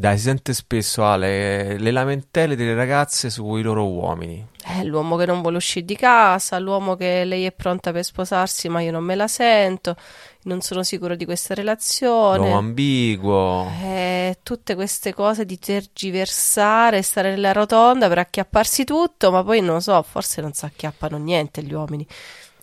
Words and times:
Dai, 0.00 0.16
si 0.16 0.22
sente 0.24 0.54
spesso 0.54 1.04
Ale, 1.04 1.76
le 1.76 1.90
lamentele 1.90 2.56
delle 2.56 2.72
ragazze 2.72 3.28
sui 3.28 3.60
loro 3.60 3.86
uomini. 3.86 4.46
Eh, 4.64 4.82
l'uomo 4.82 5.16
che 5.16 5.26
non 5.26 5.42
vuole 5.42 5.58
uscire 5.58 5.84
di 5.84 5.94
casa, 5.94 6.58
l'uomo 6.58 6.96
che 6.96 7.26
lei 7.26 7.44
è 7.44 7.52
pronta 7.52 7.92
per 7.92 8.02
sposarsi, 8.02 8.70
ma 8.70 8.80
io 8.80 8.92
non 8.92 9.04
me 9.04 9.14
la 9.14 9.28
sento, 9.28 9.96
non 10.44 10.62
sono 10.62 10.82
sicuro 10.84 11.16
di 11.16 11.26
questa 11.26 11.52
relazione. 11.52 12.38
L'uomo 12.38 12.56
ambiguo. 12.56 13.70
Eh, 13.82 14.38
tutte 14.42 14.74
queste 14.74 15.12
cose 15.12 15.44
di 15.44 15.58
tergiversare, 15.58 17.02
stare 17.02 17.28
nella 17.28 17.52
rotonda 17.52 18.08
per 18.08 18.20
acchiapparsi 18.20 18.84
tutto, 18.84 19.30
ma 19.30 19.44
poi 19.44 19.60
non 19.60 19.74
lo 19.74 19.80
so, 19.80 20.00
forse 20.00 20.40
non 20.40 20.54
si 20.54 20.64
acchiappano 20.64 21.18
niente 21.18 21.62
gli 21.62 21.74
uomini. 21.74 22.06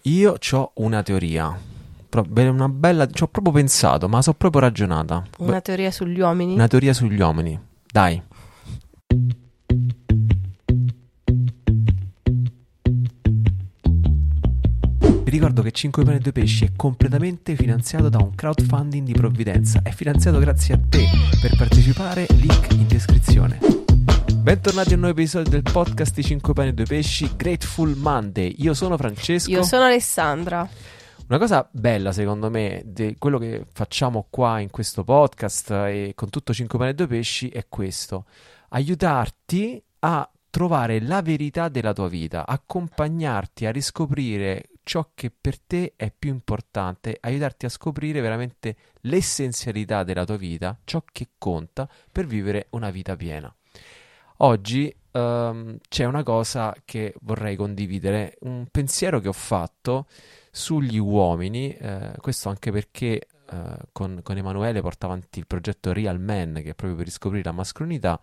Io 0.01 0.39
ho 0.53 0.71
una 0.73 1.03
teoria. 1.03 1.76
Pro- 2.09 2.25
una 2.33 2.69
bella. 2.69 3.07
Ci 3.07 3.23
ho 3.23 3.27
proprio 3.27 3.53
pensato, 3.53 4.07
ma 4.07 4.21
so 4.21 4.33
proprio 4.33 4.61
ragionata. 4.61 5.23
Una 5.39 5.61
teoria 5.61 5.91
sugli 5.91 6.19
uomini? 6.19 6.53
Una 6.53 6.67
teoria 6.67 6.93
sugli 6.93 7.19
uomini. 7.19 7.59
Dai. 7.91 8.21
Vi 15.23 15.33
ricordo 15.33 15.61
che 15.61 15.71
5 15.71 16.03
pane 16.05 16.17
e 16.17 16.19
2 16.19 16.31
pesci 16.31 16.63
è 16.63 16.71
completamente 16.75 17.55
finanziato 17.57 18.07
da 18.07 18.19
un 18.19 18.33
crowdfunding 18.33 19.05
di 19.05 19.11
provvidenza. 19.11 19.81
È 19.83 19.91
finanziato 19.91 20.39
grazie 20.39 20.75
a 20.75 20.79
te. 20.87 21.05
Per 21.41 21.57
partecipare, 21.57 22.25
link 22.29 22.71
in 22.71 22.87
descrizione. 22.87 23.59
Bentornati 24.33 24.91
a 24.91 24.93
un 24.93 25.01
nuovo 25.01 25.19
episodio 25.19 25.49
del 25.51 25.63
podcast 25.63 26.15
di 26.15 26.23
5 26.23 26.53
pane 26.53 26.69
e 26.69 26.73
2 26.73 26.85
pesci 26.85 27.29
Grateful 27.35 27.97
Monday. 27.97 28.55
Io 28.59 28.73
sono 28.73 28.95
Francesco. 28.95 29.51
Io 29.51 29.63
sono 29.63 29.83
Alessandra. 29.83 30.69
Una 31.29 31.39
cosa 31.39 31.67
bella, 31.69 32.13
secondo 32.13 32.49
me, 32.49 32.83
di 32.85 33.17
quello 33.19 33.37
che 33.37 33.65
facciamo 33.73 34.27
qua 34.29 34.61
in 34.61 34.69
questo 34.69 35.03
podcast 35.03 35.71
e 35.71 36.13
con 36.15 36.29
tutto 36.29 36.53
5 36.53 36.79
pane 36.79 36.91
e 36.91 36.93
2 36.93 37.07
pesci 37.07 37.49
è 37.49 37.67
questo: 37.67 38.23
aiutarti 38.69 39.83
a 39.99 40.31
trovare 40.49 41.01
la 41.01 41.21
verità 41.21 41.67
della 41.67 41.91
tua 41.91 42.07
vita, 42.07 42.47
accompagnarti 42.47 43.65
a 43.65 43.71
riscoprire 43.71 44.69
ciò 44.83 45.11
che 45.13 45.29
per 45.29 45.59
te 45.59 45.95
è 45.97 46.13
più 46.17 46.29
importante, 46.29 47.17
aiutarti 47.19 47.65
a 47.65 47.69
scoprire 47.69 48.21
veramente 48.21 48.77
l'essenzialità 49.01 50.05
della 50.05 50.23
tua 50.23 50.37
vita, 50.37 50.79
ciò 50.85 51.03
che 51.11 51.31
conta 51.37 51.89
per 52.09 52.25
vivere 52.25 52.67
una 52.69 52.89
vita 52.89 53.17
piena. 53.17 53.53
Oggi 54.37 54.95
um, 55.11 55.77
c'è 55.89 56.05
una 56.05 56.21
cosa 56.21 56.75
che 56.85 57.15
vorrei 57.21 57.55
condividere, 57.55 58.37
un 58.41 58.67
pensiero 58.69 59.19
che 59.19 59.27
ho 59.29 59.33
fatto 59.33 60.05
sugli 60.51 60.99
uomini, 60.99 61.73
eh, 61.73 62.13
questo 62.19 62.49
anche 62.49 62.71
perché 62.71 63.27
eh, 63.49 63.77
con, 63.91 64.19
con, 64.21 64.37
Emanuele 64.37 64.81
porta 64.81 65.07
avanti 65.07 65.39
il 65.39 65.47
progetto 65.47 65.91
Real 65.91 66.19
Man, 66.19 66.53
che 66.55 66.71
è 66.71 66.75
proprio 66.75 66.95
per 66.95 67.05
riscoprire 67.05 67.43
la 67.43 67.51
mascolinità. 67.51 68.19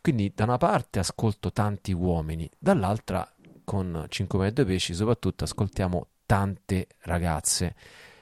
Quindi 0.00 0.32
da 0.34 0.44
una 0.44 0.58
parte 0.58 0.98
ascolto 0.98 1.52
tanti 1.52 1.92
uomini, 1.92 2.48
dall'altra 2.58 3.28
con 3.64 4.06
5 4.08 4.46
e 4.46 4.52
2 4.52 4.64
pesci 4.64 4.94
soprattutto 4.94 5.44
ascoltiamo 5.44 6.06
tante 6.24 6.86
ragazze 7.00 7.74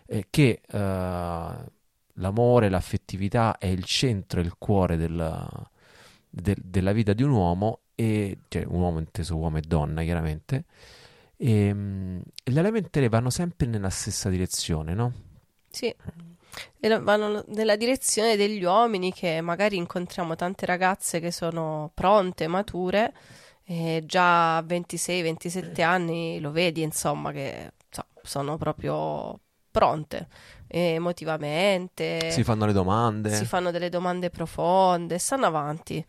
eh, 0.06 0.26
che 0.30 0.60
eh, 0.66 1.48
l'amore, 2.14 2.68
l'affettività 2.68 3.56
è 3.58 3.66
il 3.66 3.84
centro, 3.84 4.40
il 4.40 4.54
cuore 4.58 4.96
del, 4.96 5.68
del, 6.34 6.56
della 6.62 6.92
vita 6.92 7.12
di 7.12 7.22
un 7.22 7.30
uomo, 7.30 7.80
e, 7.94 8.38
cioè 8.48 8.64
un 8.66 8.80
uomo 8.80 8.98
inteso 8.98 9.36
uomo 9.36 9.58
e 9.58 9.62
donna 9.62 10.02
chiaramente, 10.02 10.64
e, 11.36 11.70
um, 11.70 12.20
le 12.44 12.62
lamentele 12.62 13.08
vanno 13.08 13.30
sempre 13.30 13.66
nella 13.66 13.90
stessa 13.90 14.28
direzione, 14.28 14.94
no? 14.94 15.12
Sì, 15.70 15.94
vanno 17.00 17.44
nella 17.48 17.76
direzione 17.76 18.36
degli 18.36 18.62
uomini 18.62 19.12
che 19.12 19.40
magari 19.40 19.76
incontriamo 19.76 20.36
tante 20.36 20.66
ragazze 20.66 21.18
che 21.20 21.32
sono 21.32 21.90
pronte, 21.94 22.46
mature, 22.46 23.12
e 23.64 24.02
già 24.06 24.58
a 24.58 24.62
26-27 24.62 25.82
anni 25.82 26.38
lo 26.40 26.52
vedi, 26.52 26.82
insomma, 26.82 27.32
che 27.32 27.72
so, 27.88 28.06
sono 28.22 28.56
proprio 28.56 29.38
pronte 29.70 30.28
emotivamente. 30.78 32.30
Si 32.30 32.44
fanno 32.44 32.66
le 32.66 32.72
domande. 32.72 33.34
Si 33.34 33.44
fanno 33.44 33.70
delle 33.70 33.88
domande 33.88 34.30
profonde, 34.30 35.18
stanno 35.18 35.46
avanti. 35.46 36.04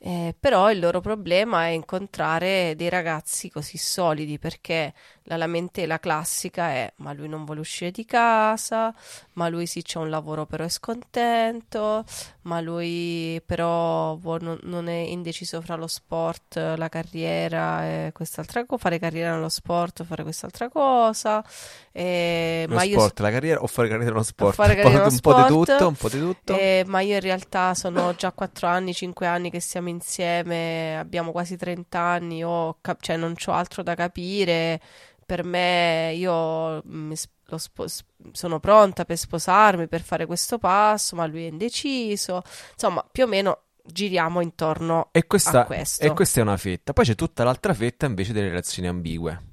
Eh, 0.00 0.34
però 0.38 0.70
il 0.70 0.78
loro 0.78 1.00
problema 1.00 1.64
è 1.64 1.70
incontrare 1.70 2.74
dei 2.76 2.88
ragazzi 2.88 3.50
così 3.50 3.78
solidi 3.78 4.38
perché 4.38 4.94
la 5.24 5.36
lamentela 5.36 5.98
classica 5.98 6.68
è 6.70 6.92
ma 6.96 7.12
lui 7.12 7.28
non 7.28 7.44
vuole 7.44 7.60
uscire 7.60 7.90
di 7.90 8.04
casa, 8.04 8.94
ma 9.34 9.48
lui 9.48 9.66
sì 9.66 9.82
c'è 9.82 9.98
un 9.98 10.08
lavoro 10.08 10.46
però 10.46 10.64
è 10.64 10.68
scontento, 10.68 12.04
ma 12.42 12.60
lui 12.60 13.42
però 13.44 14.14
vuole, 14.16 14.58
non 14.62 14.88
è 14.88 14.96
indeciso 14.96 15.60
fra 15.60 15.74
lo 15.74 15.86
sport, 15.86 16.56
la 16.76 16.88
carriera 16.88 17.84
e 17.84 18.12
quest'altra 18.12 18.64
cosa, 18.64 18.82
fare 18.82 18.98
carriera 18.98 19.34
nello 19.34 19.48
sport 19.48 20.04
fare 20.04 20.22
quest'altra 20.22 20.68
cosa. 20.68 21.44
E, 21.92 22.64
lo 22.68 22.74
ma 22.74 22.82
sport, 22.82 23.18
io, 23.18 23.24
la 23.24 23.30
carriera 23.30 23.60
o 23.60 23.66
fare 23.66 23.88
carriera 23.88 24.12
nello 24.12 24.22
sport? 24.22 24.54
Fare 24.54 24.74
carriera 24.76 25.04
un, 25.04 25.08
po', 25.08 25.14
sport, 25.14 25.36
un 25.36 25.42
po' 25.42 25.58
di 25.58 25.66
tutto, 25.66 25.88
un 25.88 25.94
po' 25.94 26.08
di 26.08 26.18
tutto. 26.20 26.56
E, 26.56 26.84
ma 26.86 27.00
io 27.00 27.14
in 27.14 27.20
realtà 27.20 27.74
sono 27.74 28.14
già 28.14 28.32
4 28.32 28.66
anni, 28.66 28.94
5 28.94 29.26
anni 29.26 29.50
che 29.50 29.60
siamo 29.60 29.87
insieme, 29.88 30.98
abbiamo 30.98 31.32
quasi 31.32 31.56
30 31.56 31.98
anni, 31.98 32.44
ho, 32.44 32.78
cioè 33.00 33.16
non 33.16 33.34
ho 33.44 33.52
altro 33.52 33.82
da 33.82 33.94
capire 33.94 34.80
per 35.28 35.44
me 35.44 36.14
io 36.14 36.82
mm, 36.88 37.12
spos- 37.12 38.02
sono 38.32 38.60
pronta 38.60 39.04
per 39.04 39.18
sposarmi, 39.18 39.86
per 39.86 40.00
fare 40.00 40.24
questo 40.24 40.56
passo, 40.56 41.16
ma 41.16 41.26
lui 41.26 41.44
è 41.44 41.48
indeciso. 41.48 42.42
Insomma, 42.72 43.06
più 43.12 43.24
o 43.24 43.26
meno 43.26 43.64
giriamo 43.84 44.40
intorno 44.40 45.10
questa, 45.26 45.60
a 45.60 45.64
questo. 45.66 46.02
E 46.02 46.14
questa 46.14 46.40
è 46.40 46.42
una 46.42 46.56
fetta. 46.56 46.94
Poi 46.94 47.04
c'è 47.04 47.14
tutta 47.14 47.44
l'altra 47.44 47.74
fetta 47.74 48.06
invece 48.06 48.32
delle 48.32 48.48
relazioni 48.48 48.88
ambigue. 48.88 49.47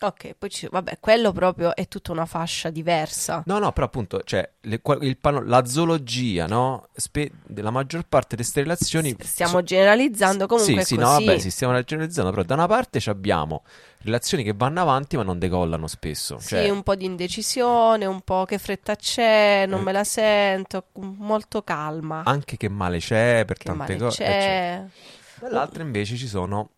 Ok, 0.00 0.34
poi 0.38 0.48
ci, 0.48 0.68
vabbè, 0.70 0.98
quello 1.00 1.32
proprio 1.32 1.74
è 1.74 1.88
tutta 1.88 2.12
una 2.12 2.24
fascia 2.24 2.70
diversa. 2.70 3.42
No, 3.46 3.58
no, 3.58 3.72
però 3.72 3.86
appunto, 3.86 4.20
cioè, 4.22 4.48
le, 4.60 4.80
il 5.00 5.16
pano, 5.16 5.42
la 5.42 5.64
zoologia, 5.64 6.46
no? 6.46 6.86
Spe, 6.94 7.32
la 7.56 7.70
maggior 7.70 8.04
parte 8.08 8.36
di 8.36 8.42
queste 8.42 8.60
relazioni... 8.60 9.16
Stiamo 9.18 9.58
so, 9.58 9.62
generalizzando 9.64 10.46
comunque 10.46 10.84
Sì, 10.84 10.94
sì, 10.94 10.94
così. 10.94 11.04
no, 11.04 11.24
vabbè, 11.24 11.38
si 11.40 11.50
stiamo 11.50 11.82
generalizzando, 11.82 12.30
però 12.30 12.44
da 12.44 12.54
una 12.54 12.68
parte 12.68 13.00
abbiamo 13.06 13.64
relazioni 14.02 14.44
che 14.44 14.54
vanno 14.54 14.80
avanti 14.80 15.16
ma 15.16 15.24
non 15.24 15.40
decollano 15.40 15.88
spesso. 15.88 16.38
Sì, 16.38 16.48
cioè... 16.48 16.68
un 16.68 16.84
po' 16.84 16.94
di 16.94 17.04
indecisione, 17.04 18.06
un 18.06 18.20
po' 18.20 18.44
che 18.44 18.58
fretta 18.58 18.94
c'è, 18.94 19.64
non 19.66 19.80
eh. 19.80 19.82
me 19.82 19.92
la 19.92 20.04
sento, 20.04 20.84
molto 20.94 21.62
calma. 21.62 22.22
Anche 22.24 22.56
che 22.56 22.68
male 22.68 22.98
c'è 22.98 23.42
per 23.44 23.56
che 23.56 23.64
tante 23.64 23.96
cose. 23.96 24.22
C'è. 24.22 24.84
Dall'altra 25.40 25.82
invece 25.82 26.14
ci 26.16 26.28
sono 26.28 26.70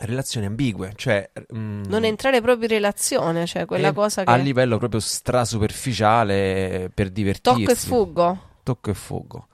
relazioni 0.00 0.46
ambigue, 0.46 0.92
cioè 0.96 1.30
mm, 1.54 1.84
non 1.86 2.04
entrare 2.04 2.40
proprio 2.40 2.64
in 2.64 2.74
relazione, 2.74 3.46
cioè 3.46 3.64
quella 3.64 3.92
cosa 3.92 4.24
che 4.24 4.30
a 4.30 4.36
livello 4.36 4.78
proprio 4.78 5.00
strasuperficiale 5.00 6.90
per 6.92 7.10
divertirsi. 7.10 7.60
Tocco 7.60 7.70
e 7.70 7.74
fuggo. 7.74 8.40
Tocco 8.62 8.90
e 8.90 8.94
fuggo. 8.94 9.46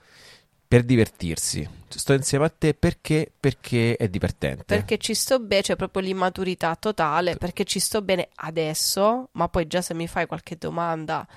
Per 0.67 0.83
divertirsi. 0.83 1.69
Sto 1.87 2.13
insieme 2.13 2.45
a 2.45 2.49
te 2.49 2.73
perché? 2.73 3.31
Perché 3.39 3.95
è 3.95 4.07
divertente. 4.09 4.63
Perché 4.63 4.97
ci 4.97 5.13
sto 5.13 5.39
bene, 5.39 5.61
c'è 5.61 5.75
proprio 5.75 6.01
l'immaturità 6.01 6.75
totale, 6.75 7.35
perché 7.35 7.63
ci 7.63 7.79
sto 7.79 8.01
bene 8.01 8.29
adesso, 8.35 9.29
ma 9.33 9.47
poi 9.47 9.67
già 9.67 9.81
se 9.81 9.93
mi 9.93 10.07
fai 10.07 10.25
qualche 10.25 10.57
domanda 10.57 11.27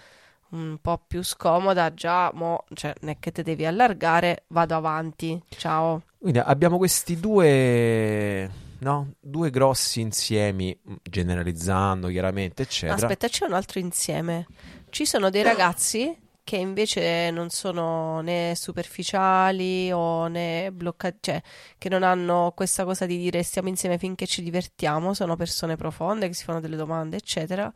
un 0.51 0.79
po' 0.81 1.03
più 1.07 1.23
scomoda, 1.23 1.93
già 1.93 2.31
mo, 2.33 2.65
cioè, 2.73 2.95
non 3.01 3.11
è 3.11 3.17
che 3.19 3.31
te 3.31 3.43
devi 3.43 3.67
allargare, 3.67 4.45
vado 4.49 4.75
avanti. 4.75 5.39
Ciao. 5.51 6.05
Quindi 6.17 6.39
abbiamo 6.39 6.79
questi 6.79 7.21
due 7.21 8.51
no? 8.81 9.15
Due 9.21 9.51
grossi 9.51 10.01
insiemi, 10.01 10.79
mm, 10.89 10.95
generalizzando 11.03 12.09
chiaramente, 12.09 12.63
eccetera. 12.63 12.95
Aspetta, 12.95 13.29
c'è 13.29 13.47
un 13.47 13.53
altro 13.53 13.79
insieme. 13.79 14.47
Ci 14.91 15.07
sono 15.07 15.31
dei 15.31 15.43
ragazzi 15.43 16.25
che 16.47 16.57
invece 16.57 17.33
non 17.33 17.51
sono 17.51 18.21
né 18.21 18.53
superficiali 18.55 19.91
o 19.91 20.29
né 20.29 20.71
bloccati, 20.71 21.19
cioè 21.21 21.43
che 21.77 21.89
non 21.89 22.05
hanno 22.05 22.53
questa 22.55 22.85
cosa 22.85 23.05
di 23.05 23.19
dire 23.19 23.43
stiamo 23.43 23.69
insieme 23.69 23.99
finché 23.99 24.29
ci 24.29 24.43
divertiamo, 24.43 25.13
sono 25.13 25.35
persone 25.35 25.75
profonde 25.75 26.29
che 26.29 26.35
si 26.35 26.45
fanno 26.45 26.61
delle 26.61 26.77
domande, 26.77 27.17
eccetera, 27.17 27.69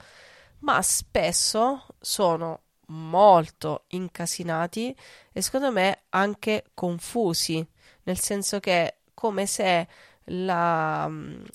ma 0.61 0.81
spesso 0.83 1.85
sono 1.99 2.61
molto 2.91 3.87
incasinati 3.89 4.95
e 5.33 5.43
secondo 5.43 5.73
me 5.73 6.03
anche 6.11 6.67
confusi, 6.73 7.67
nel 8.05 8.21
senso 8.21 8.61
che 8.61 8.99
come 9.15 9.47
se 9.47 9.89
la, 10.31 11.11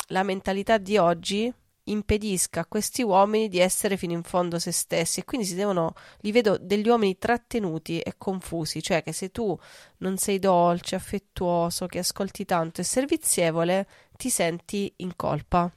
la 0.08 0.24
mentalità 0.24 0.78
di 0.78 0.98
oggi 0.98 1.54
impedisca 1.88 2.62
a 2.62 2.66
questi 2.66 3.04
uomini 3.04 3.48
di 3.48 3.60
essere 3.60 3.98
fino 3.98 4.14
in 4.14 4.24
fondo 4.24 4.58
se 4.58 4.72
stessi 4.72 5.20
e 5.20 5.24
quindi 5.24 5.46
si 5.46 5.56
devono 5.56 5.94
li 6.22 6.32
vedo 6.32 6.58
degli 6.60 6.88
uomini 6.88 7.18
trattenuti 7.18 8.00
e 8.00 8.16
confusi 8.18 8.82
cioè 8.82 9.04
che 9.04 9.12
se 9.12 9.30
tu 9.30 9.56
non 9.98 10.18
sei 10.18 10.40
dolce 10.40 10.96
affettuoso 10.96 11.86
che 11.86 12.00
ascolti 12.00 12.44
tanto 12.44 12.82
e 12.82 12.84
servizievole 12.84 13.88
ti 14.18 14.30
senti 14.32 14.92
in 14.98 15.16
colpa 15.16 15.72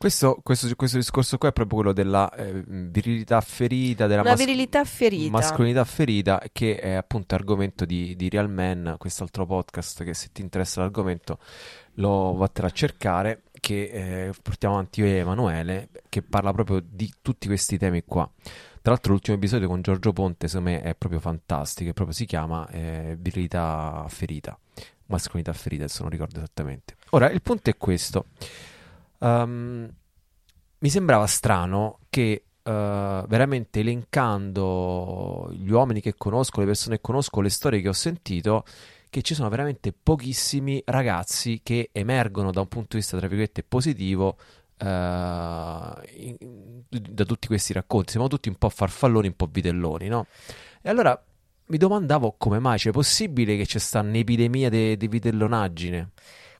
Questo, 0.00 0.40
questo, 0.42 0.74
questo 0.76 0.96
discorso 0.96 1.36
qua 1.36 1.50
è 1.50 1.52
proprio 1.52 1.76
quello 1.76 1.92
della 1.92 2.32
eh, 2.32 2.64
virilità 2.64 3.38
ferita, 3.42 4.06
della 4.06 4.22
mas- 4.22 4.38
virilità 4.38 4.82
ferita. 4.82 5.30
mascolinità 5.30 5.84
ferita, 5.84 6.42
che 6.52 6.78
è 6.78 6.92
appunto 6.92 7.34
argomento 7.34 7.84
di, 7.84 8.16
di 8.16 8.30
Real 8.30 8.48
Man, 8.48 8.94
quest'altro 8.96 9.44
podcast 9.44 10.02
che 10.02 10.14
se 10.14 10.30
ti 10.32 10.40
interessa 10.40 10.80
l'argomento 10.80 11.38
lo 11.96 12.32
vattene 12.32 12.68
a 12.68 12.70
cercare, 12.70 13.42
che 13.60 14.28
eh, 14.28 14.32
portiamo 14.42 14.76
avanti 14.76 15.00
io 15.00 15.06
e 15.06 15.16
Emanuele, 15.16 15.90
che 16.08 16.22
parla 16.22 16.54
proprio 16.54 16.82
di 16.82 17.12
tutti 17.20 17.46
questi 17.46 17.76
temi 17.76 18.02
qua. 18.06 18.26
Tra 18.80 18.92
l'altro 18.92 19.12
l'ultimo 19.12 19.36
episodio 19.36 19.68
con 19.68 19.82
Giorgio 19.82 20.14
Ponte, 20.14 20.48
secondo 20.48 20.70
me, 20.70 20.80
è 20.80 20.94
proprio 20.94 21.20
fantastico, 21.20 21.92
proprio 21.92 22.16
si 22.16 22.24
chiama 22.24 22.66
eh, 22.70 23.18
virilità 23.20 24.06
ferita, 24.08 24.58
mascolinità 25.08 25.52
ferita, 25.52 25.84
adesso 25.84 26.00
non 26.00 26.10
ricordo 26.10 26.38
esattamente. 26.38 26.96
Ora, 27.10 27.28
il 27.28 27.42
punto 27.42 27.68
è 27.68 27.76
questo. 27.76 28.24
Um, 29.20 29.88
mi 30.78 30.88
sembrava 30.88 31.26
strano 31.26 31.98
che 32.08 32.44
uh, 32.62 32.70
veramente 32.70 33.80
elencando 33.80 35.50
gli 35.52 35.70
uomini 35.70 36.00
che 36.00 36.14
conosco, 36.16 36.60
le 36.60 36.66
persone 36.66 36.96
che 36.96 37.02
conosco, 37.02 37.40
le 37.40 37.50
storie 37.50 37.82
che 37.82 37.88
ho 37.88 37.92
sentito, 37.92 38.64
che 39.10 39.22
ci 39.22 39.34
sono 39.34 39.48
veramente 39.50 39.92
pochissimi 39.92 40.82
ragazzi 40.86 41.60
che 41.62 41.90
emergono 41.92 42.50
da 42.50 42.60
un 42.60 42.68
punto 42.68 42.88
di 42.92 42.98
vista, 42.98 43.18
tra 43.18 43.26
virgolette, 43.26 43.62
positivo 43.62 44.38
uh, 44.78 44.84
in, 44.84 46.36
da 46.88 47.24
tutti 47.24 47.46
questi 47.46 47.74
racconti. 47.74 48.12
Siamo 48.12 48.28
tutti 48.28 48.48
un 48.48 48.56
po' 48.56 48.70
farfalloni, 48.70 49.26
un 49.26 49.36
po' 49.36 49.48
vitelloni, 49.50 50.08
no? 50.08 50.26
E 50.80 50.88
allora 50.88 51.22
mi 51.66 51.76
domandavo 51.76 52.36
come 52.38 52.58
mai 52.58 52.78
c'è 52.78 52.90
possibile 52.90 53.56
che 53.56 53.66
c'è 53.66 53.78
sta 53.78 54.00
un'epidemia 54.00 54.70
di 54.70 55.08
vitellonaggine. 55.08 56.10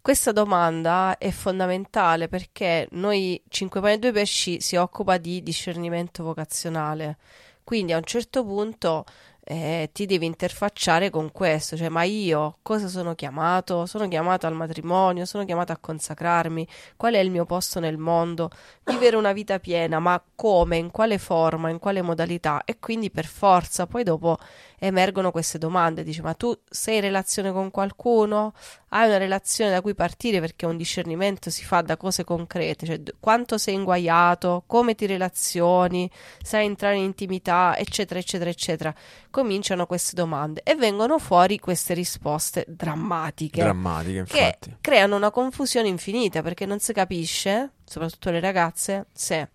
Questa 0.02 0.32
domanda 0.32 1.18
è 1.18 1.30
fondamentale 1.30 2.28
perché 2.28 2.88
noi 2.92 3.40
5 3.48 3.80
pane 3.82 3.94
e 3.94 3.98
2 3.98 4.12
pesci 4.12 4.58
si 4.58 4.76
occupa 4.76 5.18
di 5.18 5.42
discernimento 5.42 6.22
vocazionale. 6.24 7.18
Quindi 7.62 7.92
a 7.92 7.98
un 7.98 8.04
certo 8.04 8.42
punto 8.42 9.04
eh, 9.44 9.90
ti 9.92 10.06
devi 10.06 10.24
interfacciare 10.24 11.10
con 11.10 11.30
questo, 11.32 11.76
cioè 11.76 11.90
ma 11.90 12.02
io 12.04 12.58
cosa 12.62 12.88
sono 12.88 13.14
chiamato? 13.14 13.84
Sono 13.84 14.08
chiamato 14.08 14.46
al 14.46 14.54
matrimonio, 14.54 15.26
sono 15.26 15.44
chiamato 15.44 15.72
a 15.72 15.78
consacrarmi, 15.78 16.66
qual 16.96 17.14
è 17.14 17.18
il 17.18 17.30
mio 17.30 17.44
posto 17.44 17.78
nel 17.78 17.98
mondo? 17.98 18.50
Vivere 18.84 19.16
una 19.16 19.32
vita 19.32 19.58
piena, 19.58 19.98
ma 19.98 20.22
come, 20.34 20.78
in 20.78 20.90
quale 20.90 21.18
forma, 21.18 21.68
in 21.68 21.78
quale 21.78 22.00
modalità? 22.00 22.62
E 22.64 22.78
quindi 22.78 23.10
per 23.10 23.26
forza 23.26 23.86
poi 23.86 24.02
dopo 24.02 24.38
emergono 24.80 25.30
queste 25.30 25.58
domande, 25.58 26.02
dici 26.02 26.22
ma 26.22 26.32
tu 26.32 26.58
sei 26.68 26.96
in 26.96 27.02
relazione 27.02 27.52
con 27.52 27.70
qualcuno? 27.70 28.54
Hai 28.88 29.06
una 29.06 29.18
relazione 29.18 29.70
da 29.70 29.82
cui 29.82 29.94
partire 29.94 30.40
perché 30.40 30.66
un 30.66 30.76
discernimento 30.76 31.50
si 31.50 31.64
fa 31.64 31.82
da 31.82 31.96
cose 31.96 32.24
concrete, 32.24 32.86
cioè 32.86 33.00
quanto 33.20 33.58
sei 33.58 33.74
inguaiato, 33.74 34.64
come 34.66 34.94
ti 34.94 35.06
relazioni, 35.06 36.10
sai 36.42 36.64
entrare 36.64 36.96
in 36.96 37.04
intimità, 37.04 37.76
eccetera, 37.76 38.18
eccetera, 38.18 38.50
eccetera. 38.50 38.94
Cominciano 39.30 39.86
queste 39.86 40.16
domande 40.16 40.62
e 40.64 40.74
vengono 40.74 41.18
fuori 41.18 41.58
queste 41.58 41.94
risposte 41.94 42.64
drammatiche. 42.66 43.62
Drammatiche, 43.62 44.18
infatti. 44.18 44.70
Che 44.70 44.76
creano 44.80 45.16
una 45.16 45.30
confusione 45.30 45.88
infinita 45.88 46.42
perché 46.42 46.64
non 46.66 46.80
si 46.80 46.92
capisce, 46.92 47.74
soprattutto 47.84 48.30
le 48.30 48.40
ragazze, 48.40 49.06
se 49.12 49.50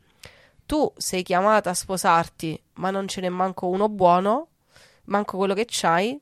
tu 0.65 0.91
sei 0.95 1.23
chiamata 1.23 1.71
a 1.71 1.73
sposarti 1.73 2.61
ma 2.75 2.89
non 2.89 3.07
ce 3.07 3.21
n'è 3.21 3.29
manco 3.29 3.67
uno 3.67 3.87
buono 3.87 4.49
manco 5.05 5.37
quello 5.37 5.53
che 5.53 5.65
c'hai, 5.67 6.19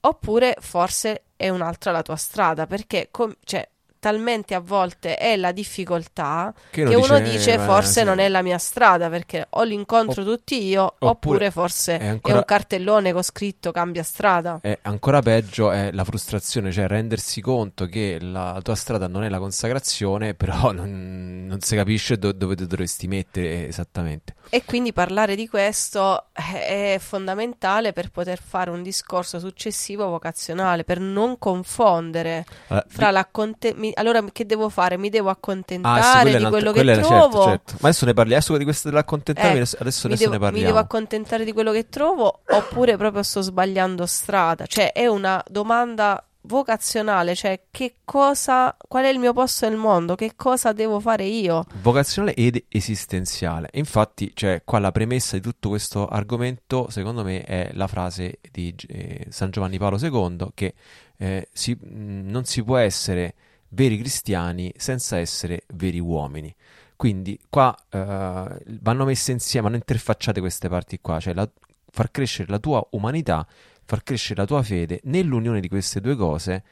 oppure 0.00 0.56
forse 0.60 1.24
è 1.36 1.48
un'altra 1.48 1.92
la 1.92 2.02
tua 2.02 2.16
strada, 2.16 2.66
perché 2.66 3.08
com- 3.10 3.34
cioè, 3.44 3.68
talmente 4.00 4.54
a 4.54 4.60
volte 4.60 5.16
è 5.16 5.36
la 5.36 5.52
difficoltà 5.52 6.52
che, 6.70 6.84
che 6.84 6.94
uno 6.94 7.18
dice, 7.20 7.36
dice 7.36 7.58
forse 7.58 8.00
sì. 8.00 8.04
non 8.04 8.18
è 8.18 8.28
la 8.28 8.42
mia 8.42 8.58
strada 8.58 9.10
perché 9.10 9.46
o 9.50 9.62
l'incontro 9.62 10.22
o, 10.22 10.24
tutti 10.24 10.64
io 10.64 10.84
oppure, 10.84 11.10
oppure 11.10 11.50
forse 11.50 11.98
è, 11.98 12.06
ancora, 12.06 12.34
è, 12.34 12.36
un 12.38 12.44
cartellone 12.44 13.12
con 13.12 13.22
scritto 13.22 13.70
cambia 13.70 14.02
strada. 14.02 14.58
È 14.62 14.78
ancora 14.82 15.20
peggio 15.20 15.70
è 15.70 15.90
la 15.92 16.04
frustrazione, 16.04 16.72
cioè 16.72 16.86
rendersi 16.86 17.42
conto 17.42 17.86
che 17.86 18.18
la 18.20 18.58
tua 18.62 18.74
strada 18.74 19.06
non 19.06 19.22
è 19.22 19.28
la 19.28 19.38
consacrazione, 19.38 20.32
però 20.34 20.72
non, 20.72 21.44
non 21.46 21.60
si 21.60 21.76
capisce 21.76 22.18
do, 22.18 22.32
dove 22.32 22.56
ti 22.56 22.66
dovresti 22.66 23.06
mettere 23.06 23.68
esattamente. 23.68 24.34
E 24.48 24.64
quindi 24.64 24.92
parlare 24.92 25.36
di 25.36 25.46
questo 25.46 26.28
è 26.32 26.96
fondamentale 26.98 27.92
per 27.92 28.10
poter 28.10 28.40
fare 28.42 28.70
un 28.70 28.82
discorso 28.82 29.38
successivo 29.38 30.08
vocazionale, 30.08 30.84
per 30.84 30.98
non 30.98 31.38
confondere 31.38 32.44
allora, 32.68 32.86
fra 32.88 33.10
di... 33.10 33.89
allora 33.94 34.24
che 34.32 34.46
devo 34.46 34.68
fare? 34.68 34.96
Mi 34.96 35.08
devo 35.08 35.30
accontentare 35.30 36.00
ah, 36.00 36.32
sì, 36.32 36.44
di 36.44 36.50
quello 36.50 36.72
che 36.72 36.82
trovo. 36.82 37.08
Certo, 37.08 37.44
certo. 37.44 37.74
Ma 37.80 37.88
adesso 37.88 38.04
ne 38.06 38.14
parli 38.14 38.32
adesso 38.32 38.56
di 38.56 38.64
questo 38.64 38.88
dell'accontentamento, 38.88 39.56
eh, 39.56 39.60
adesso, 39.60 39.76
adesso 39.80 40.08
devo, 40.08 40.32
ne 40.32 40.38
parliamo. 40.38 40.58
Mi 40.58 40.64
devo 40.64 40.78
accontentare 40.78 41.44
di 41.44 41.52
quello 41.52 41.72
che 41.72 41.88
trovo 41.88 42.40
oppure 42.46 42.96
proprio 42.96 43.22
sto 43.22 43.40
sbagliando 43.40 44.06
strada? 44.06 44.66
Cioè 44.66 44.92
è 44.92 45.06
una 45.06 45.42
domanda 45.48 46.24
vocazionale, 46.42 47.34
cioè 47.34 47.64
che 47.70 47.96
cosa, 48.04 48.74
qual 48.88 49.04
è 49.04 49.08
il 49.08 49.18
mio 49.18 49.32
posto 49.32 49.68
nel 49.68 49.76
mondo, 49.76 50.14
che 50.14 50.32
cosa 50.36 50.72
devo 50.72 51.00
fare 51.00 51.24
io. 51.24 51.64
Vocazionale 51.82 52.34
ed 52.34 52.64
esistenziale. 52.68 53.68
Infatti, 53.72 54.32
cioè, 54.34 54.62
qua 54.64 54.78
la 54.78 54.92
premessa 54.92 55.36
di 55.36 55.42
tutto 55.42 55.68
questo 55.68 56.06
argomento, 56.06 56.88
secondo 56.90 57.22
me, 57.22 57.42
è 57.42 57.70
la 57.74 57.86
frase 57.86 58.38
di 58.50 58.74
eh, 58.88 59.26
San 59.28 59.50
Giovanni 59.50 59.78
Paolo 59.78 59.98
II 59.98 60.50
che 60.54 60.74
eh, 61.18 61.48
si, 61.52 61.76
non 61.82 62.44
si 62.44 62.62
può 62.62 62.76
essere 62.76 63.34
veri 63.70 63.98
cristiani 63.98 64.72
senza 64.76 65.18
essere 65.18 65.64
veri 65.74 65.98
uomini. 65.98 66.54
Quindi 66.96 67.38
qua 67.48 67.74
eh, 67.88 68.62
vanno 68.80 69.04
messe 69.04 69.32
insieme, 69.32 69.66
vanno 69.66 69.78
interfacciate 69.78 70.40
queste 70.40 70.68
parti 70.68 71.00
qua, 71.00 71.18
cioè 71.18 71.32
la, 71.32 71.48
far 71.90 72.10
crescere 72.10 72.50
la 72.50 72.58
tua 72.58 72.86
umanità, 72.90 73.46
far 73.84 74.02
crescere 74.02 74.40
la 74.40 74.46
tua 74.46 74.62
fede, 74.62 75.00
nell'unione 75.04 75.60
di 75.60 75.68
queste 75.68 76.00
due 76.00 76.14
cose 76.16 76.62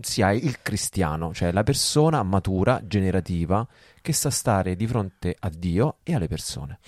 si 0.00 0.20
ha 0.20 0.32
il 0.32 0.60
cristiano, 0.62 1.32
cioè 1.32 1.52
la 1.52 1.62
persona 1.62 2.22
matura, 2.22 2.82
generativa, 2.84 3.66
che 4.02 4.12
sa 4.12 4.30
stare 4.30 4.76
di 4.76 4.86
fronte 4.86 5.36
a 5.38 5.48
Dio 5.48 5.98
e 6.02 6.14
alle 6.14 6.28
persone. 6.28 6.78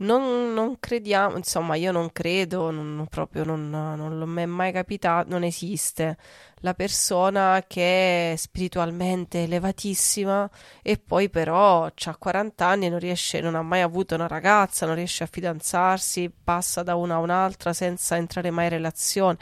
Non, 0.00 0.52
non, 0.54 0.78
crediamo, 0.78 1.36
insomma, 1.36 1.74
io 1.74 1.90
non 1.90 2.12
credo, 2.12 2.70
non, 2.70 3.06
proprio 3.10 3.42
non, 3.42 3.68
non 3.68 4.28
mi 4.28 4.42
è 4.42 4.46
mai 4.46 4.70
capitato, 4.70 5.28
non 5.30 5.42
esiste 5.42 6.16
la 6.60 6.74
persona 6.74 7.64
che 7.66 8.32
è 8.32 8.36
spiritualmente 8.36 9.42
elevatissima 9.42 10.48
e 10.82 10.98
poi 10.98 11.28
però 11.30 11.84
ha 11.84 12.16
40 12.16 12.64
anni 12.64 12.86
e 12.86 12.88
non 12.90 13.00
riesce, 13.00 13.40
non 13.40 13.56
ha 13.56 13.62
mai 13.62 13.80
avuto 13.80 14.14
una 14.14 14.28
ragazza, 14.28 14.86
non 14.86 14.94
riesce 14.94 15.24
a 15.24 15.28
fidanzarsi, 15.28 16.30
passa 16.44 16.84
da 16.84 16.94
una 16.94 17.16
a 17.16 17.18
un'altra 17.18 17.72
senza 17.72 18.16
entrare 18.16 18.50
mai 18.50 18.64
in 18.64 18.70
relazione. 18.70 19.36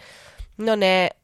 Non 0.56 0.80
è, 0.80 1.14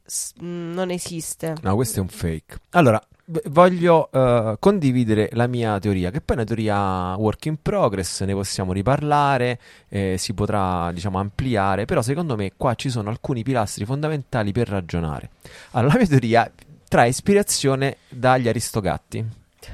non 0.40 0.90
esiste. 0.90 1.54
No, 1.62 1.74
questo 1.74 2.00
è 2.00 2.02
un 2.02 2.08
fake. 2.08 2.58
Allora, 2.70 3.02
voglio 3.46 4.08
uh, 4.10 4.56
condividere 4.58 5.28
la 5.32 5.46
mia 5.46 5.78
teoria, 5.78 6.10
che 6.10 6.20
poi 6.20 6.36
è 6.36 6.38
una 6.40 6.46
teoria 6.46 7.16
work 7.16 7.46
in 7.46 7.56
progress, 7.60 8.22
ne 8.22 8.32
possiamo 8.32 8.72
riparlare, 8.72 9.58
eh, 9.88 10.16
si 10.18 10.34
potrà 10.34 10.90
diciamo 10.92 11.18
ampliare, 11.18 11.84
però 11.84 12.02
secondo 12.02 12.36
me 12.36 12.52
qua 12.56 12.74
ci 12.74 12.90
sono 12.90 13.10
alcuni 13.10 13.42
pilastri 13.42 13.84
fondamentali 13.84 14.52
per 14.52 14.68
ragionare. 14.68 15.30
Allora, 15.72 15.94
la 15.94 15.98
mia 15.98 16.08
teoria 16.08 16.50
trae 16.88 17.08
ispirazione 17.08 17.96
dagli 18.08 18.48
Aristogatti. 18.48 19.24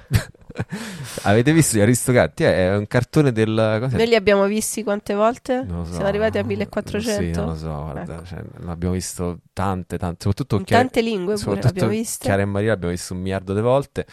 Avete 1.23 1.53
visto 1.53 1.77
gli 1.77 1.81
Aristogatti? 1.81 2.45
Eh, 2.45 2.53
è 2.53 2.77
un 2.77 2.87
cartone 2.87 3.33
del. 3.33 3.79
Cos'è? 3.81 3.97
Noi 3.97 4.07
li 4.07 4.15
abbiamo 4.15 4.47
visti 4.47 4.83
quante 4.83 5.15
volte? 5.15 5.65
So. 5.69 5.85
Siamo 5.85 6.07
arrivati 6.07 6.39
a 6.39 6.45
1400. 6.45 7.23
Sì, 7.23 7.31
non 7.31 7.47
lo 7.47 7.57
so, 7.57 7.83
guarda, 7.91 8.15
ecco. 8.15 8.25
cioè, 8.25 8.43
l'abbiamo 8.59 8.95
visto 8.95 9.39
tante, 9.53 9.99
tante, 9.99 10.17
soprattutto 10.21 10.57
in 10.57 10.65
Chiara, 10.65 10.83
tante 10.83 11.01
lingue 11.01 11.37
pure 11.37 11.63
l'abbiamo 11.63 11.91
visto. 11.91 12.25
Chiara 12.25 12.43
e 12.43 12.45
Maria 12.45 12.71
l'abbiamo 12.71 12.93
visto 12.93 13.15
un 13.15 13.21
miliardo 13.21 13.55
di 13.55 13.61
volte. 13.61 14.07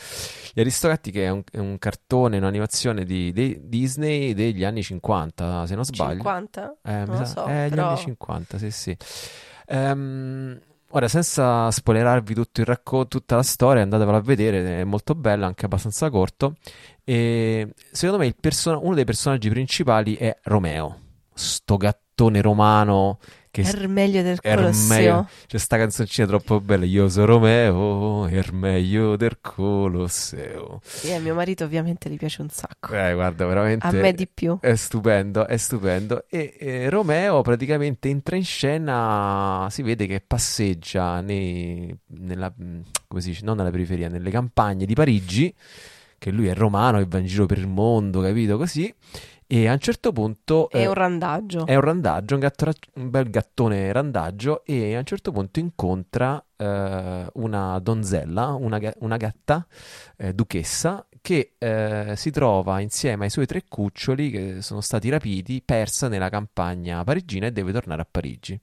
Gli 0.53 0.59
Aristogatti, 0.59 1.11
che 1.11 1.25
è 1.25 1.29
un, 1.29 1.43
è 1.51 1.59
un 1.59 1.77
cartone, 1.77 2.37
un'animazione 2.37 3.03
di, 3.03 3.31
di, 3.31 3.59
Disney 3.63 4.33
degli 4.33 4.63
anni 4.63 4.83
50, 4.83 5.65
se 5.67 5.75
non 5.75 5.83
sbaglio. 5.83 6.17
50? 6.17 6.77
Eh, 6.83 7.05
non 7.05 7.19
lo 7.19 7.25
so, 7.25 7.45
eh, 7.45 7.67
però... 7.69 7.75
gli 7.75 7.79
anni 7.79 7.97
50, 7.97 8.57
sì, 8.57 8.71
sì. 8.71 8.97
Um, 9.67 10.59
Ora, 10.95 11.09
senza 11.09 11.69
spoilerarvi 11.71 12.33
tutto 12.33 12.61
il 12.61 12.67
racconto, 12.67 13.19
tutta 13.19 13.35
la 13.35 13.43
storia, 13.43 13.83
andatevela 13.83 14.15
a 14.15 14.21
vedere, 14.21 14.79
è 14.79 14.83
molto 14.85 15.13
bella, 15.13 15.45
anche 15.45 15.65
abbastanza 15.65 16.09
corto. 16.09 16.55
E 17.03 17.73
secondo 17.91 18.23
me 18.23 18.33
person- 18.33 18.79
uno 18.81 18.95
dei 18.95 19.03
personaggi 19.03 19.49
principali 19.49 20.15
è 20.15 20.33
Romeo, 20.43 20.99
sto 21.33 21.75
gattone 21.75 22.39
romano 22.41 23.19
che 23.55 23.61
Ermeglio 23.61 24.21
del 24.21 24.41
Colosseo. 24.41 25.29
C'è 25.47 25.57
sta 25.57 25.77
canzoncina 25.77 26.27
troppo 26.27 26.59
bella. 26.59 26.83
Io 26.83 27.07
sono 27.07 27.25
Romeo, 27.25 28.27
Ermeglio 28.27 29.15
del 29.15 29.37
Colosseo. 29.39 30.81
Sì, 30.83 31.13
a 31.13 31.19
mio 31.19 31.33
marito 31.33 31.63
ovviamente 31.63 32.09
gli 32.09 32.17
piace 32.17 32.41
un 32.41 32.49
sacco. 32.49 32.93
Eh, 32.93 33.13
guarda, 33.13 33.45
veramente. 33.45 33.87
A 33.87 33.91
me 33.91 34.11
di 34.13 34.27
più. 34.27 34.57
È 34.59 34.75
stupendo, 34.75 35.47
è 35.47 35.55
stupendo. 35.55 36.25
E, 36.29 36.55
e 36.59 36.89
Romeo 36.89 37.41
praticamente 37.43 38.09
entra 38.09 38.35
in 38.35 38.43
scena, 38.43 39.69
si 39.71 39.83
vede 39.83 40.05
che 40.05 40.21
passeggia 40.25 41.21
nei, 41.21 41.95
nella, 42.07 42.53
come 43.07 43.21
si 43.21 43.29
dice, 43.29 43.45
non 43.45 43.55
nella 43.55 43.71
periferia, 43.71 44.09
nelle 44.09 44.31
campagne 44.31 44.85
di 44.85 44.93
Parigi 44.93 45.53
che 46.17 46.31
lui 46.31 46.47
è 46.47 46.55
romano 46.55 46.99
e 46.99 47.05
va 47.07 47.19
in 47.19 47.25
giro 47.25 47.45
per 47.45 47.59
il 47.59 47.67
mondo, 47.67 48.19
capito? 48.19 48.57
Così. 48.57 48.93
E 49.47 49.67
a 49.67 49.73
un 49.73 49.79
certo 49.79 50.11
punto 50.11 50.69
È 50.69 50.77
eh, 50.79 50.87
un 50.87 50.93
randaggio. 50.95 51.67
è 51.67 51.75
un 51.75 51.81
randaggio, 51.81 52.33
un, 52.33 52.39
gatto 52.39 52.71
un 52.95 53.09
bel 53.11 53.29
gattone 53.29 53.91
randaggio 53.91 54.65
e 54.65 54.95
a 54.95 54.99
un 54.99 55.05
certo 55.05 55.31
punto 55.31 55.59
incontra 55.59 56.43
eh, 56.55 57.27
una 57.33 57.79
donzella, 57.79 58.53
una, 58.53 58.79
una 58.99 59.17
gatta 59.17 59.67
eh, 60.17 60.33
duchessa 60.33 61.07
che 61.21 61.53
eh, 61.59 62.13
si 62.15 62.31
trova 62.31 62.79
insieme 62.79 63.25
ai 63.25 63.29
suoi 63.29 63.45
tre 63.45 63.63
cuccioli 63.67 64.31
che 64.31 64.61
sono 64.61 64.81
stati 64.81 65.09
rapiti, 65.09 65.61
persa 65.63 66.07
nella 66.07 66.29
campagna 66.29 67.03
parigina 67.03 67.45
e 67.45 67.51
deve 67.51 67.71
tornare 67.71 68.01
a 68.01 68.07
Parigi. 68.09 68.59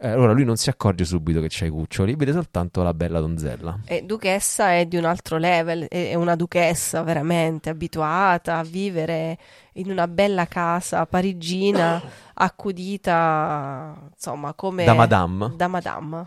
Eh, 0.00 0.08
allora 0.08 0.32
lui 0.32 0.44
non 0.44 0.56
si 0.56 0.70
accorge 0.70 1.04
subito 1.04 1.40
che 1.40 1.48
c'ha 1.50 1.64
i 1.66 1.70
cuccioli, 1.70 2.14
vede 2.14 2.32
soltanto 2.32 2.82
la 2.82 2.94
bella 2.94 3.18
donzella. 3.20 3.80
E 3.84 4.02
duchessa 4.02 4.72
è 4.74 4.86
di 4.86 4.96
un 4.96 5.04
altro 5.04 5.36
level, 5.38 5.86
è 5.88 6.10
è 6.10 6.14
una 6.14 6.36
duchessa 6.36 7.02
veramente 7.02 7.68
abituata 7.68 8.58
a 8.58 8.62
vivere 8.62 9.36
in 9.74 9.90
una 9.90 10.06
bella 10.08 10.46
casa 10.46 11.04
parigina, 11.06 12.00
accudita, 12.34 13.94
insomma, 14.14 14.54
come 14.54 14.84
Da 14.84 14.94
madame. 14.94 15.52
da 15.56 15.68
madame. 15.68 16.26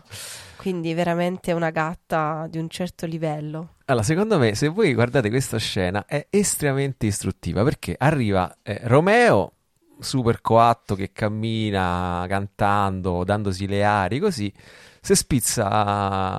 Quindi 0.56 0.94
veramente 0.94 1.52
una 1.52 1.70
gatta 1.70 2.46
di 2.48 2.58
un 2.58 2.68
certo 2.68 3.06
livello. 3.06 3.74
Allora, 3.86 4.04
secondo 4.04 4.38
me, 4.38 4.54
se 4.54 4.68
voi 4.68 4.94
guardate 4.94 5.28
questa 5.28 5.58
scena, 5.58 6.04
è 6.06 6.26
estremamente 6.30 7.06
istruttiva 7.06 7.64
perché 7.64 7.96
arriva 7.98 8.58
eh, 8.62 8.80
Romeo, 8.84 9.54
super 10.02 10.40
coatto 10.40 10.94
che 10.94 11.12
cammina 11.12 12.24
cantando, 12.28 13.24
dandosi 13.24 13.66
le 13.66 13.84
ari, 13.84 14.18
così. 14.18 14.52
Se 15.00 15.16
spizza 15.16 15.68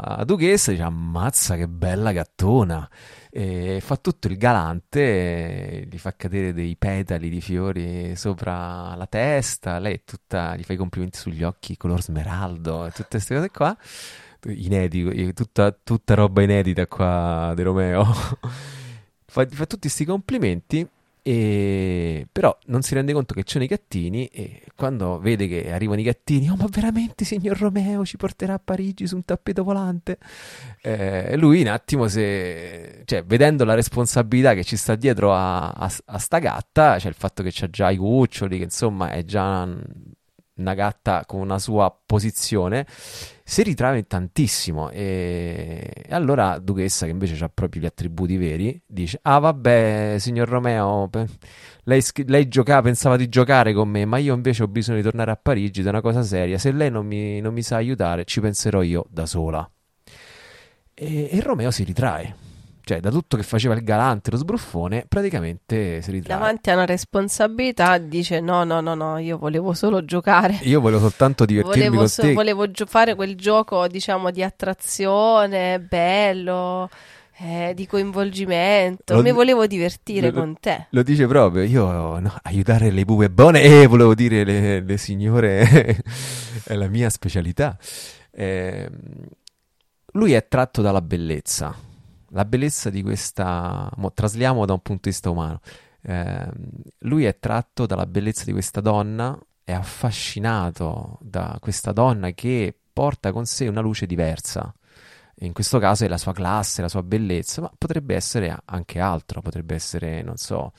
a 0.02 0.24
Duchessa, 0.24 0.72
dice: 0.72 0.84
Ammazza, 0.84 1.56
che 1.56 1.68
bella 1.68 2.12
gattona! 2.12 2.90
E 3.30 3.80
fa 3.82 3.98
tutto 3.98 4.28
il 4.28 4.38
galante, 4.38 5.88
gli 5.90 5.98
fa 5.98 6.16
cadere 6.16 6.54
dei 6.54 6.76
petali 6.78 7.30
di 7.30 7.42
fiori 7.42 8.16
sopra 8.16 8.96
la 8.96 9.08
testa. 9.08 9.80
Lei 9.80 9.96
è 9.96 10.04
tutta, 10.06 10.56
gli 10.56 10.64
fa 10.64 10.74
i 10.74 10.78
complimenti 10.78 11.18
sugli 11.18 11.44
occhi, 11.44 11.76
color 11.78 12.02
smeraldo, 12.02 12.86
e 12.86 12.92
tutte 12.92 13.08
queste 13.10 13.36
cose 13.36 13.50
qua 13.50 13.78
inedito, 14.52 15.34
tutta, 15.34 15.72
tutta 15.72 16.14
roba 16.16 16.42
inedita 16.42 16.88
qua 16.88 17.54
di 17.56 17.62
Romeo. 17.64 18.04
fa, 19.26 19.46
fa 19.48 19.66
tutti 19.66 19.80
questi 19.80 20.06
complimenti, 20.06 20.88
e... 21.24 22.28
però 22.30 22.56
non 22.66 22.82
si 22.82 22.94
rende 22.94 23.14
conto 23.14 23.34
che 23.34 23.44
c'erano 23.44 23.66
i 23.66 23.68
gattini 23.68 24.26
e 24.28 24.64
quando 24.76 25.20
vede 25.20 25.48
che 25.48 25.72
arrivano 25.72 26.02
i 26.02 26.04
gattini, 26.04 26.50
oh 26.50 26.56
ma 26.58 26.68
veramente 26.70 27.24
signor 27.24 27.58
Romeo 27.58 28.06
ci 28.06 28.18
porterà 28.18 28.56
a 28.56 28.62
Parigi 28.64 29.08
su 29.08 29.16
un 29.16 29.24
tappeto 29.24 29.64
volante? 29.64 30.18
Eh, 30.82 31.38
lui 31.38 31.62
un 31.62 31.68
attimo, 31.68 32.08
se... 32.10 33.04
cioè, 33.06 33.24
vedendo 33.24 33.64
la 33.64 33.74
responsabilità 33.74 34.54
che 34.54 34.66
ci 34.66 34.76
sta 34.76 34.96
dietro 34.96 35.34
a, 35.34 35.70
a, 35.70 35.92
a 36.06 36.18
sta 36.20 36.40
gatta, 36.40 37.00
cioè 37.00 37.10
il 37.10 37.18
fatto 37.18 37.42
che 37.42 37.52
c'ha 37.54 37.70
già 37.70 37.90
i 37.90 37.98
cuccioli, 37.98 38.58
che 38.58 38.66
insomma 38.66 39.12
è 39.12 39.24
già 39.24 39.66
una 40.56 40.74
gatta 40.74 41.24
con 41.26 41.40
una 41.40 41.60
sua 41.60 41.96
posizione, 42.06 42.86
si 43.44 43.64
ritrae 43.64 44.06
tantissimo. 44.06 44.90
E, 44.90 45.92
e 46.06 46.14
allora 46.14 46.60
Duchessa, 46.60 47.06
che 47.06 47.12
invece 47.12 47.42
ha 47.44 47.50
proprio 47.50 47.82
gli 47.82 47.86
attributi 47.86 48.38
veri, 48.38 48.82
dice: 48.86 49.20
Ah, 49.24 49.40
vabbè, 49.40 50.16
signor 50.20 50.48
Romeo, 50.48 51.10
lei, 51.84 52.02
lei 52.26 52.48
gioca- 52.48 52.82
pensava 52.82 53.18
di 53.18 53.30
giocare 53.30 53.74
con 53.74 53.90
me, 53.90 54.06
ma 54.06 54.18
io 54.18 54.34
invece 54.34 54.64
ho 54.64 54.68
bisogno 54.68 54.98
di 54.98 55.04
tornare 55.04 55.32
a 55.32 55.36
Parigi 55.36 55.82
è 55.82 55.88
una 55.88 56.02
cosa 56.02 56.24
seria. 56.24 56.58
Se 56.58 56.72
lei 56.72 56.92
non 56.92 57.06
mi, 57.06 57.40
non 57.42 57.54
mi 57.54 57.62
sa 57.62 57.78
aiutare, 57.78 58.26
ci 58.26 58.40
penserò 58.40 58.82
io 58.82 59.06
da 59.10 59.26
sola. 59.26 59.70
E, 60.96 61.30
e 61.32 61.42
Romeo 61.42 61.72
si 61.72 61.84
ritrae. 61.84 62.43
Cioè, 62.86 63.00
da 63.00 63.10
tutto 63.12 63.38
che 63.38 63.44
faceva 63.44 63.76
il 63.76 63.84
galante, 63.84 64.30
lo 64.30 64.36
sbruffone, 64.36 65.06
praticamente 65.08 66.02
si 66.02 66.12
ritrae. 66.12 66.38
Davanti 66.38 66.70
a 66.70 66.74
una 66.74 66.86
responsabilità 66.86 67.98
dice 67.98 68.42
no, 68.42 68.66
no, 68.66 68.82
no, 68.82 68.94
no, 68.94 69.18
io 69.20 69.38
volevo 69.38 69.74
solo 69.74 70.04
giocare. 70.04 70.60
Io 70.64 70.82
volevo 70.82 71.00
soltanto 71.02 71.46
divertirmi 71.48 71.84
Volevo, 71.86 71.98
con 72.00 72.08
so- 72.10 72.22
te. 72.24 72.34
volevo 72.34 72.70
gio- 72.72 72.86
fare 72.86 73.16
quel 73.16 73.36
gioco, 73.38 73.88
diciamo, 73.88 74.32
di 74.32 74.44
attrazione, 74.44 75.80
bello, 75.80 76.90
eh, 77.38 77.72
di 77.74 77.88
coinvolgimento. 77.88 79.16
Lo- 79.16 79.22
Mi 79.22 79.32
volevo 79.32 79.66
divertire 79.66 80.32
lo- 80.32 80.40
con 80.40 80.58
te. 80.60 80.88
Lo 80.90 81.04
dice 81.04 81.26
proprio, 81.26 81.64
io 81.64 82.20
no, 82.20 82.36
aiutare 82.44 82.92
le 82.92 83.06
pupe 83.06 83.30
buone, 83.30 83.62
eh, 83.62 83.88
volevo 83.88 84.14
dire 84.14 84.44
le, 84.44 84.82
le 84.82 84.98
signore, 84.98 85.62
è 86.66 86.74
la 86.76 86.88
mia 86.90 87.10
specialità. 87.10 87.78
Ehm, 88.32 88.92
lui 90.14 90.34
è 90.34 90.46
tratto 90.50 90.82
dalla 90.82 91.02
bellezza, 91.02 91.74
la 92.34 92.46
bellezza 92.46 92.90
di 92.90 93.02
questa, 93.02 93.90
mo, 93.96 94.12
trasliamo 94.12 94.66
da 94.66 94.74
un 94.74 94.82
punto 94.82 95.04
di 95.04 95.10
vista 95.10 95.30
umano, 95.30 95.62
Ehm, 96.06 96.52
lui 97.00 97.26
è 97.26 97.38
tratto 97.40 97.86
dalla 97.86 98.06
bellezza 98.06 98.44
di 98.46 98.52
questa 98.52 98.82
donna, 98.82 99.38
è 99.64 99.72
affascinato 99.72 101.18
da 101.22 101.58
questa 101.60 101.92
donna 101.92 102.32
che 102.32 102.76
porta 102.92 103.32
con 103.32 103.46
sé 103.46 103.68
una 103.68 103.82
luce 103.82 104.06
diversa. 104.06 104.74
In 105.44 105.52
questo 105.52 105.78
caso 105.78 106.06
è 106.06 106.08
la 106.08 106.18
sua 106.18 106.32
classe, 106.32 106.82
la 106.82 106.88
sua 106.88 107.04
bellezza, 107.04 107.62
ma 107.62 107.72
potrebbe 107.78 108.16
essere 108.16 108.56
anche 108.64 109.00
altro, 109.00 109.42
potrebbe 109.42 109.76
essere, 109.76 110.22
non 110.22 110.38
so, 110.38 110.72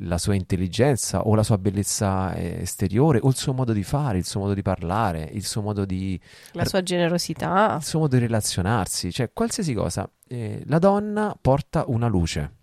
la 0.00 0.16
sua 0.16 0.34
intelligenza 0.34 1.26
o 1.26 1.34
la 1.34 1.42
sua 1.42 1.58
bellezza 1.58 2.32
eh, 2.32 2.62
esteriore 2.62 3.18
o 3.22 3.28
il 3.28 3.36
suo 3.36 3.52
modo 3.52 3.74
di 3.74 3.82
fare, 3.82 4.16
il 4.16 4.24
suo 4.24 4.40
modo 4.40 4.54
di 4.54 4.62
parlare, 4.62 5.28
il 5.32 5.44
suo 5.44 5.60
modo 5.60 5.84
di, 5.84 6.18
La 6.52 6.64
sua 6.64 6.82
generosità. 6.82 7.76
il 7.76 7.84
suo 7.84 8.00
modo 8.00 8.16
di 8.16 8.22
relazionarsi, 8.22 9.12
cioè 9.12 9.30
qualsiasi 9.34 9.74
cosa. 9.74 10.10
Eh, 10.26 10.62
la 10.66 10.78
donna 10.78 11.36
porta 11.38 11.84
una 11.86 12.06
luce. 12.06 12.55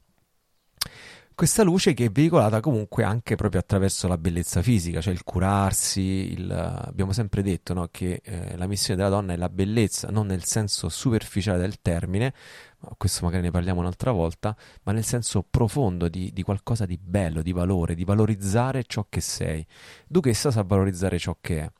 Questa 1.36 1.64
luce 1.64 1.96
che 1.96 2.06
è 2.06 2.10
veicolata 2.12 2.60
comunque 2.60 3.04
anche 3.04 3.36
proprio 3.36 3.60
attraverso 3.60 4.08
la 4.08 4.20
bellezza 4.20 4.62
fisica, 4.62 5.02
cioè 5.02 5.14
il 5.14 5.24
curarsi, 5.24 6.32
il- 6.34 6.52
abbiamo 6.52 7.12
sempre 7.12 7.42
detto 7.42 7.74
no, 7.74 7.88
che 7.90 8.22
eh, 8.24 8.56
la 8.56 8.68
missione 8.68 9.02
della 9.02 9.10
donna 9.14 9.34
è 9.34 9.36
la 9.36 9.50
bellezza, 9.50 10.10
non 10.10 10.28
nel 10.28 10.44
senso 10.44 10.90
superficiale 10.90 11.58
del 11.58 11.82
termine, 11.82 12.34
ma 12.80 12.90
questo 12.98 13.26
magari 13.26 13.42
ne 13.42 13.52
parliamo 13.52 13.80
un'altra 13.80 14.12
volta, 14.12 14.56
ma 14.84 14.92
nel 14.92 15.04
senso 15.06 15.44
profondo 15.50 16.08
di, 16.08 16.32
di 16.32 16.44
qualcosa 16.44 16.86
di 16.86 17.00
bello, 17.02 17.42
di 17.42 17.52
valore, 17.52 17.96
di 17.96 18.04
valorizzare 18.04 18.84
ciò 18.84 19.08
che 19.10 19.22
sei. 19.22 19.66
Duchessa 20.08 20.52
sa 20.52 20.62
valorizzare 20.62 21.18
ciò 21.18 21.36
che 21.42 21.62
è. 21.62 21.72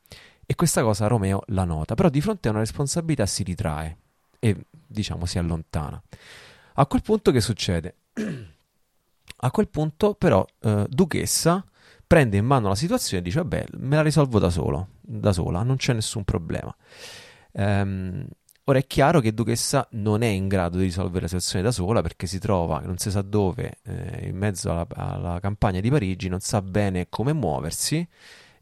E 0.46 0.54
questa 0.56 0.82
cosa 0.82 1.06
Romeo 1.06 1.42
la 1.46 1.64
nota, 1.64 1.94
però 1.94 2.08
di 2.08 2.20
fronte 2.20 2.48
a 2.48 2.50
una 2.50 2.60
responsabilità 2.60 3.24
si 3.24 3.44
ritrae 3.44 3.96
e 4.40 4.66
diciamo 4.86 5.26
si 5.26 5.38
allontana. 5.38 6.02
A 6.74 6.86
quel 6.86 7.02
punto 7.02 7.30
che 7.30 7.40
succede? 7.40 7.94
A 9.36 9.50
quel 9.50 9.68
punto 9.68 10.14
però 10.14 10.44
eh, 10.60 10.86
Duchessa 10.88 11.64
prende 12.06 12.36
in 12.36 12.44
mano 12.44 12.68
la 12.68 12.74
situazione 12.74 13.22
e 13.22 13.24
dice 13.24 13.38
vabbè 13.38 13.64
me 13.78 13.96
la 13.96 14.02
risolvo 14.02 14.38
da 14.38 14.50
solo, 14.50 14.88
da 15.00 15.32
sola, 15.32 15.62
non 15.62 15.76
c'è 15.76 15.92
nessun 15.92 16.24
problema. 16.24 16.74
Ehm, 17.52 18.26
ora 18.64 18.78
è 18.78 18.86
chiaro 18.86 19.20
che 19.20 19.34
Duchessa 19.34 19.86
non 19.92 20.22
è 20.22 20.28
in 20.28 20.48
grado 20.48 20.78
di 20.78 20.84
risolvere 20.84 21.22
la 21.22 21.28
situazione 21.28 21.64
da 21.64 21.72
sola 21.72 22.02
perché 22.02 22.26
si 22.26 22.38
trova 22.38 22.80
non 22.80 22.98
si 22.98 23.10
sa 23.10 23.22
dove, 23.22 23.78
eh, 23.84 24.28
in 24.28 24.36
mezzo 24.36 24.70
alla, 24.70 24.86
alla 24.94 25.40
campagna 25.40 25.80
di 25.80 25.90
Parigi, 25.90 26.28
non 26.28 26.40
sa 26.40 26.62
bene 26.62 27.08
come 27.08 27.32
muoversi 27.32 28.06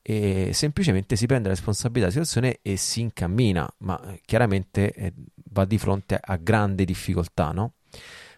e 0.02 0.50
semplicemente 0.52 1.14
si 1.14 1.26
prende 1.26 1.48
la 1.48 1.54
responsabilità 1.54 2.10
della 2.10 2.24
situazione 2.24 2.58
e 2.60 2.76
si 2.76 3.00
incammina, 3.00 3.72
ma 3.78 4.00
chiaramente 4.24 4.92
eh, 4.92 5.12
va 5.50 5.64
di 5.64 5.78
fronte 5.78 6.18
a 6.20 6.36
grandi 6.36 6.84
difficoltà, 6.84 7.52
no? 7.52 7.74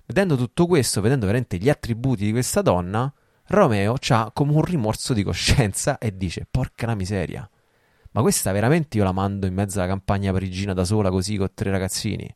Vedendo 0.06 0.36
tutto 0.36 0.66
questo, 0.66 1.00
vedendo 1.00 1.24
veramente 1.24 1.56
gli 1.56 1.70
attributi 1.70 2.24
di 2.24 2.32
questa 2.32 2.60
donna, 2.60 3.12
Romeo 3.46 3.94
ha 4.08 4.30
come 4.32 4.52
un 4.52 4.62
rimorso 4.62 5.14
di 5.14 5.22
coscienza 5.22 5.98
e 5.98 6.16
dice: 6.16 6.46
Porca 6.50 6.86
la 6.86 6.94
miseria, 6.94 7.48
ma 8.12 8.20
questa 8.20 8.52
veramente 8.52 8.98
io 8.98 9.04
la 9.04 9.12
mando 9.12 9.46
in 9.46 9.54
mezzo 9.54 9.78
alla 9.78 9.88
campagna 9.88 10.30
parigina 10.32 10.72
da 10.72 10.84
sola 10.84 11.10
così 11.10 11.36
con 11.36 11.50
tre 11.54 11.70
ragazzini? 11.70 12.34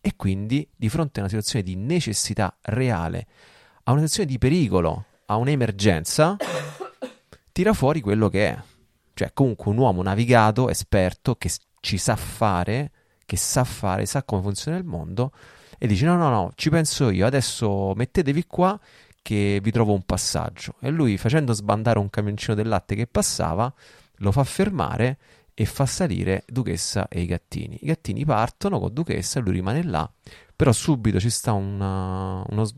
E 0.00 0.16
quindi, 0.16 0.66
di 0.74 0.88
fronte 0.88 1.20
a 1.20 1.22
una 1.22 1.28
situazione 1.28 1.64
di 1.64 1.74
necessità 1.74 2.56
reale, 2.62 3.26
a 3.84 3.92
una 3.92 4.00
situazione 4.00 4.30
di 4.30 4.38
pericolo, 4.38 5.04
a 5.26 5.36
un'emergenza, 5.36 6.36
tira 7.52 7.72
fuori 7.72 8.00
quello 8.00 8.28
che 8.28 8.48
è. 8.48 8.62
Cioè, 9.12 9.32
comunque 9.34 9.70
un 9.70 9.78
uomo 9.78 10.02
navigato, 10.02 10.70
esperto, 10.70 11.36
che 11.36 11.50
ci 11.80 11.98
sa 11.98 12.16
fare, 12.16 12.92
che 13.26 13.36
sa 13.36 13.64
fare, 13.64 14.06
sa 14.06 14.22
come 14.22 14.42
funziona 14.42 14.78
il 14.78 14.84
mondo, 14.84 15.32
e 15.82 15.86
dice: 15.86 16.04
No, 16.04 16.16
no, 16.16 16.28
no, 16.28 16.52
ci 16.56 16.68
penso 16.68 17.08
io, 17.08 17.24
adesso 17.24 17.94
mettetevi 17.96 18.44
qua 18.46 18.78
che 19.22 19.60
vi 19.62 19.70
trovo 19.70 19.94
un 19.94 20.02
passaggio. 20.02 20.74
E 20.80 20.90
lui, 20.90 21.16
facendo 21.16 21.54
sbandare 21.54 21.98
un 21.98 22.10
camioncino 22.10 22.54
del 22.54 22.68
latte 22.68 22.94
che 22.94 23.06
passava, 23.06 23.72
lo 24.16 24.30
fa 24.30 24.44
fermare 24.44 25.16
e 25.54 25.64
fa 25.64 25.86
salire 25.86 26.44
Duchessa 26.46 27.08
e 27.08 27.22
i 27.22 27.26
gattini. 27.26 27.78
I 27.80 27.86
gattini 27.86 28.26
partono 28.26 28.78
con 28.78 28.92
Duchessa 28.92 29.40
lui 29.40 29.54
rimane 29.54 29.82
là, 29.82 30.10
però 30.54 30.70
subito 30.70 31.18
ci 31.18 31.30
sta 31.30 31.52
una- 31.52 32.44
uno, 32.46 32.68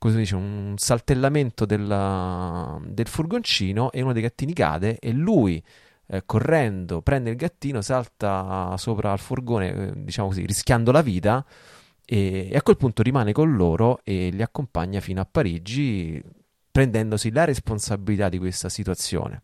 dice, 0.00 0.36
un 0.36 0.74
saltellamento 0.78 1.66
della- 1.66 2.80
del 2.82 3.08
furgoncino 3.08 3.92
e 3.92 4.00
uno 4.00 4.14
dei 4.14 4.22
gattini 4.22 4.54
cade 4.54 4.98
e 4.98 5.12
lui, 5.12 5.62
eh, 6.06 6.22
correndo, 6.24 7.02
prende 7.02 7.28
il 7.28 7.36
gattino, 7.36 7.82
salta 7.82 8.74
sopra 8.78 9.12
al 9.12 9.18
furgone, 9.18 9.70
eh, 9.70 9.92
diciamo 9.96 10.28
così, 10.28 10.46
rischiando 10.46 10.92
la 10.92 11.02
vita 11.02 11.44
e, 12.06 12.52
a 12.54 12.62
quel 12.62 12.76
punto 12.76 13.02
rimane 13.02 13.32
con 13.32 13.54
loro 13.54 14.00
e 14.04 14.30
li 14.30 14.40
accompagna 14.40 15.00
fino 15.00 15.20
a 15.20 15.28
Parigi 15.30 16.22
prendendosi 16.70 17.30
la 17.32 17.44
responsabilità 17.44 18.28
di 18.28 18.38
questa 18.38 18.68
situazione. 18.68 19.42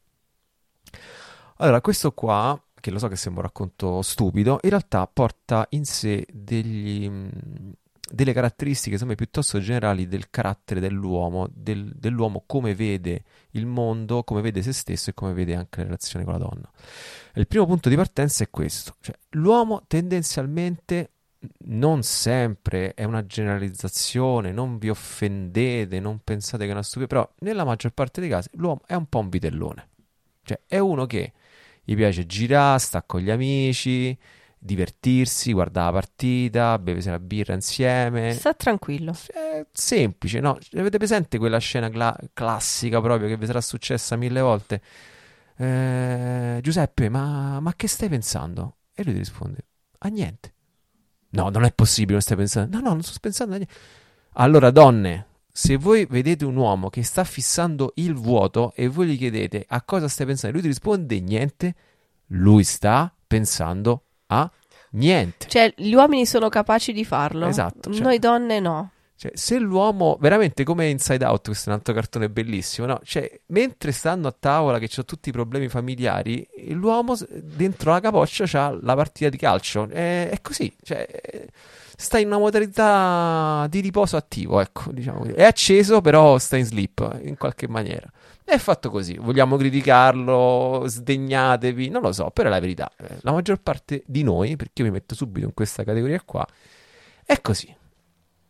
Allora, 1.57 1.81
questo 1.81 2.13
qua, 2.13 2.61
che 2.75 2.91
lo 2.91 2.99
so 2.99 3.09
che 3.09 3.17
sembra 3.17 3.43
un 3.43 3.49
racconto 3.49 4.03
stupido, 4.03 4.59
in 4.63 4.71
realtà 4.71 5.07
porta 5.07 5.67
in 5.71 5.85
sé 5.85 6.27
degli, 6.31 7.11
delle 8.13 8.33
caratteristiche 8.33 8.95
insomma, 8.95 9.15
piuttosto 9.15 9.59
generali 9.61 10.07
del 10.07 10.29
carattere 10.29 10.81
dell'uomo, 10.81 11.49
del, 11.51 11.93
dell'uomo 11.95 12.45
come 12.47 12.75
vede 12.75 13.25
il 13.53 13.67
mondo, 13.67 14.25
come 14.25 14.43
vede 14.43 14.63
se 14.63 14.73
stesso 14.73 15.11
e 15.11 15.15
come 15.15 15.33
vede 15.33 15.55
anche 15.55 15.79
le 15.79 15.85
relazioni 15.85 16.25
con 16.25 16.35
la 16.35 16.41
donna. 16.41 16.71
Il 17.35 17.47
primo 17.47 17.65
punto 17.65 17.89
di 17.89 17.97
partenza 17.97 18.45
è 18.45 18.51
questo, 18.51 18.97
cioè 19.01 19.17
l'uomo 19.31 19.85
tendenzialmente 19.87 21.13
non 21.65 22.03
sempre 22.03 22.95
è 22.95 23.05
una 23.05 23.27
generalizzazione, 23.27 24.53
non 24.53 24.79
vi 24.79 24.91
offendete, 24.91 25.99
non 26.01 26.21
pensate 26.23 26.65
che 26.65 26.71
è 26.71 26.73
una 26.73 26.83
stupida, 26.83 27.07
però 27.07 27.35
nella 27.41 27.65
maggior 27.65 27.93
parte 27.93 28.21
dei 28.21 28.31
casi 28.31 28.49
l'uomo 28.55 28.83
è 28.87 28.95
un 28.95 29.07
po' 29.07 29.19
un 29.19 29.29
vitellone. 29.29 29.89
Cioè 30.45 30.61
è 30.67 30.79
uno 30.79 31.07
che 31.07 31.33
gli 31.85 31.95
piace 31.95 32.27
girare, 32.27 32.79
sta 32.79 33.03
con 33.03 33.21
gli 33.21 33.31
amici, 33.31 34.17
divertirsi, 34.59 35.53
guardare 35.53 35.87
la 35.87 35.93
partita, 35.93 36.79
bere 36.79 37.01
la 37.03 37.19
birra 37.19 37.55
insieme. 37.55 38.33
Sta 38.33 38.55
tranquillo. 38.55 39.13
È 39.27 39.67
semplice, 39.73 40.41
no? 40.41 40.59
Avete 40.77 40.99
presente 40.99 41.39
quella 41.39 41.59
scena 41.59 41.91
cla- 41.91 42.17
classica 42.33 43.01
proprio 43.01 43.29
che 43.29 43.37
vi 43.37 43.47
sarà 43.47 43.61
successa 43.61 44.15
mille 44.17 44.41
volte? 44.41 44.81
Eh, 45.57 46.61
Giuseppe, 46.63 47.09
ma, 47.09 47.59
ma 47.61 47.75
che 47.75 47.89
stai 47.89 48.09
pensando? 48.09 48.77
E 48.95 49.03
lui 49.03 49.13
ti 49.13 49.19
risponde, 49.19 49.67
a 49.99 50.09
niente. 50.09 50.55
No, 51.33 51.49
non 51.49 51.65
è 51.65 51.73
possibile, 51.73 52.13
non 52.13 52.23
stai 52.23 52.37
pensando. 52.37 52.77
No, 52.77 52.83
no, 52.83 52.91
non 52.91 53.03
sto 53.03 53.19
pensando 53.21 53.55
a 53.55 53.57
niente. 53.57 53.75
Allora, 54.35 54.71
donne, 54.71 55.27
se 55.51 55.77
voi 55.77 56.07
vedete 56.07 56.45
un 56.45 56.57
uomo 56.57 56.89
che 56.89 57.03
sta 57.03 57.25
fissando 57.25 57.93
il 57.97 58.15
vuoto 58.15 58.73
e 58.75 58.89
voi 58.89 59.09
gli 59.09 59.19
chiedete 59.19 59.65
a 59.69 59.83
cosa 59.83 60.09
stai 60.09 60.27
pensando, 60.27 60.55
lui 60.55 60.63
ti 60.63 60.69
risponde 60.69 61.21
niente, 61.21 61.75
lui 62.29 62.65
sta 62.65 63.15
pensando 63.27 64.05
a 64.27 64.51
niente. 64.93 65.49
Cioè, 65.49 65.73
gli 65.77 65.93
uomini 65.95 66.27
sono 66.27 66.49
capaci 66.49 66.93
di 66.93 67.05
farlo. 67.05 67.47
Esatto. 67.47 67.93
Cioè, 67.93 68.03
Noi 68.03 68.19
donne 68.19 68.61
no. 68.61 68.91
Cioè, 69.23 69.31
se 69.37 69.57
l'uomo, 69.57 70.17
veramente 70.19 70.65
come 70.65 70.89
Inside 70.89 71.25
Out, 71.25 71.45
questo 71.45 71.69
è 71.69 71.73
un 71.73 71.79
altro 71.79 71.95
cartone 71.95 72.29
bellissimo, 72.29 72.89
no? 72.89 73.01
Cioè, 73.05 73.41
mentre 73.47 73.93
stanno 73.93 74.27
a 74.27 74.35
tavola 74.37 74.81
che 74.81 74.89
c'ho 74.89 75.05
tutti 75.05 75.29
i 75.29 75.33
problemi 75.33 75.69
familiari, 75.69 76.45
l'uomo 76.71 77.15
dentro 77.31 77.93
la 77.93 78.01
capoccia 78.01 78.47
c'ha 78.49 78.77
la 78.83 78.97
partita 78.97 79.29
di 79.29 79.37
calcio. 79.37 79.89
È, 79.89 80.29
è 80.29 80.41
così, 80.41 80.75
cioè, 80.83 81.07
sta 81.97 82.19
in 82.19 82.27
una 82.27 82.39
modalità 82.39 83.65
di 83.71 83.79
riposo 83.79 84.17
attivo, 84.17 84.59
ecco, 84.59 84.91
diciamo. 84.91 85.23
È 85.27 85.45
acceso, 85.45 86.01
però 86.01 86.37
sta 86.39 86.57
in 86.57 86.65
sleep, 86.65 87.21
in 87.23 87.37
qualche 87.37 87.69
maniera. 87.69 88.11
È 88.43 88.59
fatto 88.59 88.91
così, 88.91 89.17
vogliamo 89.19 89.57
criticarlo, 89.57 90.83
sdegnatevi, 90.85 91.91
non 91.91 92.03
lo 92.03 92.11
so, 92.11 92.31
però 92.31 92.49
è 92.49 92.51
la 92.51 92.59
verità. 92.59 92.91
La 93.21 93.31
maggior 93.31 93.61
parte 93.61 94.03
di 94.05 94.25
noi, 94.25 94.57
perché 94.57 94.83
io 94.83 94.89
mi 94.89 94.95
metto 94.95 95.15
subito 95.15 95.47
in 95.47 95.55
questa 95.55 95.85
categoria 95.85 96.21
qua, 96.25 96.45
è 97.25 97.41
così 97.41 97.73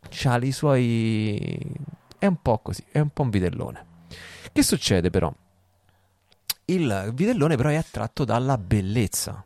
c'ha 0.09 0.37
i 0.37 0.51
suoi... 0.51 1.75
è 2.17 2.25
un 2.25 2.41
po' 2.41 2.59
così, 2.59 2.83
è 2.91 2.99
un 2.99 3.09
po' 3.09 3.23
un 3.23 3.29
vitellone. 3.29 3.85
Che 4.51 4.63
succede 4.63 5.09
però? 5.09 5.33
Il 6.65 7.11
vitellone 7.13 7.57
però 7.57 7.69
è 7.69 7.75
attratto 7.75 8.23
dalla 8.23 8.57
bellezza, 8.57 9.45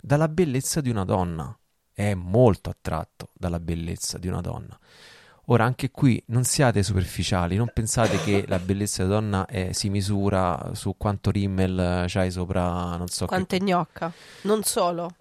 dalla 0.00 0.28
bellezza 0.28 0.80
di 0.80 0.90
una 0.90 1.04
donna, 1.04 1.56
è 1.92 2.14
molto 2.14 2.70
attratto 2.70 3.30
dalla 3.32 3.58
bellezza 3.58 4.18
di 4.18 4.28
una 4.28 4.40
donna. 4.40 4.78
Ora, 5.46 5.64
anche 5.64 5.90
qui 5.90 6.22
non 6.26 6.44
siate 6.44 6.82
superficiali, 6.82 7.56
non 7.56 7.70
pensate 7.72 8.18
che 8.18 8.44
la 8.48 8.58
bellezza 8.58 9.04
della 9.04 9.20
donna 9.20 9.46
è, 9.46 9.72
si 9.72 9.88
misura 9.90 10.70
su 10.74 10.96
quanto 10.96 11.30
rimmel 11.30 12.04
c'hai 12.08 12.30
sopra, 12.32 12.96
non 12.96 13.06
so 13.06 13.26
Quanto 13.26 13.56
che... 13.56 13.62
è 13.62 13.64
gnocca. 13.64 14.12
Non 14.42 14.64
solo. 14.64 15.14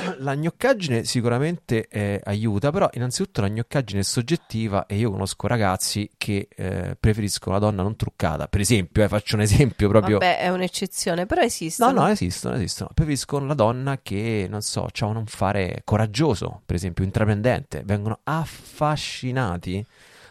La 0.18 0.34
gnoccaggine 0.34 1.04
sicuramente 1.04 1.86
eh, 1.88 2.20
aiuta, 2.24 2.70
però 2.70 2.88
innanzitutto 2.92 3.40
la 3.40 3.48
gnoccaggine 3.48 4.00
è 4.00 4.04
soggettiva 4.04 4.86
e 4.86 4.96
io 4.96 5.10
conosco 5.10 5.46
ragazzi 5.46 6.10
che 6.16 6.48
eh, 6.54 6.96
preferiscono 6.98 7.54
la 7.54 7.60
donna 7.60 7.82
non 7.82 7.96
truccata. 7.96 8.48
Per 8.48 8.60
esempio, 8.60 9.02
eh, 9.02 9.08
faccio 9.08 9.36
un 9.36 9.42
esempio 9.42 9.88
proprio... 9.88 10.18
Vabbè, 10.18 10.38
è 10.38 10.48
un'eccezione, 10.48 11.26
però 11.26 11.40
No, 11.40 11.46
esistono. 11.46 11.92
no, 11.92 12.08
esistono, 12.08 12.54
esistono. 12.56 12.90
Preferiscono 12.94 13.46
la 13.46 13.54
donna 13.54 13.98
che, 14.02 14.46
non 14.48 14.62
so, 14.62 14.86
ha 14.92 15.06
un 15.06 15.26
fare 15.26 15.82
coraggioso, 15.84 16.62
per 16.64 16.76
esempio, 16.76 17.04
intraprendente. 17.04 17.82
Vengono 17.84 18.20
affascinati 18.24 19.84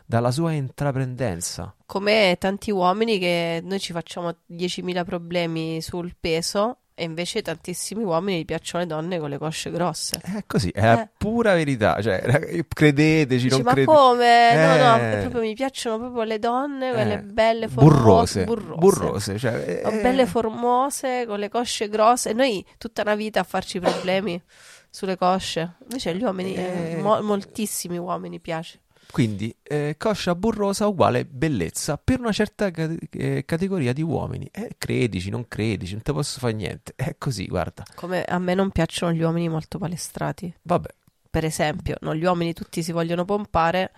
dalla 0.05 0.31
sua 0.31 0.51
intraprendenza. 0.51 1.73
Come 1.85 2.35
tanti 2.39 2.71
uomini 2.71 3.17
che 3.17 3.61
noi 3.63 3.79
ci 3.79 3.91
facciamo 3.91 4.35
10.000 4.51 5.03
problemi 5.03 5.81
sul 5.81 6.15
peso 6.19 6.77
e 6.97 7.03
invece 7.03 7.41
tantissimi 7.41 8.03
uomini 8.03 8.39
gli 8.39 8.45
piacciono 8.45 8.83
le 8.83 8.89
donne 8.89 9.19
con 9.19 9.29
le 9.29 9.37
cosce 9.37 9.69
grosse. 9.69 10.19
È 10.23 10.43
così, 10.47 10.69
è 10.73 10.81
la 10.81 11.01
Eh. 11.03 11.09
pura 11.17 11.53
verità. 11.53 12.01
Cioè, 12.01 12.63
credeteci, 12.67 13.43
Dici, 13.43 13.49
non 13.49 13.61
ma 13.63 13.71
credete. 13.73 13.91
come? 13.97 14.55
No, 14.55 14.75
no, 14.77 14.95
Eh. 14.97 15.17
proprio 15.19 15.41
mi 15.41 15.53
piacciono 15.53 15.97
proprio 15.99 16.23
le 16.23 16.39
donne, 16.39 16.91
quelle 16.93 17.13
Eh, 17.15 17.19
belle 17.21 17.67
formose, 17.67 18.43
burrose, 18.43 18.43
burrose. 18.45 18.79
burrose, 18.79 19.37
cioè, 19.37 19.81
Ma 19.83 19.89
eh, 19.91 20.01
belle 20.01 20.25
formose 20.25 21.25
con 21.27 21.37
le 21.39 21.49
cosce 21.49 21.89
grosse. 21.89 22.29
E 22.29 22.33
noi 22.33 22.65
tutta 22.77 23.01
una 23.01 23.15
vita 23.15 23.41
a 23.41 23.43
farci 23.43 23.79
problemi 23.79 24.41
sulle 24.89 25.17
cosce. 25.17 25.75
Invece 25.83 26.11
agli 26.11 26.23
uomini, 26.23 26.55
eh, 26.55 26.91
Eh. 26.93 27.01
mo- 27.01 27.21
moltissimi 27.21 27.97
uomini 27.97 28.39
piace. 28.39 28.79
Quindi, 29.11 29.55
eh, 29.63 29.95
coscia 29.97 30.35
burrosa 30.35 30.87
uguale 30.87 31.25
bellezza 31.25 31.97
per 31.97 32.19
una 32.19 32.31
certa 32.31 32.69
ca- 32.71 32.93
eh, 33.11 33.43
categoria 33.45 33.93
di 33.93 34.01
uomini. 34.01 34.47
Eh, 34.51 34.75
credici, 34.77 35.29
non 35.29 35.47
credici, 35.47 35.93
non 35.93 36.01
te 36.01 36.11
posso 36.11 36.39
fare 36.39 36.53
niente. 36.53 36.93
È 36.95 37.15
così, 37.17 37.45
guarda. 37.47 37.83
Come 37.95 38.23
a 38.23 38.37
me 38.39 38.53
non 38.53 38.71
piacciono 38.71 39.13
gli 39.13 39.21
uomini 39.21 39.47
molto 39.49 39.77
palestrati. 39.77 40.53
Vabbè, 40.63 40.89
Per 41.29 41.45
esempio, 41.45 41.95
no, 42.01 42.13
gli 42.15 42.23
uomini 42.25 42.53
tutti 42.53 42.81
si 42.83 42.91
vogliono 42.91 43.25
pompare. 43.25 43.91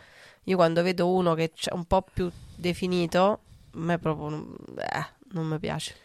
Io 0.46 0.56
quando 0.56 0.82
vedo 0.84 1.12
uno 1.12 1.34
che 1.36 1.52
è 1.54 1.74
un 1.74 1.86
po' 1.86 2.06
più 2.14 2.32
definito, 2.56 3.22
a 3.24 3.40
me 3.80 3.98
proprio 4.00 4.30
non- 4.30 4.56
eh, 4.78 5.06
non 5.34 5.46
mi 5.48 5.60
piace. 5.60 5.96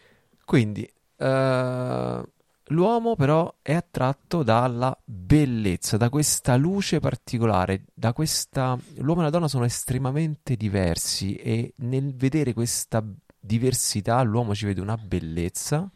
quindi 0.45 0.83
eh, 1.17 2.23
l'uomo 2.67 3.15
però 3.15 3.53
è 3.61 3.73
attratto 3.73 4.43
dalla 4.43 4.97
bellezza, 5.03 5.97
da 5.97 6.09
questa 6.09 6.55
luce 6.55 6.99
particolare, 6.99 7.85
da 7.93 8.13
questa... 8.13 8.77
L'uomo 8.95 9.21
e 9.21 9.23
la 9.25 9.29
donna 9.29 9.47
sono 9.47 9.65
estremamente 9.65 10.55
diversi 10.55 11.35
e 11.35 11.73
nel 11.77 12.15
vedere 12.15 12.53
questa 12.53 13.03
diversità 13.39 14.21
l'uomo 14.21 14.55
ci 14.55 14.65
vede 14.65 14.81
una 14.81 14.97
bellezza 14.97 15.89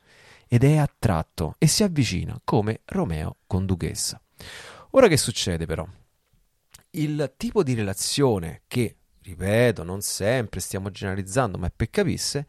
ed 0.47 0.63
è 0.63 0.77
attratto 0.77 1.55
e 1.57 1.67
si 1.67 1.83
avvicina 1.83 2.39
come 2.43 2.81
Romeo 2.85 3.37
con 3.47 3.65
Duchessa. 3.65 4.21
Ora 4.91 5.07
che 5.07 5.17
succede 5.17 5.65
però? 5.65 5.87
Il 6.91 7.33
tipo 7.37 7.63
di 7.63 7.73
relazione 7.73 8.63
che, 8.67 8.97
ripeto, 9.21 9.83
non 9.83 10.01
sempre 10.01 10.59
stiamo 10.59 10.89
generalizzando, 10.89 11.57
ma 11.57 11.67
è 11.67 11.71
per 11.75 11.89
capisse, 11.89 12.47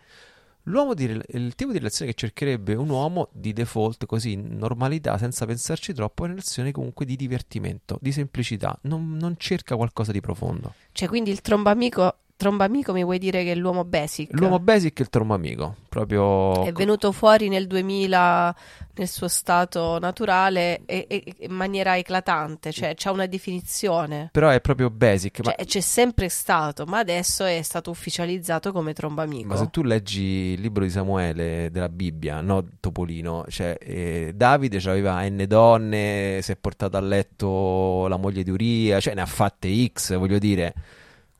di, 0.95 1.07
rel- 1.07 1.25
il 1.29 1.55
tipo 1.55 1.73
di 1.73 1.79
relazione 1.79 2.13
che 2.13 2.17
cercherebbe 2.17 2.75
un 2.75 2.89
uomo 2.89 3.29
di 3.33 3.53
default, 3.53 4.07
così, 4.07 4.33
in 4.33 4.57
normalità, 4.57 5.17
senza 5.19 5.47
pensarci 5.47 5.93
troppo, 5.93 6.23
è 6.23 6.25
una 6.27 6.35
relazione 6.35 6.73
comunque 6.73 7.05
di 7.05 7.17
divertimento, 7.17 7.99
di 8.01 8.13
semplicità, 8.13 8.79
non, 8.83 9.17
non 9.17 9.35
cerca 9.39 9.77
qualcosa 9.77 10.13
di 10.13 10.21
profondo. 10.21 10.75
Cioè, 10.93 11.09
quindi 11.09 11.31
il 11.31 11.41
trombamico, 11.41 12.17
trombamico 12.39 12.93
mi 12.93 13.03
vuoi 13.03 13.19
dire 13.19 13.43
che 13.43 13.53
è 13.53 13.55
l'uomo 13.57 13.85
basic? 13.85 14.31
L'uomo 14.33 14.61
basic 14.61 14.99
è 14.99 15.03
il 15.03 15.11
trombo 15.11 15.35
amico, 15.35 15.75
proprio... 15.89 16.65
è 16.65 16.73
venuto 16.73 17.11
fuori 17.11 17.49
nel 17.49 17.67
2000 17.67 18.57
nel 18.99 19.09
suo 19.09 19.29
stato 19.29 19.99
naturale 19.99 20.83
e, 20.87 21.07
e- 21.09 21.35
in 21.41 21.53
maniera 21.53 21.97
eclatante, 21.97 22.73
cioè 22.73 22.95
c'ha 22.97 23.11
una 23.11 23.27
definizione. 23.27 24.29
Però 24.33 24.49
è 24.51 24.61
proprio 24.61 24.91
basic, 24.91 25.41
ma 25.45 25.53
Cioè, 25.57 25.65
c'è 25.65 25.81
sempre 25.81 26.29
stato, 26.29 26.85
ma 26.85 26.99
adesso 26.99 27.45
è 27.45 27.61
stato 27.63 27.91
ufficializzato 27.91 28.73
come 28.73 28.93
trombamico. 28.93 29.49
Ma 29.49 29.57
se 29.57 29.69
tu 29.71 29.83
leggi 29.83 30.23
il 30.23 30.61
libro 30.61 30.85
di 30.85 30.91
Samuele 30.91 31.71
della 31.71 31.89
Bibbia, 31.89 32.41
no 32.41 32.65
Topolino, 32.81 33.45
cioè 33.49 33.77
eh, 33.81 34.33
Davide 34.35 34.79
aveva 34.89 35.23
N 35.29 35.45
donne, 35.47 36.41
si 36.43 36.53
è 36.53 36.57
portato 36.57 36.97
a 36.97 37.01
letto 37.01 38.07
la 38.09 38.17
moglie 38.17 38.45
di 38.45 38.51
Uria, 38.51 39.01
cioè 39.01 39.15
ne 39.15 39.23
ha 39.23 39.27
fatte 39.27 39.69
X, 39.93 40.17
voglio 40.17 40.39
dire. 40.39 40.75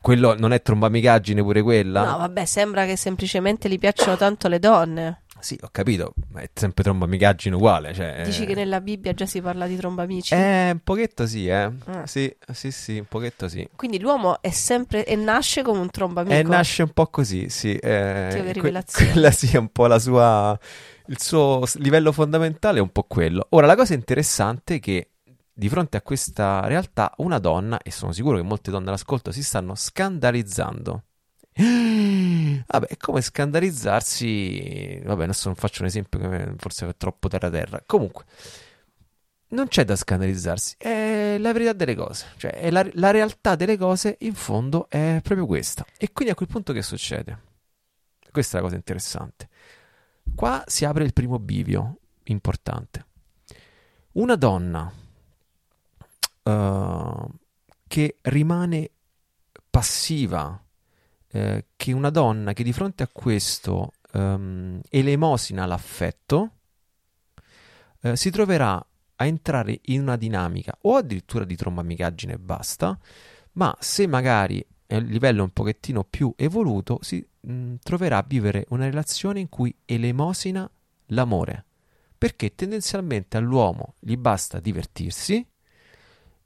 Quello 0.01 0.35
non 0.39 0.53
è 0.53 0.63
trombamicaggine 0.63 1.43
pure 1.43 1.63
quella? 1.63 2.05
No, 2.05 2.19
vabbè, 2.19 2.45
sembra 2.45 2.87
che 2.87 2.97
semplicemente 2.97 3.69
gli 3.69 3.79
piacciono 3.79 4.17
tanto 4.17 4.49
le 4.49 4.59
donne. 4.59 5.23
Sì, 5.41 5.57
ho 5.61 5.69
capito, 5.71 6.15
ma 6.33 6.41
è 6.41 6.51
sempre 6.53 6.83
trombamicaggine 6.83 7.55
uguale, 7.55 7.95
cioè... 7.95 8.23
Dici 8.25 8.45
che 8.45 8.55
nella 8.55 8.81
Bibbia 8.81 9.15
già 9.15 9.25
si 9.25 9.41
parla 9.41 9.67
di 9.67 9.77
trombamici? 9.77 10.35
Eh, 10.35 10.71
un 10.73 10.81
pochetto 10.83 11.27
sì, 11.27 11.47
eh. 11.47 11.71
Ah. 11.87 12.07
Sì, 12.07 12.35
sì, 12.53 12.73
sì, 12.73 12.99
un 12.99 13.05
pochetto 13.09 13.49
sì. 13.49 13.69
Quindi 13.77 14.01
l'uomo 14.01 14.43
è 14.43 14.51
sempre 14.51 15.05
e 15.05 15.15
nasce 15.15 15.63
come 15.63 15.79
un 15.79 15.91
trombamico. 15.91 16.35
E 16.35 16.43
nasce 16.43 16.83
un 16.83 16.91
po' 16.91 17.07
così, 17.07 17.49
sì. 17.51 17.75
eh, 17.77 18.29
Dio, 18.31 18.39
che 18.39 18.43
que- 18.43 18.53
rivelazione. 18.53 19.13
quella 19.13 19.31
sì 19.31 19.51
è 19.53 19.59
un 19.59 19.69
po' 19.69 19.87
la 19.87 19.99
sua. 20.01 20.59
Il 21.07 21.21
suo 21.21 21.63
livello 21.75 22.11
fondamentale 22.13 22.79
è 22.79 22.83
un 22.83 22.91
po' 22.91 23.05
quello. 23.05 23.47
Ora, 23.51 23.67
la 23.67 23.77
cosa 23.77 23.95
interessante 23.95 24.75
è 24.75 24.81
che 24.81 25.11
di 25.59 25.69
fronte 25.69 25.97
a 25.97 26.03
questa 26.03 26.65
realtà 26.69 27.13
una 27.17 27.41
donna, 27.41 27.79
e 27.83 27.91
sono 27.91 28.13
sicuro 28.13 28.37
che 28.37 28.45
molte 28.45 28.71
donne 28.71 28.91
all'ascolto 28.91 29.33
si 29.33 29.43
stanno 29.43 29.75
scandalizzando. 29.75 31.03
Vabbè, 32.65 32.87
è 32.87 32.97
come 32.97 33.21
scandalizzarsi. 33.21 35.01
Vabbè, 35.05 35.25
adesso 35.25 35.49
non 35.49 35.57
faccio 35.57 35.83
un 35.83 35.89
esempio 35.89 36.21
che 36.21 36.55
forse 36.59 36.89
è 36.89 36.97
troppo 36.97 37.27
terra-terra. 37.27 37.83
Comunque, 37.85 38.25
non 39.49 39.67
c'è 39.67 39.85
da 39.85 39.97
scandalizzarsi, 39.97 40.77
è 40.79 41.39
la 41.41 41.53
verità 41.53 41.73
delle 41.73 41.97
cose. 41.97 42.27
Cioè, 42.37 42.71
la, 42.71 42.89
la 42.93 43.11
realtà 43.11 43.57
delle 43.57 43.77
cose, 43.77 44.17
in 44.21 44.35
fondo, 44.35 44.89
è 44.89 45.19
proprio 45.25 45.47
questa. 45.47 45.85
E 45.99 46.13
quindi 46.13 46.33
a 46.33 46.37
quel 46.37 46.49
punto 46.49 46.73
che 46.73 46.83
succede? 46.83 47.37
Questa 48.31 48.59
è 48.59 48.61
la 48.61 48.67
cosa 48.67 48.77
interessante. 48.77 49.49
Qua 50.37 50.63
si 50.69 50.85
apre 50.85 51.03
il 51.03 51.13
primo 51.13 51.41
bivio 51.41 51.99
importante. 52.23 53.07
Una 54.13 54.37
donna 54.37 55.07
uh, 56.49 57.29
che 57.87 58.17
rimane 58.23 58.91
passiva, 59.71 60.63
eh, 61.31 61.67
che 61.77 61.93
una 61.93 62.11
donna 62.11 62.53
che 62.53 62.63
di 62.63 62.73
fronte 62.73 63.03
a 63.03 63.09
questo 63.11 63.93
um, 64.13 64.81
elemosina 64.89 65.67
l'affetto, 65.67 66.53
eh, 68.01 68.17
si 68.17 68.31
troverà 68.31 68.85
a 69.21 69.27
entrare 69.27 69.81
in 69.87 70.03
una 70.03 70.17
dinamica 70.17 70.77
o 70.83 70.97
addirittura 70.97 71.45
di 71.45 71.57
trombamicaggine 71.57 72.35
e 72.35 72.39
basta, 72.39 72.99
ma 73.53 73.77
se 73.81 74.07
magari 74.07 74.65
è 74.87 74.97
un 74.97 75.05
livello 75.05 75.43
un 75.43 75.51
pochettino 75.51 76.05
più 76.05 76.33
evoluto, 76.37 76.99
si 77.03 77.27
mh, 77.41 77.75
troverà 77.83 78.19
a 78.19 78.25
vivere 78.27 78.65
una 78.71 78.85
relazione 78.85 79.41
in 79.41 79.49
cui 79.49 79.75
elemosina 79.85 80.71
l'amore, 81.07 81.65
perché 82.17 82.55
tendenzialmente 82.55 83.37
all'uomo 83.37 83.95
gli 83.99 84.17
basta 84.17 84.61
divertirsi, 84.61 85.47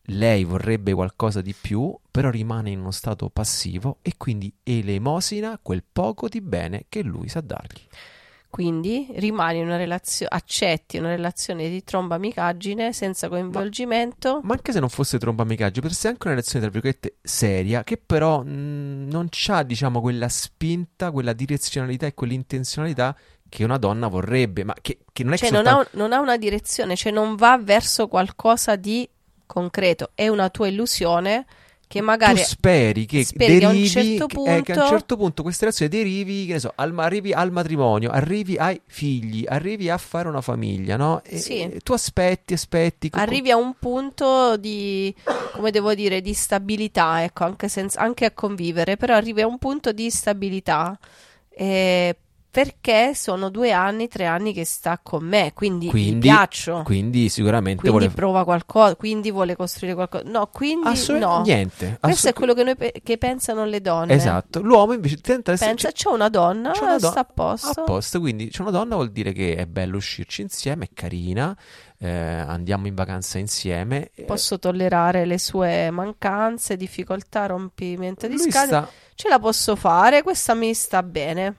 lei 0.07 0.45
vorrebbe 0.45 0.93
qualcosa 0.93 1.41
di 1.41 1.55
più, 1.59 1.95
però 2.11 2.31
rimane 2.31 2.71
in 2.71 2.81
uno 2.81 2.91
stato 2.91 3.29
passivo 3.29 3.99
e 4.03 4.15
quindi 4.17 4.53
elemosina 4.63 5.59
quel 5.63 5.85
poco 5.91 6.29
di 6.29 6.41
bene 6.41 6.87
che 6.89 7.03
lui 7.03 7.29
sa 7.29 7.41
dargli. 7.41 7.81
Quindi 8.53 9.07
rimani 9.15 9.61
in 9.61 9.65
una 9.65 9.79
relazione, 9.79 10.31
accetti 10.35 10.99
una 10.99 11.09
relazione 11.09 11.71
di 11.71 11.83
trombamicaggine 11.83 12.93
senza 12.93 13.31
coinvolgimento. 13.31 14.35
Ma, 14.35 14.49
ma 14.49 14.53
anche 14.53 14.73
se 14.73 14.81
non 14.81 14.91
fosse 14.91 15.19
trombamicaggine, 15.19 15.81
potrebbe 15.81 15.95
essere 15.95 16.09
anche 16.11 16.27
una 16.27 16.35
relazione, 16.35 16.61
tra 16.61 16.71
virgolette, 16.71 17.17
seria, 17.23 17.83
che 17.83 17.97
però 17.97 18.43
mh, 18.43 19.09
non 19.11 19.29
ha, 19.47 19.63
diciamo, 19.63 20.03
quella 20.03 20.29
spinta, 20.29 21.11
quella 21.13 21.33
direzionalità 21.33 22.05
e 22.05 22.13
quell'intenzionalità 22.13 23.17
che 23.49 23.65
una 23.65 23.79
donna 23.79 24.09
vorrebbe, 24.09 24.65
ma 24.65 24.75
che, 24.83 24.99
che 25.11 25.25
non 25.25 25.33
è 25.33 25.39
cioè, 25.39 25.49
che 25.49 25.55
non, 25.55 25.65
soltanto... 25.65 25.97
ha, 25.97 25.99
non 25.99 26.13
ha 26.13 26.21
una 26.21 26.37
direzione, 26.37 26.95
cioè 26.95 27.11
non 27.11 27.37
va 27.37 27.57
verso 27.57 28.07
qualcosa 28.07 28.77
di 28.77 29.09
concreto, 29.47 30.11
è 30.15 30.29
una 30.29 30.49
tua 30.51 30.69
illusione 30.69 31.47
che 31.93 32.01
magari 32.01 32.37
tu 32.39 32.45
speri 32.47 33.05
che 33.05 33.23
speri 33.23 33.59
che 33.59 33.65
a 33.67 33.69
un 33.69 33.75
derivi 33.75 33.89
certo 33.91 34.27
che- 34.27 34.37
eh, 34.41 34.45
che 34.45 34.51
a 34.51 34.55
un 34.55 34.63
punto- 34.81 34.87
certo 34.87 35.17
punto 35.19 35.43
questa 35.43 35.65
relazione 35.67 35.91
derivi 35.91 36.47
che 36.47 36.55
ne 36.55 36.59
so 36.59 36.73
al, 36.75 36.99
arrivi 36.99 37.35
al 37.35 37.53
matrimonio 37.53 38.09
arrivi 38.09 38.57
ai 38.57 38.81
figli 38.87 39.45
arrivi 39.47 39.91
a 39.91 39.99
fare 39.99 40.27
una 40.27 40.41
famiglia 40.41 40.97
no 40.97 41.23
e, 41.23 41.37
Sì. 41.37 41.59
e 41.61 41.81
tu 41.81 41.93
aspetti 41.93 42.55
aspetti 42.55 43.11
arrivi 43.13 43.51
a 43.51 43.57
un 43.59 43.75
punto 43.79 44.57
di, 44.57 45.15
come 45.53 45.71
devo 45.71 45.93
dire, 45.93 46.23
di 46.23 46.33
stabilità, 46.33 47.23
ecco, 47.25 47.45
anche, 47.45 47.69
senza, 47.69 48.01
anche 48.01 48.25
a 48.25 48.31
convivere, 48.31 48.97
però 48.97 49.15
arrivi 49.15 49.43
a 49.43 49.47
un 49.47 49.59
punto 49.59 49.93
di 49.93 50.09
stabilità 50.11 50.99
eh, 51.51 52.17
perché 52.53 53.13
sono 53.15 53.49
due 53.49 53.73
anni, 53.73 54.09
tre 54.09 54.27
anni 54.27 54.53
che 54.53 54.67
sta 54.67 55.01
con 55.03 55.25
me, 55.25 55.53
quindi, 55.55 55.89
Quindi- 55.89 56.21
piaccio, 56.21 56.83
quindi 56.85 57.31
sicuramente 57.31 57.81
quindi 57.81 57.99
vuole 57.99 58.13
prova 58.15 58.45
qualcosa, 58.45 58.95
quindi 58.95 59.31
vuole 59.31 59.57
costruire 59.57 59.95
qualcosa. 59.95 60.25
No, 60.29 60.49
quindi 60.53 60.87
assolutamente 60.89 61.39
no. 61.39 61.55
niente 61.57 61.99
Questo 61.99 62.27
è 62.27 62.31
assolut- 62.31 62.37
quello 62.37 62.53
che, 62.55 62.63
noi 62.63 62.77
pe- 62.77 63.01
che 63.03 63.17
pensano 63.17 63.65
le 63.65 63.81
donne. 63.81 64.13
esatto 64.13 64.61
l'uomo 64.61 64.93
invece 64.93 65.17
tenta 65.17 65.53
essere 65.53 65.71
Pensa, 65.75 65.93
c'ho 65.93 66.13
una 66.15 66.29
donna, 66.29 66.73
c'è 66.73 66.83
una 66.83 66.99
do- 66.99 67.09
sta 67.11 67.21
a 67.21 67.25
posto. 67.25 67.81
a 67.81 67.85
posto 67.85 68.21
quindi 68.21 68.49
c'è 68.51 68.61
una 68.61 68.71
donna 68.71 68.97
vuol 68.97 69.11
dire 69.13 69.33
che 69.33 69.57
è 69.57 69.65
bello 69.65 69.97
uscirci 69.97 70.43
insieme 70.43 70.85
è 70.85 70.89
carina 70.93 71.57
eh, 71.99 72.09
andiamo 72.11 72.87
in 72.87 72.95
vacanza 72.95 73.39
insieme 73.39 74.11
eh, 74.15 74.25
Posso 74.25 74.59
tollerare 74.59 75.25
le 75.25 75.39
sue 75.39 75.89
mancanze, 75.91 76.77
difficoltà, 76.77 77.47
rompimento 77.47 78.27
di 78.27 78.37
scatole. 78.37 78.67
sta 78.67 78.89
Ce 79.15 79.29
la 79.29 79.39
posso 79.39 79.77
fare, 79.77 80.23
questa 80.23 80.55
mi 80.55 80.75
sta 80.75 81.03
bene. 81.05 81.59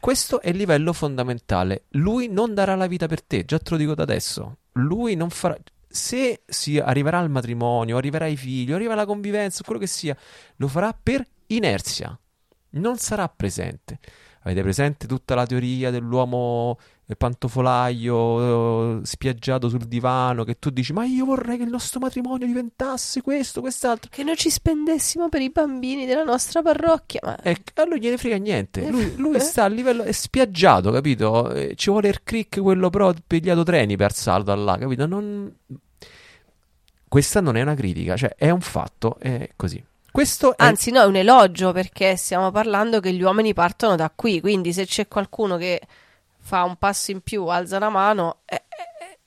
Questo 0.00 0.40
è 0.40 0.48
il 0.48 0.56
livello 0.56 0.94
fondamentale. 0.94 1.84
Lui 1.90 2.28
non 2.28 2.54
darà 2.54 2.74
la 2.74 2.86
vita 2.86 3.06
per 3.06 3.22
te, 3.22 3.44
già 3.44 3.58
te 3.58 3.70
lo 3.70 3.76
dico 3.76 3.94
da 3.94 4.02
adesso. 4.02 4.56
Lui 4.72 5.14
non 5.14 5.28
farà. 5.28 5.58
Se 5.86 6.42
si 6.46 6.78
arriverà 6.78 7.18
al 7.18 7.28
matrimonio, 7.28 7.98
arriverà 7.98 8.24
ai 8.24 8.36
figli, 8.36 8.72
arriverà 8.72 8.94
alla 8.94 9.04
convivenza, 9.04 9.62
quello 9.62 9.78
che 9.78 9.86
sia, 9.86 10.16
lo 10.56 10.68
farà 10.68 10.98
per 11.00 11.22
inerzia. 11.48 12.18
Non 12.70 12.96
sarà 12.96 13.28
presente. 13.28 13.98
Avete 14.42 14.62
presente 14.62 15.06
tutta 15.06 15.34
la 15.34 15.44
teoria 15.44 15.90
dell'uomo 15.90 16.78
eh, 17.06 17.14
pantofolaio 17.14 19.00
eh, 19.00 19.04
spiaggiato 19.04 19.68
sul 19.68 19.84
divano 19.84 20.44
che 20.44 20.58
tu 20.58 20.70
dici: 20.70 20.94
Ma 20.94 21.04
io 21.04 21.26
vorrei 21.26 21.58
che 21.58 21.64
il 21.64 21.68
nostro 21.68 22.00
matrimonio 22.00 22.46
diventasse 22.46 23.20
questo, 23.20 23.60
quest'altro. 23.60 24.08
Che 24.10 24.22
noi 24.22 24.36
ci 24.36 24.48
spendessimo 24.48 25.28
per 25.28 25.42
i 25.42 25.50
bambini 25.50 26.06
della 26.06 26.24
nostra 26.24 26.62
parrocchia. 26.62 27.20
Ma 27.22 27.36
E 27.42 27.62
a 27.74 27.84
lui 27.84 28.00
gliene 28.00 28.16
frega 28.16 28.36
niente. 28.36 28.88
Lui, 28.88 29.14
lui 29.16 29.38
sta 29.40 29.64
a 29.64 29.68
livello. 29.68 30.04
è 30.04 30.12
spiaggiato, 30.12 30.90
capito? 30.90 31.52
Eh, 31.52 31.74
Ci 31.76 31.90
vuole 31.90 32.08
il 32.08 32.22
crick, 32.22 32.62
quello 32.62 32.88
però 32.88 33.12
pigliato 33.26 33.62
treni 33.62 33.96
per 33.96 34.14
da 34.42 34.54
là, 34.54 34.78
capito? 34.78 35.06
Non... 35.06 35.54
Questa 37.06 37.40
non 37.40 37.56
è 37.56 37.62
una 37.62 37.74
critica, 37.74 38.16
cioè 38.16 38.34
è 38.36 38.48
un 38.48 38.60
fatto, 38.60 39.18
è 39.18 39.50
così. 39.56 39.84
Questo 40.10 40.56
è. 40.56 40.64
Anzi, 40.64 40.90
no, 40.90 41.02
è 41.02 41.06
un 41.06 41.16
elogio 41.16 41.72
perché 41.72 42.16
stiamo 42.16 42.50
parlando 42.50 43.00
che 43.00 43.12
gli 43.12 43.22
uomini 43.22 43.54
partono 43.54 43.96
da 43.96 44.10
qui. 44.14 44.40
Quindi, 44.40 44.72
se 44.72 44.86
c'è 44.86 45.08
qualcuno 45.08 45.56
che 45.56 45.80
fa 46.38 46.64
un 46.64 46.76
passo 46.76 47.10
in 47.10 47.20
più, 47.20 47.46
alza 47.46 47.78
la 47.78 47.88
mano. 47.90 48.38
eh, 48.46 48.62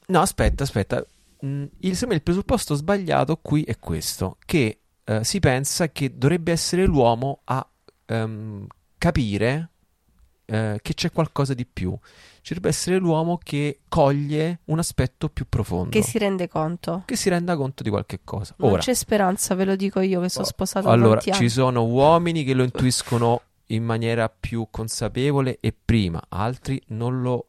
No, 0.08 0.22
aspetta, 0.22 0.64
aspetta. 0.64 1.04
Mm, 1.46 1.66
il, 1.80 2.08
il 2.10 2.22
presupposto 2.22 2.76
sbagliato 2.76 3.38
qui 3.38 3.64
è 3.64 3.78
questo: 3.80 4.38
che 4.46 4.80
eh, 5.04 5.24
si 5.24 5.40
pensa 5.40 5.90
che 5.90 6.18
dovrebbe 6.18 6.52
essere 6.52 6.86
l'uomo 6.86 7.42
a 7.46 7.66
ehm, 8.06 8.68
capire 8.98 9.70
eh, 10.54 10.80
che 10.84 10.94
c'è 10.94 11.12
qualcosa 11.12 11.56
di 11.56 11.66
più. 11.66 11.98
Ci 12.42 12.54
dovrebbe 12.54 12.70
essere 12.70 12.98
l'uomo 12.98 13.40
che 13.42 13.80
coglie 13.88 14.60
un 14.66 14.78
aspetto 14.78 15.30
più 15.30 15.48
profondo. 15.50 15.90
che 15.90 16.04
si 16.04 16.20
rende 16.20 16.48
conto. 16.48 17.04
che 17.06 17.16
si 17.16 17.30
renda 17.30 17.56
conto 17.56 17.82
di 17.82 17.90
qualche 17.90 18.20
cosa. 18.24 18.54
Non 18.58 18.74
Ora, 18.74 18.82
c'è 18.82 18.94
speranza, 18.94 19.56
ve 19.56 19.66
lo 19.66 19.76
dico 19.76 20.00
io 20.02 20.22
che 20.22 20.30
sono 20.30 20.46
sposato 20.46 20.88
da 20.88 20.94
allora 20.94 21.20
ci 21.22 21.50
sono 21.50 21.86
uomini 21.86 22.44
che 22.44 22.54
lo 22.54 22.64
intuiscono 22.64 23.42
in 23.68 23.84
maniera 23.84 24.30
più 24.30 24.68
consapevole 24.70 25.58
e 25.60 25.74
prima, 25.74 26.22
altri 26.30 26.80
non 26.88 27.22
lo 27.22 27.48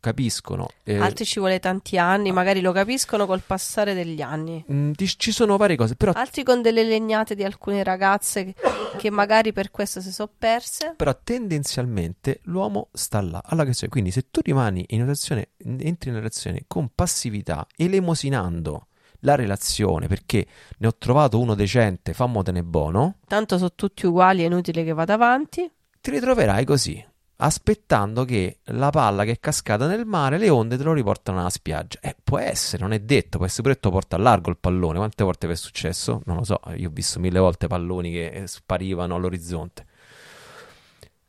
capiscono. 0.00 0.68
Eh, 0.82 0.96
Altri 0.98 1.24
ci 1.24 1.38
vuole 1.38 1.58
tanti 1.60 1.98
anni, 1.98 2.32
magari 2.32 2.60
lo 2.60 2.72
capiscono 2.72 3.26
col 3.26 3.42
passare 3.46 3.94
degli 3.94 4.20
anni. 4.20 4.62
mh, 4.66 4.90
di- 4.92 5.06
ci 5.06 5.32
sono 5.32 5.56
varie 5.56 5.76
cose, 5.76 5.94
però, 5.96 6.12
Altri 6.12 6.42
con 6.42 6.62
delle 6.62 6.82
legnate 6.82 7.34
di 7.34 7.44
alcune 7.44 7.82
ragazze 7.84 8.44
che, 8.44 8.54
che 8.98 9.10
magari 9.10 9.52
per 9.52 9.70
questo 9.70 10.00
si 10.00 10.10
sono 10.12 10.30
perse. 10.36 10.94
però 10.96 11.16
tendenzialmente 11.22 12.40
l'uomo 12.44 12.88
sta 12.92 13.20
là. 13.20 13.42
Che 13.46 13.72
so, 13.74 13.88
quindi 13.88 14.10
se 14.10 14.26
tu 14.30 14.40
rimani 14.42 14.84
in 14.88 15.00
relazione, 15.00 15.50
entri 15.58 16.10
in 16.10 16.16
relazione 16.16 16.64
con 16.66 16.90
passività, 16.94 17.66
elemosinando 17.76 18.86
la 19.24 19.34
relazione 19.34 20.06
perché 20.06 20.46
ne 20.78 20.86
ho 20.86 20.94
trovato 20.96 21.38
uno 21.38 21.54
decente, 21.54 22.14
fammotene 22.14 22.62
buono, 22.62 23.16
Tanto 23.26 23.58
sono 23.58 23.72
tutti 23.74 24.06
uguali, 24.06 24.42
è 24.42 24.46
inutile 24.46 24.82
che 24.82 24.92
vada 24.94 25.12
avanti. 25.14 25.70
ti 26.00 26.10
ritroverai 26.10 26.64
così, 26.64 27.04
aspettando 27.42 28.24
che 28.24 28.58
la 28.64 28.90
palla 28.90 29.24
che 29.24 29.32
è 29.32 29.40
cascata 29.40 29.86
nel 29.86 30.04
mare, 30.04 30.38
le 30.38 30.50
onde 30.50 30.76
te 30.76 30.82
lo 30.82 30.92
riportano 30.92 31.40
alla 31.40 31.50
spiaggia. 31.50 31.98
Eh, 32.00 32.16
può 32.22 32.38
essere, 32.38 32.82
non 32.82 32.92
è 32.92 33.00
detto, 33.00 33.38
può 33.38 33.46
essere 33.46 33.62
pure 33.62 33.74
che 33.74 33.80
lo 33.84 33.90
porta 33.90 34.16
a 34.16 34.18
largo 34.18 34.50
il 34.50 34.58
pallone. 34.58 34.98
Quante 34.98 35.24
volte 35.24 35.48
è 35.48 35.54
successo? 35.54 36.22
Non 36.26 36.36
lo 36.36 36.44
so, 36.44 36.60
io 36.76 36.88
ho 36.88 36.92
visto 36.92 37.18
mille 37.18 37.38
volte 37.38 37.66
palloni 37.66 38.10
che 38.10 38.26
eh, 38.26 38.46
sparivano 38.46 39.14
all'orizzonte. 39.14 39.86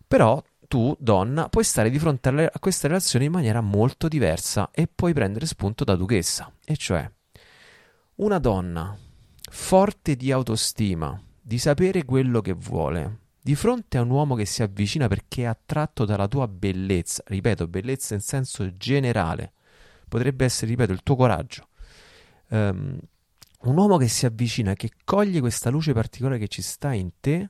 Però 0.07 0.41
tu, 0.67 0.95
donna, 0.99 1.47
puoi 1.49 1.63
stare 1.63 1.89
di 1.89 1.99
fronte 1.99 2.29
a 2.29 2.59
questa 2.59 2.87
relazione 2.87 3.25
in 3.25 3.31
maniera 3.31 3.61
molto 3.61 4.07
diversa 4.07 4.69
e 4.71 4.87
puoi 4.93 5.13
prendere 5.13 5.45
spunto 5.45 5.83
da 5.83 5.95
duchessa. 5.95 6.51
E 6.65 6.75
cioè, 6.75 7.09
una 8.15 8.39
donna 8.39 8.97
forte 9.49 10.15
di 10.15 10.31
autostima, 10.31 11.21
di 11.41 11.57
sapere 11.57 12.03
quello 12.03 12.41
che 12.41 12.53
vuole, 12.53 13.19
di 13.41 13.55
fronte 13.55 13.97
a 13.97 14.01
un 14.01 14.09
uomo 14.09 14.35
che 14.35 14.45
si 14.45 14.61
avvicina 14.61 15.07
perché 15.07 15.43
è 15.43 15.45
attratto 15.45 16.05
dalla 16.05 16.27
tua 16.27 16.47
bellezza, 16.47 17.23
ripeto, 17.25 17.67
bellezza 17.67 18.13
in 18.13 18.21
senso 18.21 18.75
generale, 18.77 19.53
potrebbe 20.07 20.45
essere, 20.45 20.71
ripeto, 20.71 20.91
il 20.91 21.01
tuo 21.01 21.15
coraggio. 21.15 21.67
Ehm, 22.49 22.99
un 23.61 23.77
uomo 23.77 23.97
che 23.97 24.07
si 24.07 24.25
avvicina, 24.25 24.73
che 24.73 24.91
coglie 25.03 25.39
questa 25.39 25.69
luce 25.69 25.93
particolare 25.93 26.39
che 26.39 26.47
ci 26.47 26.61
sta 26.61 26.93
in 26.93 27.11
te, 27.19 27.49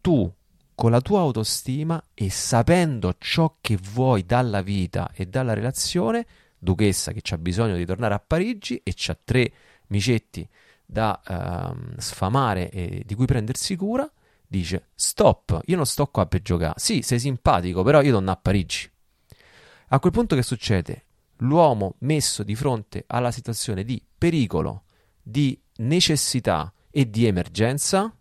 tu 0.00 0.32
con 0.74 0.90
la 0.90 1.00
tua 1.00 1.20
autostima 1.20 2.02
e 2.12 2.30
sapendo 2.30 3.14
ciò 3.18 3.56
che 3.60 3.76
vuoi 3.76 4.24
dalla 4.24 4.60
vita 4.60 5.10
e 5.14 5.26
dalla 5.26 5.54
relazione, 5.54 6.26
duchessa 6.58 7.12
che 7.12 7.22
ha 7.32 7.38
bisogno 7.38 7.76
di 7.76 7.84
tornare 7.84 8.14
a 8.14 8.22
Parigi 8.24 8.80
e 8.82 8.94
ha 9.06 9.18
tre 9.22 9.52
micetti 9.88 10.48
da 10.84 11.20
ehm, 11.26 11.96
sfamare 11.96 12.70
e 12.70 13.02
di 13.04 13.14
cui 13.14 13.26
prendersi 13.26 13.74
cura, 13.76 14.08
dice 14.46 14.88
stop, 14.94 15.60
io 15.64 15.76
non 15.76 15.86
sto 15.86 16.06
qua 16.06 16.26
per 16.26 16.42
giocare. 16.42 16.74
Sì, 16.76 17.02
sei 17.02 17.18
simpatico, 17.18 17.82
però 17.82 18.02
io 18.02 18.12
torno 18.12 18.30
a 18.30 18.36
Parigi. 18.36 18.90
A 19.88 20.00
quel 20.00 20.12
punto 20.12 20.34
che 20.34 20.42
succede? 20.42 21.04
L'uomo 21.40 21.94
messo 21.98 22.42
di 22.42 22.54
fronte 22.54 23.04
alla 23.06 23.30
situazione 23.30 23.84
di 23.84 24.02
pericolo, 24.16 24.84
di 25.22 25.58
necessità 25.76 26.72
e 26.90 27.10
di 27.10 27.26
emergenza, 27.26 28.14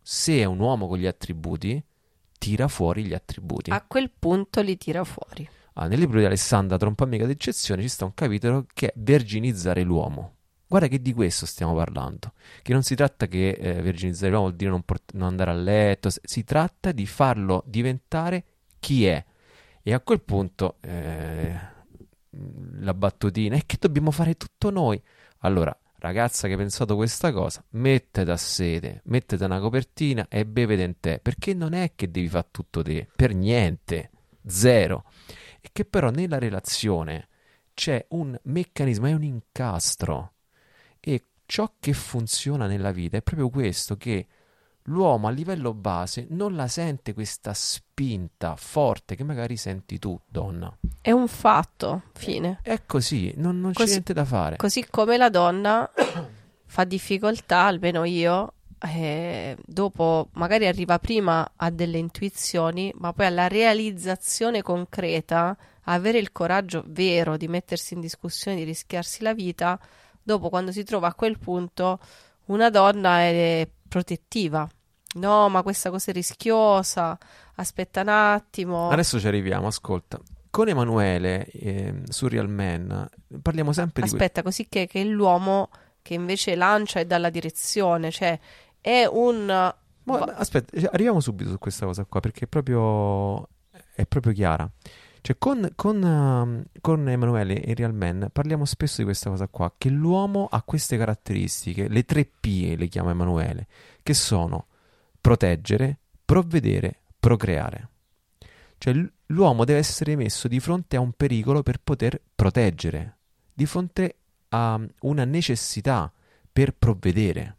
se 0.00 0.38
è 0.38 0.44
un 0.44 0.58
uomo 0.58 0.88
con 0.88 0.98
gli 0.98 1.06
attributi, 1.06 1.82
tira 2.38 2.66
fuori 2.68 3.04
gli 3.04 3.12
attributi. 3.12 3.70
A 3.70 3.84
quel 3.86 4.10
punto 4.10 4.62
li 4.62 4.76
tira 4.78 5.04
fuori. 5.04 5.48
Ah, 5.74 5.86
nel 5.86 5.98
libro 5.98 6.18
di 6.18 6.24
Alessandra 6.24 6.78
Trompamica 6.78 7.26
d'eccezione 7.26 7.82
ci 7.82 7.88
sta 7.88 8.04
un 8.04 8.14
capitolo 8.14 8.66
che 8.72 8.88
è 8.88 8.92
verginizzare 8.96 9.82
l'uomo. 9.82 10.36
Guarda 10.70 10.86
che 10.86 11.02
di 11.02 11.12
questo 11.12 11.46
stiamo 11.46 11.74
parlando, 11.74 12.34
che 12.62 12.72
non 12.72 12.84
si 12.84 12.94
tratta 12.94 13.26
che 13.26 13.48
eh, 13.48 13.82
verginizzare 13.82 14.30
l'uomo 14.30 14.46
vuol 14.46 14.56
dire 14.56 14.70
non, 14.70 14.82
port- 14.82 15.14
non 15.14 15.26
andare 15.26 15.50
a 15.50 15.54
letto, 15.54 16.10
si 16.22 16.44
tratta 16.44 16.92
di 16.92 17.06
farlo 17.06 17.64
diventare 17.66 18.44
chi 18.78 19.04
è. 19.04 19.24
E 19.82 19.92
a 19.92 19.98
quel 19.98 20.20
punto 20.20 20.76
eh, 20.82 21.58
la 22.78 22.94
battutina 22.94 23.56
è 23.56 23.66
che 23.66 23.78
dobbiamo 23.80 24.12
fare 24.12 24.36
tutto 24.36 24.70
noi. 24.70 25.02
Allora, 25.38 25.76
ragazza 25.98 26.46
che 26.46 26.52
hai 26.52 26.60
pensato 26.60 26.94
questa 26.94 27.32
cosa, 27.32 27.64
mettete 27.70 28.30
a 28.30 28.36
sede, 28.36 29.00
mettete 29.06 29.44
una 29.44 29.58
copertina 29.58 30.28
e 30.28 30.46
bevete 30.46 30.82
in 30.84 31.00
te, 31.00 31.18
perché 31.18 31.52
non 31.52 31.72
è 31.72 31.94
che 31.96 32.12
devi 32.12 32.28
fare 32.28 32.46
tutto 32.52 32.80
te, 32.82 33.08
per 33.16 33.34
niente, 33.34 34.12
zero. 34.46 35.02
E 35.60 35.70
che 35.72 35.84
però 35.84 36.10
nella 36.10 36.38
relazione 36.38 37.26
c'è 37.74 38.06
un 38.10 38.38
meccanismo, 38.44 39.08
è 39.08 39.12
un 39.14 39.24
incastro. 39.24 40.34
E 41.00 41.24
ciò 41.46 41.72
che 41.80 41.92
funziona 41.92 42.66
nella 42.66 42.92
vita 42.92 43.16
è 43.16 43.22
proprio 43.22 43.48
questo, 43.48 43.96
che 43.96 44.26
l'uomo 44.84 45.28
a 45.28 45.30
livello 45.30 45.74
base 45.74 46.26
non 46.30 46.54
la 46.54 46.68
sente 46.68 47.12
questa 47.14 47.52
spinta 47.54 48.56
forte 48.56 49.14
che 49.14 49.24
magari 49.24 49.56
senti 49.56 49.98
tu, 49.98 50.18
donna. 50.26 50.74
È 51.00 51.10
un 51.10 51.28
fatto, 51.28 52.02
fine. 52.14 52.60
È 52.62 52.82
così, 52.86 53.32
non, 53.36 53.60
non 53.60 53.72
Così- 53.72 53.86
c'è 53.86 53.90
niente 53.92 54.12
da 54.12 54.24
fare. 54.24 54.56
Così 54.56 54.86
come 54.88 55.16
la 55.16 55.28
donna 55.28 55.90
fa 56.66 56.84
difficoltà, 56.84 57.64
almeno 57.64 58.04
io, 58.04 58.54
eh, 58.78 59.56
dopo 59.64 60.28
magari 60.32 60.66
arriva 60.66 60.98
prima 60.98 61.52
a 61.56 61.70
delle 61.70 61.98
intuizioni, 61.98 62.92
ma 62.96 63.12
poi 63.12 63.26
alla 63.26 63.48
realizzazione 63.48 64.62
concreta, 64.62 65.56
avere 65.84 66.18
il 66.18 66.32
coraggio 66.32 66.84
vero 66.86 67.36
di 67.36 67.48
mettersi 67.48 67.94
in 67.94 68.00
discussione, 68.00 68.56
di 68.56 68.64
rischiarsi 68.64 69.22
la 69.22 69.34
vita, 69.34 69.78
dopo 70.22 70.48
quando 70.48 70.72
si 70.72 70.84
trova 70.84 71.08
a 71.08 71.14
quel 71.14 71.38
punto, 71.38 71.98
una 72.46 72.70
donna 72.70 73.20
è 73.20 73.68
protettiva. 73.88 74.68
No, 75.14 75.48
ma 75.48 75.62
questa 75.62 75.90
cosa 75.90 76.10
è 76.10 76.14
rischiosa, 76.14 77.18
aspetta 77.56 78.02
un 78.02 78.08
attimo. 78.08 78.90
Adesso 78.90 79.18
ci 79.18 79.26
arriviamo, 79.26 79.66
ascolta. 79.66 80.20
Con 80.50 80.68
Emanuele, 80.68 81.46
ehm, 81.46 82.04
su 82.04 82.28
Real 82.28 82.48
Man, 82.48 83.08
parliamo 83.42 83.72
sempre 83.72 84.02
di 84.02 84.08
que- 84.08 84.18
Aspetta, 84.18 84.42
così 84.42 84.68
che, 84.68 84.86
che 84.86 85.00
è 85.00 85.04
l'uomo 85.04 85.68
che 86.02 86.14
invece 86.14 86.54
lancia 86.54 87.00
e 87.00 87.06
dà 87.06 87.18
la 87.18 87.30
direzione, 87.30 88.10
cioè 88.10 88.38
è 88.80 89.04
un... 89.04 89.46
Ma- 89.46 90.18
aspetta, 90.36 90.76
eh, 90.76 90.88
arriviamo 90.92 91.20
subito 91.20 91.50
su 91.50 91.58
questa 91.58 91.86
cosa 91.86 92.04
qua 92.04 92.20
perché 92.20 92.44
è 92.44 92.48
proprio, 92.48 93.48
è 93.94 94.06
proprio 94.06 94.32
chiara. 94.32 94.68
Cioè, 95.22 95.36
con, 95.38 95.70
con, 95.74 96.02
ehm, 96.02 96.64
con 96.80 97.08
Emanuele 97.08 97.62
in 97.66 97.74
Real 97.74 97.94
Man 97.94 98.28
parliamo 98.32 98.64
spesso 98.64 98.98
di 98.98 99.04
questa 99.04 99.30
cosa 99.30 99.48
qua, 99.48 99.72
che 99.76 99.90
l'uomo 99.90 100.46
ha 100.50 100.62
queste 100.62 100.96
caratteristiche, 100.96 101.88
le 101.88 102.04
tre 102.04 102.24
P 102.24 102.74
le 102.76 102.86
chiama 102.88 103.10
Emanuele, 103.10 103.66
che 104.02 104.14
sono 104.14 104.66
proteggere, 105.20 105.98
provvedere, 106.24 107.00
procreare. 107.18 107.88
Cioè, 108.78 108.94
l'uomo 109.26 109.64
deve 109.64 109.78
essere 109.78 110.16
messo 110.16 110.48
di 110.48 110.58
fronte 110.58 110.96
a 110.96 111.00
un 111.00 111.12
pericolo 111.12 111.62
per 111.62 111.80
poter 111.82 112.20
proteggere, 112.34 113.18
di 113.52 113.66
fronte 113.66 114.16
a 114.48 114.80
una 115.00 115.24
necessità 115.24 116.10
per 116.50 116.74
provvedere 116.74 117.56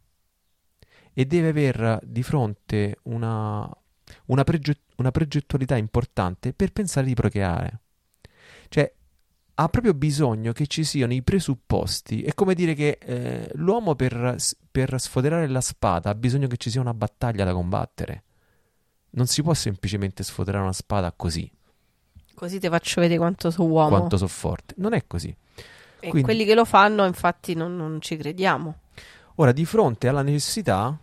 e 1.13 1.25
deve 1.25 1.49
aver 1.49 1.99
di 2.03 2.23
fronte 2.23 2.97
una, 3.03 3.69
una, 4.25 4.43
prege- 4.43 4.81
una 4.97 5.11
progettualità 5.11 5.75
importante 5.77 6.53
per 6.53 6.71
pensare 6.71 7.05
di 7.07 7.13
procreare. 7.13 7.79
Cioè, 8.69 8.93
ha 9.55 9.67
proprio 9.69 9.93
bisogno 9.93 10.53
che 10.53 10.65
ci 10.67 10.83
siano 10.83 11.13
i 11.13 11.21
presupposti. 11.21 12.23
È 12.23 12.33
come 12.33 12.53
dire 12.53 12.73
che 12.73 12.97
eh, 13.01 13.49
l'uomo 13.55 13.95
per, 13.95 14.35
per 14.71 14.99
sfoderare 14.99 15.47
la 15.47 15.61
spada 15.61 16.09
ha 16.09 16.15
bisogno 16.15 16.47
che 16.47 16.57
ci 16.57 16.69
sia 16.69 16.81
una 16.81 16.93
battaglia 16.93 17.43
da 17.43 17.53
combattere. 17.53 18.23
Non 19.11 19.27
si 19.27 19.43
può 19.43 19.53
semplicemente 19.53 20.23
sfoderare 20.23 20.63
una 20.63 20.73
spada 20.73 21.11
così, 21.11 21.51
Così 22.33 22.59
ti 22.59 22.69
faccio 22.69 23.01
vedere 23.01 23.19
quanto 23.19 23.51
sono 23.51 23.67
uomo. 23.67 23.89
quanto 23.89 24.17
so 24.17 24.27
forte. 24.27 24.73
Non 24.77 24.93
è 24.93 25.05
così. 25.05 25.27
E 25.99 26.09
quindi- 26.09 26.23
quelli 26.23 26.43
che 26.45 26.55
lo 26.55 26.65
fanno, 26.65 27.05
infatti, 27.05 27.53
non, 27.53 27.75
non 27.75 28.01
ci 28.01 28.17
crediamo. 28.17 28.79
Ora, 29.35 29.51
di 29.51 29.63
fronte 29.65 30.07
alla 30.07 30.23
necessità, 30.23 30.97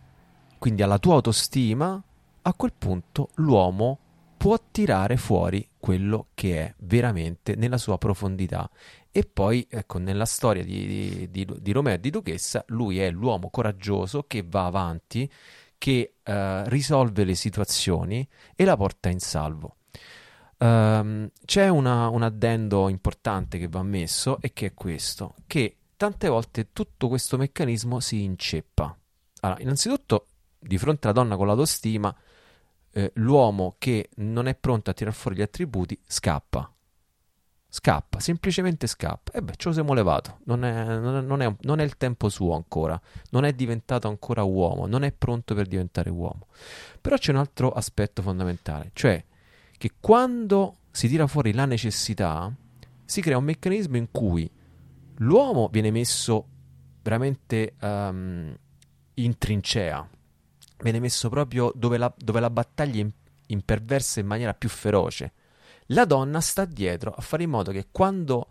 quindi 0.58 0.82
alla 0.82 0.98
tua 0.98 1.14
autostima, 1.14 2.02
a 2.48 2.54
quel 2.54 2.72
punto 2.72 3.28
l'uomo 3.34 3.98
può 4.38 4.58
tirare 4.70 5.18
fuori 5.18 5.68
quello 5.78 6.28
che 6.32 6.58
è 6.64 6.74
veramente 6.78 7.56
nella 7.56 7.76
sua 7.76 7.98
profondità. 7.98 8.70
E 9.10 9.24
poi, 9.24 9.66
ecco, 9.68 9.98
nella 9.98 10.24
storia 10.24 10.64
di, 10.64 11.28
di- 11.30 11.46
di- 11.60 11.72
Romeo 11.72 11.94
e 11.94 12.00
di 12.00 12.08
Duchessa, 12.08 12.64
lui 12.68 13.00
è 13.00 13.10
l'uomo 13.10 13.50
coraggioso 13.50 14.24
che 14.26 14.44
va 14.48 14.64
avanti, 14.64 15.30
che 15.76 16.14
eh, 16.22 16.68
risolve 16.70 17.24
le 17.24 17.34
situazioni 17.34 18.26
e 18.54 18.64
la 18.64 18.76
porta 18.76 19.10
in 19.10 19.20
salvo. 19.20 19.76
Ehm, 20.56 21.30
c'è 21.44 21.68
una- 21.68 22.08
un 22.08 22.22
addendo 22.22 22.88
importante 22.88 23.58
che 23.58 23.68
va 23.68 23.82
messo 23.82 24.38
e 24.40 24.54
che 24.54 24.66
è 24.66 24.74
questo, 24.74 25.34
che 25.46 25.76
tante 25.96 26.28
volte 26.28 26.72
tutto 26.72 27.08
questo 27.08 27.36
meccanismo 27.36 28.00
si 28.00 28.22
inceppa. 28.22 28.96
Allora, 29.40 29.60
innanzitutto, 29.60 30.28
di 30.58 30.78
fronte 30.78 31.06
alla 31.08 31.20
donna 31.20 31.36
con 31.36 31.46
l'autostima, 31.46 32.14
eh, 32.98 33.12
l'uomo 33.14 33.76
che 33.78 34.08
non 34.16 34.48
è 34.48 34.56
pronto 34.56 34.90
a 34.90 34.92
tirar 34.92 35.12
fuori 35.12 35.36
gli 35.36 35.42
attributi 35.42 35.96
scappa. 36.04 36.70
Scappa, 37.70 38.18
semplicemente 38.18 38.86
scappa. 38.86 39.32
E 39.32 39.42
beh, 39.42 39.52
ce 39.56 39.68
lo 39.68 39.74
siamo 39.74 39.92
levato. 39.92 40.38
Non 40.44 40.64
è, 40.64 40.98
non 40.98 41.42
è- 41.42 41.54
non 41.60 41.80
è- 41.80 41.84
il 41.84 41.96
tempo 41.96 42.28
suo 42.28 42.54
ancora. 42.54 43.00
Non 43.30 43.44
è 43.44 43.52
diventato 43.52 44.08
ancora 44.08 44.42
uomo. 44.42 44.86
Non 44.86 45.04
è 45.04 45.12
pronto 45.12 45.54
per 45.54 45.66
diventare 45.66 46.10
uomo. 46.10 46.46
Però 47.00 47.16
c'è 47.16 47.30
un 47.30 47.38
altro 47.38 47.70
aspetto 47.70 48.22
fondamentale, 48.22 48.90
cioè 48.94 49.22
che 49.76 49.92
quando 50.00 50.78
si 50.90 51.08
tira 51.08 51.26
fuori 51.28 51.52
la 51.52 51.66
necessità, 51.66 52.52
si 53.04 53.20
crea 53.20 53.36
un 53.38 53.44
meccanismo 53.44 53.96
in 53.96 54.10
cui 54.10 54.50
l'uomo 55.18 55.68
viene 55.70 55.90
messo 55.92 56.46
veramente 57.02 57.74
ehm, 57.78 58.56
in 59.14 59.38
trincea, 59.38 60.08
viene 60.82 61.00
messo 61.00 61.28
proprio 61.28 61.72
dove 61.74 61.98
la, 61.98 62.12
dove 62.16 62.40
la 62.40 62.50
battaglia 62.50 63.00
im- 63.00 63.12
imperversa 63.46 64.20
in 64.20 64.26
maniera 64.26 64.54
più 64.54 64.68
feroce. 64.68 65.32
La 65.86 66.04
donna 66.04 66.40
sta 66.40 66.64
dietro 66.64 67.12
a 67.12 67.20
fare 67.22 67.44
in 67.44 67.50
modo 67.50 67.72
che 67.72 67.88
quando 67.90 68.48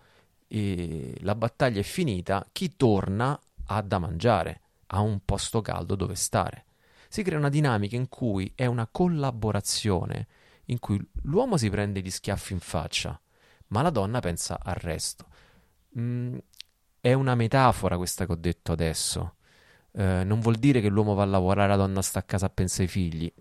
eh, 0.47 1.15
la 1.21 1.35
battaglia 1.35 1.79
è 1.79 1.83
finita, 1.83 2.47
chi 2.51 2.75
torna 2.75 3.39
ha 3.65 3.81
da 3.81 3.99
mangiare, 3.99 4.61
ha 4.87 5.01
un 5.01 5.19
posto 5.23 5.61
caldo 5.61 5.95
dove 5.95 6.15
stare. 6.15 6.65
Si 7.09 7.23
crea 7.23 7.37
una 7.37 7.49
dinamica 7.49 7.95
in 7.95 8.09
cui 8.09 8.51
è 8.55 8.65
una 8.65 8.87
collaborazione, 8.87 10.27
in 10.65 10.79
cui 10.79 10.99
l'uomo 11.23 11.57
si 11.57 11.69
prende 11.69 12.01
gli 12.01 12.09
schiaffi 12.09 12.53
in 12.53 12.59
faccia, 12.59 13.19
ma 13.67 13.81
la 13.81 13.89
donna 13.89 14.19
pensa 14.19 14.59
al 14.61 14.75
resto. 14.75 15.27
Mm, 15.97 16.37
è 16.99 17.13
una 17.13 17.35
metafora 17.35 17.97
questa 17.97 18.25
che 18.25 18.31
ho 18.31 18.35
detto 18.35 18.71
adesso. 18.71 19.35
Eh, 19.97 20.23
non 20.23 20.39
vuol 20.41 20.57
dire 20.57 20.79
che 20.79 20.89
l'uomo 20.89 21.15
va 21.15 21.23
a 21.23 21.25
lavorare, 21.25 21.69
la 21.69 21.75
donna 21.75 22.03
sta 22.03 22.19
a 22.19 22.23
casa 22.23 22.45
a 22.45 22.49
pensare 22.49 22.83
ai 22.83 22.89
figli. 22.89 23.33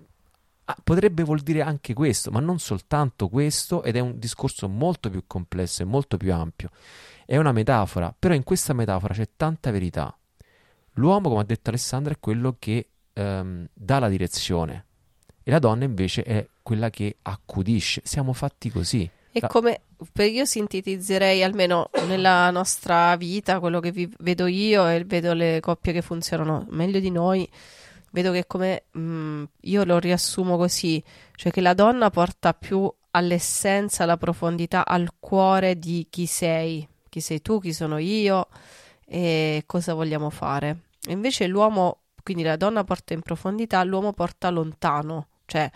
Ah, 0.65 0.77
potrebbe 0.83 1.23
vuol 1.23 1.41
dire 1.41 1.61
anche 1.61 1.93
questo, 1.93 2.31
ma 2.31 2.41
non 2.41 2.59
soltanto 2.59 3.29
questo, 3.29 3.83
ed 3.83 3.97
è 3.97 4.01
un 4.01 4.19
discorso 4.19 4.67
molto 4.67 5.11
più 5.11 5.25
complesso 5.27 5.83
e 5.83 5.85
molto 5.85 6.17
più 6.17 6.33
ampio. 6.33 6.71
È 7.27 7.37
una 7.37 7.53
metafora, 7.53 8.15
però 8.19 8.33
in 8.33 8.43
questa 8.43 8.73
metafora 8.73 9.13
c'è 9.13 9.29
tanta 9.37 9.71
verità. 9.71 10.17
L'uomo, 10.95 11.29
come 11.29 11.43
ha 11.43 11.45
detto 11.45 11.69
Alessandra, 11.69 12.15
è 12.15 12.19
quello 12.19 12.57
che 12.59 12.89
ehm, 13.13 13.69
dà 13.75 13.99
la 13.99 14.09
direzione 14.09 14.85
e 15.43 15.51
la 15.51 15.59
donna 15.59 15.85
invece 15.85 16.23
è 16.23 16.49
quella 16.63 16.89
che 16.89 17.19
accudisce. 17.21 18.01
Siamo 18.03 18.33
fatti 18.33 18.71
così. 18.71 19.09
E 19.37 19.41
La- 19.41 19.49
come 19.49 19.81
per 20.13 20.31
io 20.31 20.45
sintetizzerei 20.47 21.43
almeno 21.43 21.91
nella 22.07 22.51
nostra 22.51 23.17
vita 23.17 23.61
quello 23.61 23.81
che 23.81 23.93
vi- 23.93 24.11
vedo 24.21 24.47
io 24.47 24.87
e 24.89 25.05
vedo 25.05 25.35
le 25.35 25.61
coppie 25.61 25.93
che 25.93 26.01
funzionano 26.01 26.65
meglio 26.71 27.01
di 27.01 27.11
noi. 27.11 27.47
Vedo 28.13 28.33
che 28.33 28.47
come 28.47 28.85
mm, 28.97 29.45
io 29.63 29.85
lo 29.85 29.99
riassumo 29.99 30.57
così, 30.57 31.03
cioè 31.35 31.53
che 31.53 31.61
la 31.61 31.75
donna 31.75 32.09
porta 32.09 32.55
più 32.55 32.91
all'essenza, 33.11 34.05
alla 34.05 34.17
profondità, 34.17 34.87
al 34.87 35.11
cuore 35.21 35.79
di 35.79 36.07
chi 36.09 36.25
sei, 36.25 36.89
chi 37.09 37.17
chi 37.17 37.21
sei 37.21 37.43
tu, 37.43 37.61
chi 37.61 37.73
sono 37.73 37.99
io 37.99 38.49
e 39.07 39.63
cosa 39.67 39.93
vogliamo 39.95 40.31
fare. 40.31 40.85
Invece 41.09 41.47
l'uomo, 41.47 41.99
quindi 42.23 42.43
la 42.43 42.57
donna 42.57 42.85
porta 42.85 43.13
in 43.15 43.21
profondità, 43.21 43.83
l'uomo 43.85 44.13
porta 44.13 44.51
lontano, 44.51 45.29
cioè 45.47 45.71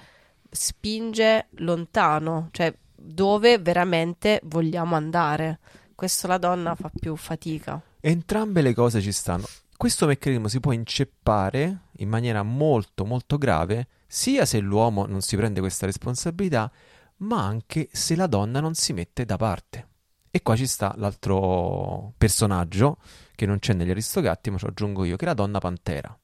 spinge 0.50 1.46
lontano, 1.58 2.48
cioè 2.52 2.72
dove 3.00 3.58
veramente 3.58 4.40
vogliamo 4.44 4.94
andare. 4.94 5.58
Questo 5.94 6.26
la 6.26 6.38
donna 6.38 6.74
fa 6.74 6.90
più 6.98 7.16
fatica. 7.16 7.80
Entrambe 8.00 8.62
le 8.62 8.74
cose 8.74 9.00
ci 9.00 9.12
stanno. 9.12 9.44
Questo 9.76 10.06
meccanismo 10.06 10.48
si 10.48 10.60
può 10.60 10.72
inceppare 10.72 11.84
in 11.98 12.08
maniera 12.08 12.42
molto 12.42 13.04
molto 13.04 13.38
grave 13.38 13.88
sia 14.06 14.44
se 14.44 14.58
l'uomo 14.58 15.06
non 15.06 15.20
si 15.20 15.36
prende 15.36 15.60
questa 15.60 15.86
responsabilità, 15.86 16.70
ma 17.18 17.44
anche 17.44 17.88
se 17.92 18.16
la 18.16 18.26
donna 18.26 18.60
non 18.60 18.74
si 18.74 18.92
mette 18.92 19.24
da 19.24 19.36
parte. 19.36 19.86
E 20.30 20.42
qua 20.42 20.56
ci 20.56 20.66
sta 20.66 20.92
l'altro 20.96 22.12
personaggio 22.18 22.98
che 23.34 23.46
non 23.46 23.58
c'è 23.58 23.72
negli 23.72 23.90
Aristogatti, 23.90 24.50
ma 24.50 24.58
lo 24.60 24.68
aggiungo 24.68 25.04
io, 25.04 25.16
che 25.16 25.24
è 25.24 25.28
la 25.28 25.34
donna 25.34 25.58
pantera. 25.58 26.16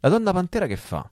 La 0.00 0.08
donna 0.08 0.32
pantera 0.32 0.66
che 0.66 0.76
fa? 0.76 1.08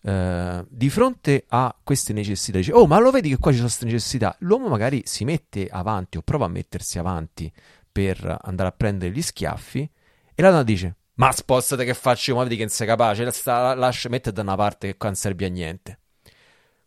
Uh, 0.00 0.64
di 0.68 0.90
fronte 0.90 1.44
a 1.48 1.74
queste 1.82 2.12
necessità, 2.12 2.58
dice: 2.58 2.72
Oh, 2.72 2.86
ma 2.86 2.98
lo 2.98 3.10
vedi 3.10 3.30
che 3.30 3.38
qua 3.38 3.50
ci 3.50 3.56
sono 3.56 3.68
queste 3.68 3.86
necessità? 3.86 4.36
L'uomo 4.40 4.68
magari 4.68 5.02
si 5.04 5.24
mette 5.24 5.66
avanti 5.68 6.16
o 6.18 6.22
prova 6.22 6.44
a 6.44 6.48
mettersi 6.48 6.98
avanti 6.98 7.52
per 7.90 8.38
andare 8.42 8.68
a 8.68 8.72
prendere 8.72 9.12
gli 9.12 9.22
schiaffi, 9.22 9.90
e 10.34 10.42
la 10.42 10.50
donna 10.50 10.62
dice: 10.62 10.96
Ma 11.14 11.32
spostate 11.32 11.84
che 11.84 11.94
faccio, 11.94 12.36
vedi 12.36 12.54
che 12.54 12.62
non 12.62 12.70
sei 12.70 12.86
capace, 12.86 13.28
sta, 13.32 13.74
lascia, 13.74 14.08
mettete 14.08 14.36
da 14.36 14.42
una 14.42 14.54
parte 14.54 14.86
che 14.86 14.96
qua 14.96 15.08
non 15.08 15.16
serve 15.16 15.46
a 15.46 15.48
niente. 15.48 15.98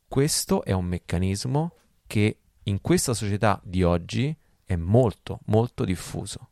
Questo 0.08 0.64
è 0.64 0.72
un 0.72 0.86
meccanismo 0.86 1.74
che 2.08 2.38
in 2.64 2.82
questa 2.82 3.14
società 3.14 3.60
di 3.64 3.84
oggi 3.84 4.36
è 4.64 4.76
molto, 4.76 5.40
molto 5.46 5.84
diffuso. 5.84 6.50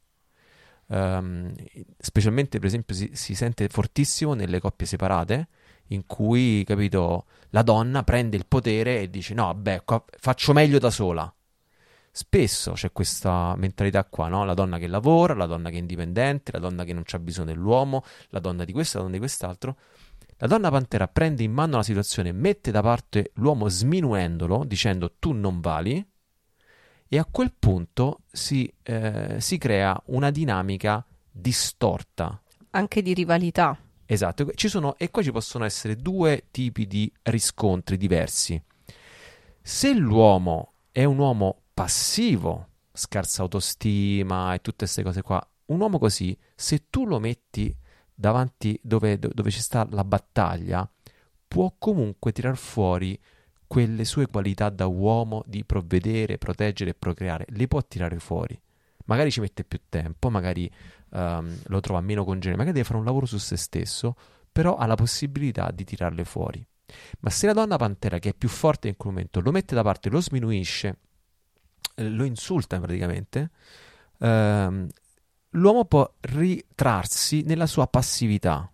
Um, 0.88 1.54
specialmente, 1.98 2.58
per 2.58 2.68
esempio, 2.68 2.96
si, 2.96 3.12
si 3.14 3.36
sente 3.36 3.68
fortissimo 3.70 4.34
nelle 4.34 4.60
coppie 4.60 4.88
separate 4.88 5.48
in 5.90 6.06
cui, 6.06 6.64
capito, 6.66 7.26
la 7.50 7.62
donna 7.62 8.04
prende 8.04 8.38
il 8.38 8.46
potere 8.48 9.02
e 9.02 9.10
dice 9.10 9.34
no, 9.34 9.46
vabbè, 9.46 9.84
qua 9.84 10.04
faccio 10.18 10.54
meglio 10.54 10.80
da 10.80 10.90
sola. 10.90 11.32
Spesso 12.12 12.74
c'è 12.74 12.92
questa 12.92 13.56
mentalità 13.56 14.04
qua, 14.04 14.28
no? 14.28 14.44
La 14.44 14.54
donna 14.54 14.78
che 14.78 14.88
lavora, 14.88 15.34
la 15.36 15.46
donna 15.46 15.70
che 15.70 15.76
è 15.76 15.80
indipendente, 15.80 16.52
la 16.52 16.60
donna 16.60 16.84
che 16.84 16.94
non 16.94 17.04
ha 17.08 17.20
bisogno 17.20 17.48
dell'uomo, 17.48 18.04
la 18.30 18.40
donna 18.40 18.66
di 18.66 18.74
questo, 18.74 18.98
la 18.98 19.04
donna 19.04 19.16
di 19.16 19.22
quest'altro. 19.22 19.78
La 20.38 20.48
donna 20.48 20.70
pantera 20.70 21.08
prende 21.08 21.44
in 21.44 21.52
mano 21.52 21.78
la 21.78 21.84
situazione, 21.84 22.32
mette 22.32 22.72
da 22.72 22.82
parte 22.82 23.32
l'uomo 23.36 23.68
sminuendolo, 23.68 24.64
dicendo 24.66 25.16
tu 25.20 25.34
non 25.34 25.60
vali, 25.60 26.06
e 27.08 27.18
a 27.18 27.26
quel 27.30 27.54
punto 27.58 28.22
si, 28.32 28.72
eh, 28.84 29.36
si 29.40 29.58
crea 29.58 30.00
una 30.06 30.30
dinamica 30.30 31.06
distorta. 31.30 32.42
Anche 32.72 33.02
di 33.02 33.14
rivalità. 33.14 33.78
Esatto, 34.12 34.48
sono, 34.56 34.98
e 34.98 35.12
qua 35.12 35.22
ci 35.22 35.32
possono 35.32 35.66
essere 35.66 35.96
due 35.96 36.46
tipi 36.50 36.88
di 36.88 37.14
riscontri 37.22 37.96
diversi. 37.96 38.60
Se 39.62 39.94
l'uomo 39.94 40.74
è 40.92 41.04
un 41.04 41.20
uomo 41.20 41.66
passivo, 41.76 42.70
scarsa 42.92 43.44
autostima 43.44 44.56
e 44.56 44.62
tutte 44.62 44.86
queste 44.86 45.04
cose 45.04 45.22
qua, 45.22 45.48
un 45.66 45.80
uomo 45.80 46.00
così, 46.00 46.36
se 46.56 46.88
tu 46.90 47.06
lo 47.06 47.20
metti 47.20 47.72
davanti 48.12 48.80
dove, 48.82 49.20
dove 49.20 49.52
ci 49.52 49.62
sta 49.62 49.88
la 49.92 50.04
battaglia, 50.04 50.92
può 51.48 51.72
comunque 51.78 52.32
tirar 52.32 52.58
fuori 52.58 53.16
quelle 53.68 54.06
sue 54.06 54.26
qualità 54.26 54.70
da 54.70 54.88
uomo 54.88 55.44
di 55.46 55.64
provvedere, 55.64 56.40
proteggere 56.40 56.90
e 56.90 56.96
procreare, 56.96 57.46
le 57.50 57.68
può 57.68 57.80
tirare 57.84 58.18
fuori. 58.18 58.60
Magari 59.10 59.32
ci 59.32 59.40
mette 59.40 59.64
più 59.64 59.80
tempo, 59.90 60.30
magari 60.30 60.72
um, 61.10 61.52
lo 61.66 61.80
trova 61.80 62.00
meno 62.00 62.24
congeniale, 62.24 62.58
magari 62.58 62.76
deve 62.76 62.86
fare 62.86 63.00
un 63.00 63.06
lavoro 63.06 63.26
su 63.26 63.40
se 63.40 63.58
stesso, 63.58 64.16
però 64.52 64.76
ha 64.78 64.86
la 64.86 64.94
possibilità 64.94 65.72
di 65.74 65.84
tirarle 65.84 66.24
fuori. 66.26 66.64
Ma 67.22 67.32
se 67.32 67.48
la 67.48 67.54
donna 67.54 67.76
pantera, 67.78 68.20
che 68.20 68.30
è 68.30 68.34
più 68.36 68.48
forte 68.48 68.88
in 68.88 68.98
quel 68.98 69.14
momento, 69.14 69.42
lo 69.42 69.52
mette 69.52 69.74
da 69.74 69.82
parte, 69.82 70.10
lo 70.10 70.22
sminuisce, 70.22 70.98
eh, 71.96 72.08
lo 72.08 72.24
insulta 72.24 72.80
praticamente, 72.80 73.50
ehm, 74.20 74.88
l'uomo 75.52 75.86
può 75.86 76.08
ritrarsi 76.20 77.42
nella 77.42 77.66
sua 77.66 77.88
passività 77.88 78.72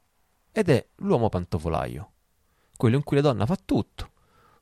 ed 0.52 0.68
è 0.70 0.86
l'uomo 0.98 1.30
pantofolaio, 1.30 2.12
quello 2.76 2.98
in 2.98 3.04
cui 3.04 3.16
la 3.16 3.24
donna 3.24 3.46
fa 3.46 3.58
tutto. 3.64 4.12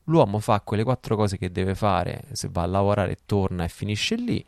L'uomo 0.08 0.38
fa 0.38 0.62
quelle 0.62 0.84
quattro 0.84 1.16
cose 1.16 1.38
che 1.38 1.52
deve 1.52 1.74
fare, 1.74 2.26
se 2.34 2.48
va 2.52 2.62
a 2.62 2.68
lavorare 2.68 3.18
torna 3.26 3.64
e 3.64 3.70
finisce 3.70 4.16
lì, 4.16 4.46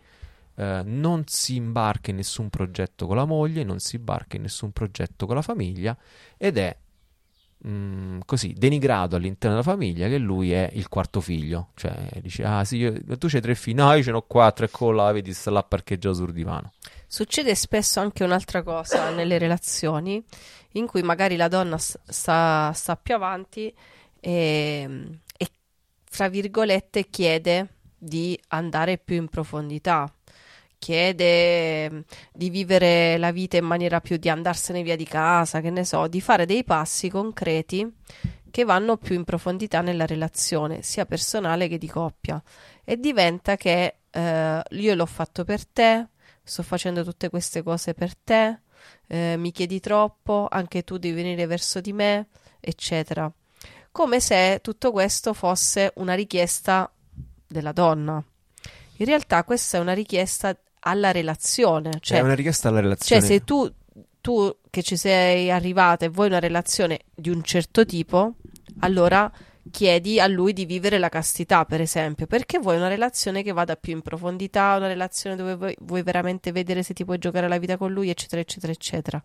eh, 0.55 0.81
non 0.85 1.23
si 1.27 1.55
imbarca 1.55 2.11
in 2.11 2.17
nessun 2.17 2.49
progetto 2.49 3.07
con 3.07 3.15
la 3.15 3.25
moglie, 3.25 3.63
non 3.63 3.79
si 3.79 3.97
imbarca 3.97 4.37
in 4.37 4.43
nessun 4.43 4.71
progetto 4.71 5.25
con 5.25 5.35
la 5.35 5.41
famiglia 5.41 5.97
ed 6.37 6.57
è 6.57 6.75
mm, 7.67 8.19
così 8.25 8.53
denigrato 8.57 9.15
all'interno 9.17 9.57
della 9.57 9.69
famiglia 9.69 10.07
che 10.07 10.17
lui 10.17 10.53
è 10.53 10.69
il 10.73 10.87
quarto 10.87 11.19
figlio. 11.19 11.69
Cioè 11.75 12.09
dice: 12.21 12.43
Ah, 12.43 12.63
sì, 12.63 12.77
io, 12.77 12.93
tu 13.17 13.27
c'hai 13.27 13.41
tre 13.41 13.55
figli, 13.55 13.75
no, 13.75 13.93
io 13.93 14.03
ce 14.03 14.11
n'ho 14.11 14.21
quattro, 14.21 14.65
ecco 14.65 14.91
là, 14.91 15.11
vedi, 15.11 15.33
sta 15.33 15.51
là 15.51 15.63
parcheggiato 15.63 16.15
sul 16.15 16.31
divano. 16.31 16.71
Succede 17.07 17.53
spesso 17.55 17.99
anche 17.99 18.23
un'altra 18.23 18.63
cosa 18.63 19.11
nelle 19.11 19.37
relazioni 19.37 20.23
in 20.73 20.87
cui 20.87 21.01
magari 21.01 21.35
la 21.35 21.47
donna 21.47 21.77
sta, 21.77 22.71
sta 22.73 22.95
più 22.97 23.15
avanti 23.15 23.73
e, 24.19 25.19
e, 25.37 25.47
fra 26.03 26.29
virgolette, 26.29 27.09
chiede 27.09 27.69
di 27.97 28.39
andare 28.49 28.97
più 28.97 29.15
in 29.15 29.27
profondità 29.27 30.14
chiede 30.85 31.89
mm, 31.89 31.99
di 32.31 32.51
vivere 32.51 33.17
la 33.17 33.31
vita 33.31 33.57
in 33.57 33.65
maniera 33.65 34.01
più 34.01 34.17
di 34.17 34.29
andarsene 34.29 34.83
via 34.83 34.95
di 34.95 35.05
casa, 35.05 35.59
che 35.59 35.71
ne 35.71 35.83
so, 35.83 36.05
di 36.07 36.21
fare 36.21 36.45
dei 36.45 36.63
passi 36.63 37.09
concreti 37.09 37.91
che 38.51 38.63
vanno 38.63 38.95
più 38.97 39.15
in 39.15 39.23
profondità 39.23 39.81
nella 39.81 40.05
relazione, 40.05 40.83
sia 40.83 41.07
personale 41.07 41.67
che 41.67 41.79
di 41.79 41.87
coppia. 41.87 42.41
E 42.83 42.97
diventa 42.97 43.57
che 43.57 43.95
eh, 44.11 44.61
io 44.69 44.95
l'ho 44.95 45.05
fatto 45.07 45.43
per 45.43 45.65
te, 45.65 46.07
sto 46.43 46.61
facendo 46.61 47.03
tutte 47.03 47.29
queste 47.29 47.63
cose 47.63 47.95
per 47.95 48.15
te, 48.15 48.59
eh, 49.07 49.35
mi 49.37 49.51
chiedi 49.51 49.79
troppo, 49.79 50.47
anche 50.49 50.83
tu 50.83 50.97
devi 50.97 51.15
venire 51.15 51.47
verso 51.47 51.81
di 51.81 51.93
me, 51.93 52.27
eccetera. 52.59 53.29
Come 53.91 54.19
se 54.19 54.59
tutto 54.61 54.91
questo 54.91 55.33
fosse 55.33 55.91
una 55.95 56.13
richiesta 56.13 56.89
della 57.47 57.71
donna. 57.71 58.23
In 58.97 59.05
realtà 59.05 59.43
questa 59.43 59.77
è 59.77 59.81
una 59.81 59.93
richiesta 59.93 60.57
alla 60.87 61.11
relazione. 61.11 61.91
Cioè, 61.99 62.19
è 62.19 62.21
una 62.21 62.35
richiesta 62.35 62.69
alla 62.69 62.79
relazione. 62.79 63.21
Cioè, 63.21 63.29
se 63.29 63.43
tu, 63.43 63.71
tu 64.21 64.55
che 64.69 64.83
ci 64.83 64.95
sei 64.95 65.51
arrivata 65.51 66.05
e 66.05 66.09
vuoi 66.09 66.27
una 66.27 66.39
relazione 66.39 67.01
di 67.13 67.29
un 67.29 67.43
certo 67.43 67.85
tipo, 67.85 68.35
allora 68.79 69.31
chiedi 69.71 70.19
a 70.19 70.27
lui 70.27 70.53
di 70.53 70.65
vivere 70.65 70.99
la 70.99 71.09
castità, 71.09 71.65
per 71.65 71.81
esempio, 71.81 72.27
perché 72.27 72.59
vuoi 72.59 72.77
una 72.77 72.87
relazione 72.87 73.41
che 73.41 73.51
vada 73.51 73.75
più 73.75 73.93
in 73.93 74.01
profondità, 74.01 74.75
una 74.77 74.87
relazione 74.87 75.35
dove 75.35 75.55
vuoi, 75.55 75.75
vuoi 75.81 76.03
veramente 76.03 76.51
vedere 76.51 76.83
se 76.83 76.93
ti 76.93 77.03
puoi 77.03 77.17
giocare 77.17 77.47
la 77.47 77.57
vita 77.57 77.77
con 77.77 77.91
lui, 77.91 78.09
eccetera, 78.09 78.41
eccetera, 78.41 78.71
eccetera 78.71 79.21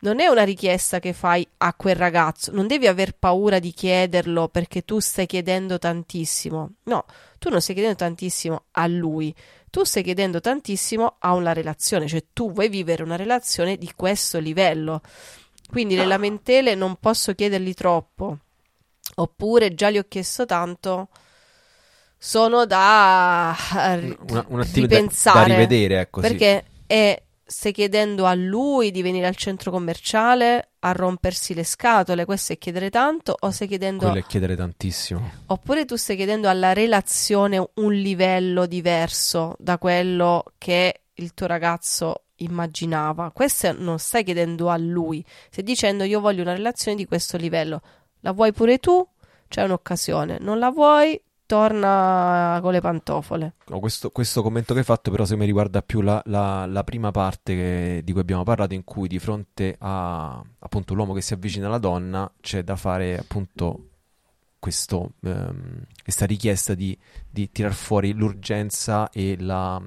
non 0.00 0.20
è 0.20 0.26
una 0.26 0.44
richiesta 0.44 0.98
che 0.98 1.12
fai 1.12 1.46
a 1.58 1.74
quel 1.74 1.96
ragazzo, 1.96 2.52
non 2.52 2.66
devi 2.66 2.86
aver 2.86 3.14
paura 3.16 3.58
di 3.58 3.72
chiederlo 3.72 4.48
perché 4.48 4.82
tu 4.82 4.98
stai 4.98 5.26
chiedendo 5.26 5.78
tantissimo. 5.78 6.72
No, 6.84 7.04
tu 7.38 7.50
non 7.50 7.60
stai 7.60 7.74
chiedendo 7.74 7.98
tantissimo 7.98 8.64
a 8.72 8.86
lui, 8.86 9.34
tu 9.68 9.84
stai 9.84 10.02
chiedendo 10.02 10.40
tantissimo 10.40 11.16
a 11.18 11.34
una 11.34 11.52
relazione, 11.52 12.06
cioè 12.06 12.24
tu 12.32 12.52
vuoi 12.52 12.68
vivere 12.68 13.02
una 13.02 13.16
relazione 13.16 13.76
di 13.76 13.92
questo 13.94 14.38
livello. 14.38 15.02
Quindi 15.68 15.94
le 15.94 16.06
lamentele 16.06 16.74
non 16.74 16.96
posso 16.96 17.34
chiederli 17.34 17.74
troppo, 17.74 18.38
oppure 19.16 19.74
già 19.74 19.88
li 19.88 19.98
ho 19.98 20.04
chiesto 20.08 20.46
tanto 20.46 21.08
sono 22.22 22.66
da 22.66 23.56
una, 24.28 24.44
un 24.48 24.62
ripensare, 24.72 25.40
da, 25.40 25.46
da 25.46 25.54
rivedere, 25.54 26.00
ecco, 26.00 26.20
perché 26.20 26.64
sì. 26.66 26.82
è 26.86 27.22
stai 27.50 27.72
chiedendo 27.72 28.26
a 28.26 28.34
lui 28.34 28.92
di 28.92 29.02
venire 29.02 29.26
al 29.26 29.34
centro 29.34 29.72
commerciale 29.72 30.68
a 30.78 30.92
rompersi 30.92 31.52
le 31.52 31.64
scatole, 31.64 32.24
questo 32.24 32.52
è 32.52 32.58
chiedere 32.58 32.90
tanto, 32.90 33.34
o 33.38 33.50
stai 33.50 33.66
chiedendo... 33.66 34.04
Quello 34.04 34.20
è 34.20 34.24
chiedere 34.24 34.54
tantissimo. 34.54 35.30
Oppure 35.46 35.84
tu 35.84 35.96
stai 35.96 36.14
chiedendo 36.14 36.48
alla 36.48 36.72
relazione 36.72 37.58
un 37.74 37.92
livello 37.92 38.66
diverso 38.66 39.56
da 39.58 39.78
quello 39.78 40.44
che 40.58 41.02
il 41.12 41.34
tuo 41.34 41.46
ragazzo 41.46 42.26
immaginava. 42.36 43.32
Questo 43.32 43.72
non 43.72 43.98
stai 43.98 44.22
chiedendo 44.22 44.68
a 44.68 44.76
lui, 44.76 45.24
stai 45.50 45.64
dicendo 45.64 46.04
io 46.04 46.20
voglio 46.20 46.42
una 46.42 46.54
relazione 46.54 46.96
di 46.96 47.04
questo 47.04 47.36
livello. 47.36 47.80
La 48.20 48.30
vuoi 48.30 48.52
pure 48.52 48.78
tu? 48.78 49.04
C'è 49.48 49.64
un'occasione. 49.64 50.38
Non 50.38 50.60
la 50.60 50.70
vuoi? 50.70 51.20
Torna 51.50 52.60
con 52.62 52.70
le 52.70 52.80
pantofole. 52.80 53.54
No, 53.66 53.80
questo, 53.80 54.10
questo, 54.10 54.40
commento 54.40 54.72
che 54.72 54.78
hai 54.78 54.84
fatto 54.84 55.10
però 55.10 55.24
se 55.24 55.34
mi 55.34 55.44
riguarda 55.44 55.82
più 55.82 56.00
la, 56.00 56.22
la, 56.26 56.64
la 56.64 56.84
prima 56.84 57.10
parte 57.10 57.56
che, 57.56 58.02
di 58.04 58.12
cui 58.12 58.20
abbiamo 58.20 58.44
parlato 58.44 58.74
in 58.74 58.84
cui 58.84 59.08
di 59.08 59.18
fronte 59.18 59.74
a 59.80 60.40
appunto 60.60 60.94
l'uomo 60.94 61.12
che 61.12 61.20
si 61.20 61.34
avvicina 61.34 61.66
alla 61.66 61.78
donna 61.78 62.32
c'è 62.40 62.62
da 62.62 62.76
fare 62.76 63.18
appunto 63.18 63.88
questo, 64.60 65.14
ehm, 65.24 65.86
questa 66.00 66.24
richiesta 66.24 66.74
di, 66.74 66.96
di 67.28 67.50
tirar 67.50 67.72
fuori 67.72 68.12
l'urgenza 68.12 69.10
e 69.10 69.36
la 69.40 69.82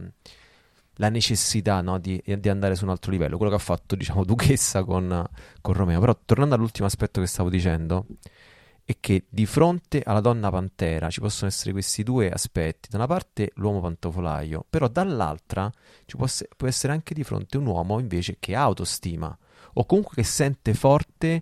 la 0.98 1.10
necessità 1.10 1.82
no, 1.82 1.98
di, 1.98 2.22
di, 2.24 2.50
andare 2.50 2.76
su 2.76 2.84
un 2.84 2.92
altro 2.92 3.10
livello, 3.10 3.38
quello 3.38 3.52
che 3.52 3.58
ha 3.58 3.64
fatto, 3.64 3.96
diciamo, 3.96 4.24
Duchessa 4.26 4.84
con, 4.84 5.28
con 5.60 5.74
Romeo. 5.74 6.00
Però, 6.00 6.16
tornando 6.24 6.54
all'ultimo 6.54 6.86
aspetto 6.86 7.20
che 7.20 7.26
stavo 7.26 7.50
dicendo, 7.50 8.06
è 8.86 8.98
che 9.00 9.26
di 9.30 9.46
fronte 9.46 10.02
alla 10.04 10.20
donna 10.20 10.50
pantera 10.50 11.10
ci 11.10 11.22
possono 11.22 11.50
essere 11.50 11.72
questi 11.72 12.04
due 12.04 12.30
aspetti. 12.30 12.90
Da 12.90 12.98
una 12.98 13.08
parte 13.08 13.52
l'uomo 13.56 13.80
pantofolaio, 13.80 14.66
però 14.70 14.88
dall'altra 14.88 15.72
ci 16.06 16.18
può, 16.18 16.28
può 16.58 16.68
essere 16.68 16.94
anche 16.94 17.14
di 17.14 17.24
fronte 17.24 17.58
un 17.58 17.66
uomo 17.66 18.00
invece 18.00 18.38
che 18.40 18.56
ha 18.56 18.62
autostima 18.62 19.36
o 19.76 19.86
comunque 19.86 20.16
che 20.16 20.24
sente 20.24 20.74
forte 20.74 21.42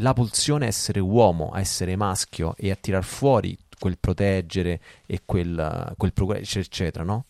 la 0.00 0.12
pulsione 0.12 0.66
a 0.66 0.68
essere 0.68 1.00
uomo, 1.00 1.50
a 1.50 1.60
essere 1.60 1.96
maschio 1.96 2.54
e 2.56 2.70
a 2.70 2.76
tirar 2.76 3.04
fuori 3.04 3.56
quel 3.78 3.98
proteggere 3.98 4.80
e 5.06 5.22
quel, 5.24 5.94
quel 5.96 6.12
procurare, 6.12 6.42
eccetera, 6.42 7.04
no? 7.04 7.26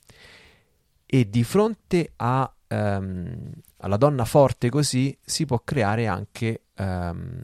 E 1.05 1.29
di 1.29 1.45
fronte 1.45 2.13
a, 2.17 2.53
um, 2.69 3.53
alla 3.79 3.97
donna 3.97 4.25
forte 4.25 4.69
così 4.71 5.17
si 5.25 5.47
può 5.47 5.61
creare 5.65 6.07
anche 6.07 6.63
um, 6.77 7.43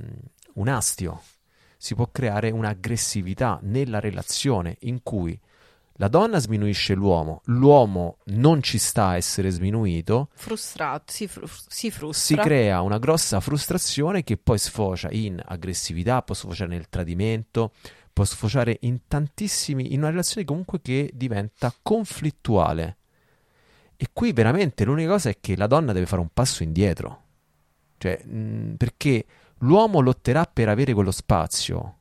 un 0.55 0.69
astio, 0.69 1.23
si 1.83 1.97
può 1.97 2.09
creare 2.13 2.53
un'aggressività 2.53 3.59
nella 3.63 3.99
relazione 3.99 4.77
in 4.83 5.03
cui 5.03 5.37
la 5.95 6.07
donna 6.07 6.39
sminuisce 6.39 6.95
l'uomo, 6.95 7.41
l'uomo 7.47 8.19
non 8.27 8.63
ci 8.63 8.79
sta 8.79 9.09
a 9.09 9.17
essere 9.17 9.51
sminuito. 9.51 10.29
Frustrato, 10.33 11.13
si, 11.13 11.27
fru- 11.27 11.51
si 11.67 11.91
frustra. 11.91 12.41
Si 12.41 12.49
crea 12.49 12.83
una 12.83 12.99
grossa 12.99 13.41
frustrazione 13.41 14.23
che 14.23 14.37
poi 14.37 14.59
sfocia 14.59 15.09
in 15.11 15.43
aggressività, 15.45 16.23
può 16.23 16.37
sfociare 16.37 16.71
nel 16.71 16.89
tradimento, 16.89 17.73
può 18.13 18.23
sfociare 18.23 18.77
in 18.83 19.01
tantissimi, 19.09 19.93
in 19.93 19.99
una 19.99 20.11
relazione 20.11 20.47
comunque 20.47 20.81
che 20.81 21.11
diventa 21.13 21.75
conflittuale. 21.83 22.99
E 23.97 24.07
qui 24.13 24.33
veramente 24.33 24.85
l'unica 24.85 25.11
cosa 25.11 25.31
è 25.31 25.39
che 25.41 25.57
la 25.57 25.67
donna 25.67 25.93
deve 25.93 26.07
fare 26.07 26.23
un 26.23 26.31
passo 26.33 26.63
indietro. 26.63 27.23
Cioè, 27.99 28.23
mh, 28.25 28.75
perché 28.77 29.25
l'uomo 29.63 30.01
lotterà 30.01 30.45
per 30.45 30.69
avere 30.69 30.93
quello 30.93 31.11
spazio 31.11 31.99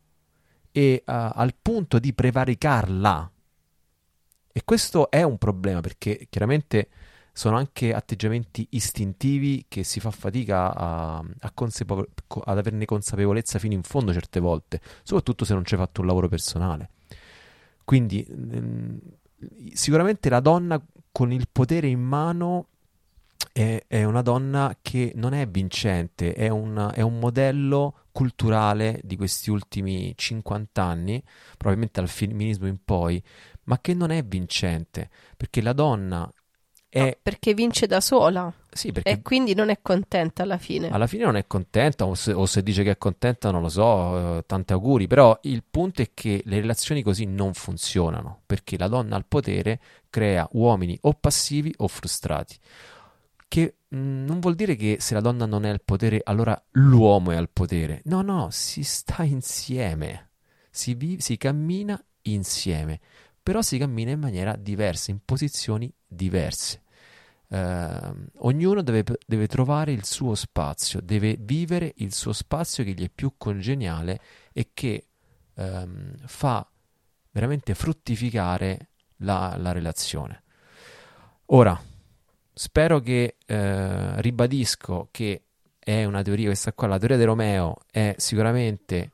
e 0.71 1.03
uh, 1.05 1.11
al 1.11 1.53
punto 1.59 1.99
di 1.99 2.13
prevaricarla 2.13 3.31
e 4.53 4.61
questo 4.65 5.09
è 5.09 5.23
un 5.23 5.37
problema 5.37 5.79
perché 5.79 6.27
chiaramente 6.29 6.89
sono 7.33 7.55
anche 7.55 7.93
atteggiamenti 7.93 8.67
istintivi 8.71 9.65
che 9.69 9.83
si 9.83 10.01
fa 10.01 10.11
fatica 10.11 10.75
a, 10.75 11.17
a 11.17 11.51
consapevo- 11.53 12.07
ad 12.43 12.57
averne 12.57 12.83
consapevolezza 12.83 13.57
fino 13.57 13.73
in 13.73 13.83
fondo 13.83 14.11
certe 14.11 14.41
volte, 14.41 14.81
soprattutto 15.03 15.45
se 15.45 15.53
non 15.53 15.63
c'è 15.63 15.77
fatto 15.77 16.01
un 16.01 16.07
lavoro 16.07 16.27
personale. 16.27 16.89
Quindi 17.85 18.25
ehm, 18.27 18.99
sicuramente 19.73 20.29
la 20.29 20.41
donna 20.41 20.81
con 21.11 21.31
il 21.31 21.47
potere 21.49 21.87
in 21.87 22.01
mano 22.01 22.67
è, 23.51 23.83
è, 23.87 24.03
una 24.03 24.21
donna 24.21 24.77
che 24.81 25.11
non 25.15 25.33
è 25.33 25.47
vincente, 25.47 26.33
è, 26.33 26.49
una, 26.49 26.93
è 26.93 27.01
un 27.01 27.19
modello 27.19 28.05
culturale 28.11 28.99
di 29.03 29.15
questi 29.15 29.49
ultimi 29.49 30.13
50 30.15 30.81
anni, 30.81 31.23
probabilmente 31.57 31.99
dal 31.99 32.09
femminismo 32.09 32.67
in 32.67 32.77
poi, 32.83 33.21
ma 33.63 33.79
che 33.79 33.93
non 33.93 34.11
è 34.11 34.23
vincente, 34.23 35.09
perché 35.37 35.61
la 35.61 35.73
donna 35.73 36.31
è... 36.91 37.05
No, 37.05 37.11
perché 37.21 37.53
vince 37.53 37.87
da 37.87 38.01
sola. 38.01 38.53
Sì, 38.69 38.91
perché... 38.91 39.11
E 39.11 39.21
quindi 39.21 39.53
non 39.53 39.69
è 39.69 39.79
contenta 39.81 40.43
alla 40.43 40.57
fine. 40.57 40.89
Alla 40.89 41.07
fine 41.07 41.23
non 41.23 41.37
è 41.37 41.47
contenta, 41.47 42.05
o 42.05 42.15
se, 42.15 42.33
o 42.33 42.45
se 42.45 42.61
dice 42.63 42.83
che 42.83 42.91
è 42.91 42.97
contenta 42.97 43.49
non 43.49 43.61
lo 43.61 43.69
so, 43.69 44.37
eh, 44.37 44.43
tanti 44.45 44.73
auguri, 44.73 45.07
però 45.07 45.37
il 45.43 45.63
punto 45.69 46.01
è 46.01 46.11
che 46.13 46.41
le 46.45 46.59
relazioni 46.59 47.01
così 47.01 47.25
non 47.25 47.53
funzionano, 47.53 48.41
perché 48.45 48.77
la 48.77 48.87
donna 48.89 49.15
al 49.15 49.25
potere 49.25 49.79
crea 50.09 50.47
uomini 50.51 50.97
o 51.01 51.13
passivi 51.13 51.73
o 51.77 51.87
frustrati. 51.87 52.57
Che 53.51 53.75
mm, 53.93 54.25
non 54.25 54.39
vuol 54.39 54.55
dire 54.55 54.77
che 54.77 54.97
se 55.01 55.13
la 55.13 55.19
donna 55.19 55.45
non 55.45 55.65
è 55.65 55.69
al 55.69 55.81
potere, 55.83 56.21
allora 56.23 56.57
l'uomo 56.71 57.31
è 57.31 57.35
al 57.35 57.49
potere. 57.49 58.01
No, 58.05 58.21
no, 58.21 58.47
si 58.49 58.81
sta 58.83 59.23
insieme, 59.23 60.29
si, 60.69 60.93
vive, 60.93 61.21
si 61.21 61.35
cammina 61.35 62.01
insieme 62.23 63.01
però 63.43 63.61
si 63.61 63.77
cammina 63.77 64.11
in 64.11 64.19
maniera 64.19 64.55
diversa, 64.55 65.11
in 65.11 65.19
posizioni 65.23 65.91
diverse. 66.05 66.83
Uh, 67.47 68.27
ognuno 68.37 68.81
deve, 68.81 69.03
deve, 69.25 69.47
trovare 69.47 69.91
il 69.91 70.05
suo 70.05 70.35
spazio, 70.35 71.01
deve 71.01 71.35
vivere 71.37 71.91
il 71.97 72.13
suo 72.13 72.31
spazio 72.31 72.83
che 72.83 72.91
gli 72.91 73.03
è 73.03 73.09
più 73.09 73.33
congeniale 73.37 74.21
e 74.53 74.69
che 74.73 75.07
um, 75.55 76.15
fa 76.27 76.65
veramente 77.31 77.73
fruttificare 77.73 78.91
la, 79.17 79.55
la, 79.57 79.73
relazione. 79.73 80.43
Ora, 81.47 81.77
spero 82.61 82.99
che 82.99 83.37
uh, 83.47 84.21
ribadisco 84.21 85.07
che 85.09 85.45
è 85.79 86.05
una 86.05 86.21
teoria, 86.21 86.45
questa 86.45 86.73
qua, 86.73 86.85
la 86.85 86.99
teoria 86.99 87.17
di 87.17 87.23
Romeo 87.23 87.77
è 87.89 88.13
sicuramente 88.19 89.13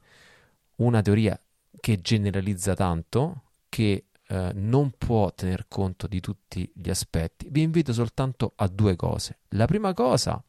una 0.77 1.01
teoria 1.01 1.39
che 1.79 2.01
generalizza 2.01 2.73
tanto, 2.73 3.43
che 3.69 4.07
eh, 4.27 4.51
non 4.53 4.91
può 4.97 5.31
tener 5.33 5.65
conto 5.69 6.07
di 6.07 6.19
tutti 6.19 6.69
gli 6.75 6.89
aspetti, 6.89 7.47
vi 7.49 7.61
invito 7.61 7.93
soltanto 7.93 8.51
a 8.57 8.67
due 8.67 8.97
cose. 8.97 9.37
La 9.51 9.65
prima 9.65 9.93
cosa, 9.93 10.43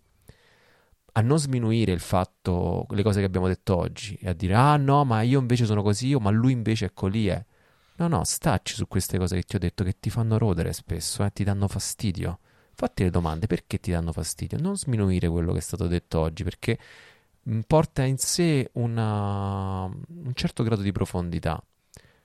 a 1.13 1.21
non 1.21 1.39
sminuire 1.39 1.93
il 1.93 2.01
fatto, 2.01 2.85
le 2.91 3.05
cose 3.05 3.21
che 3.21 3.27
abbiamo 3.27 3.47
detto 3.47 3.77
oggi, 3.77 4.19
e 4.21 4.29
a 4.29 4.33
dire, 4.33 4.55
ah 4.55 4.77
no, 4.77 5.05
ma 5.05 5.23
io 5.23 5.39
invece 5.39 5.67
sono 5.67 5.83
così, 5.83 6.17
ma 6.17 6.31
lui 6.31 6.51
invece 6.51 6.87
è 6.87 6.93
colì, 6.93 7.29
è. 7.29 7.45
No, 7.99 8.09
no, 8.09 8.25
stacci 8.25 8.75
su 8.75 8.89
queste 8.89 9.19
cose 9.19 9.37
che 9.37 9.43
ti 9.43 9.55
ho 9.55 9.61
detto 9.61 9.85
che 9.85 9.95
ti 10.01 10.11
fanno 10.11 10.37
rodere 10.37 10.73
spesso, 10.73 11.25
eh, 11.25 11.31
ti 11.33 11.45
danno 11.45 11.69
fastidio. 11.69 12.41
Fatti 12.81 13.03
le 13.03 13.11
domande, 13.11 13.49
perché 13.49 13.81
ti 13.81 13.91
danno 13.91 14.13
fastidio? 14.13 14.57
Non 14.57 14.77
sminuire 14.77 15.29
quello 15.29 15.51
che 15.51 15.59
è 15.59 15.61
stato 15.61 15.89
detto 15.89 16.21
oggi, 16.21 16.45
perché 16.45 16.79
mm, 17.51 17.63
porta 17.67 18.05
in 18.05 18.19
sé 18.19 18.71
una, 18.75 19.83
un 19.83 20.33
certo 20.35 20.63
grado 20.63 20.83
di 20.83 20.93
profondità. 20.93 21.61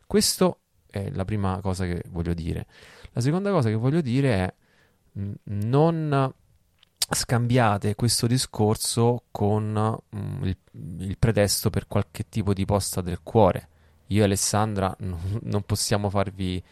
Questo 0.06 0.60
è 0.86 1.10
la 1.10 1.26
prima 1.26 1.60
cosa 1.60 1.86
che 1.86 2.04
voglio 2.10 2.36
dire. 2.36 2.68
La 3.14 3.22
seconda 3.22 3.50
cosa 3.50 3.70
che 3.70 3.74
voglio 3.74 4.02
dire 4.02 4.34
è 4.36 4.54
non 5.46 6.32
scambiate 7.10 7.96
questo 7.96 8.28
discorso 8.28 9.24
con 9.32 10.00
mm, 10.16 10.44
il, 10.44 10.58
il, 11.00 11.18
pretesto 11.18 11.72
per 11.72 11.88
qualche 11.88 12.30
tipo 12.30 12.54
di 12.54 12.66
posta 12.66 13.02
del 13.02 13.22
cuore. 13.24 13.70
Io 14.10 14.22
e 14.22 14.26
Alessandra 14.26 14.96
non 15.02 15.64
possiamo 15.66 16.12
farvi 16.12 16.64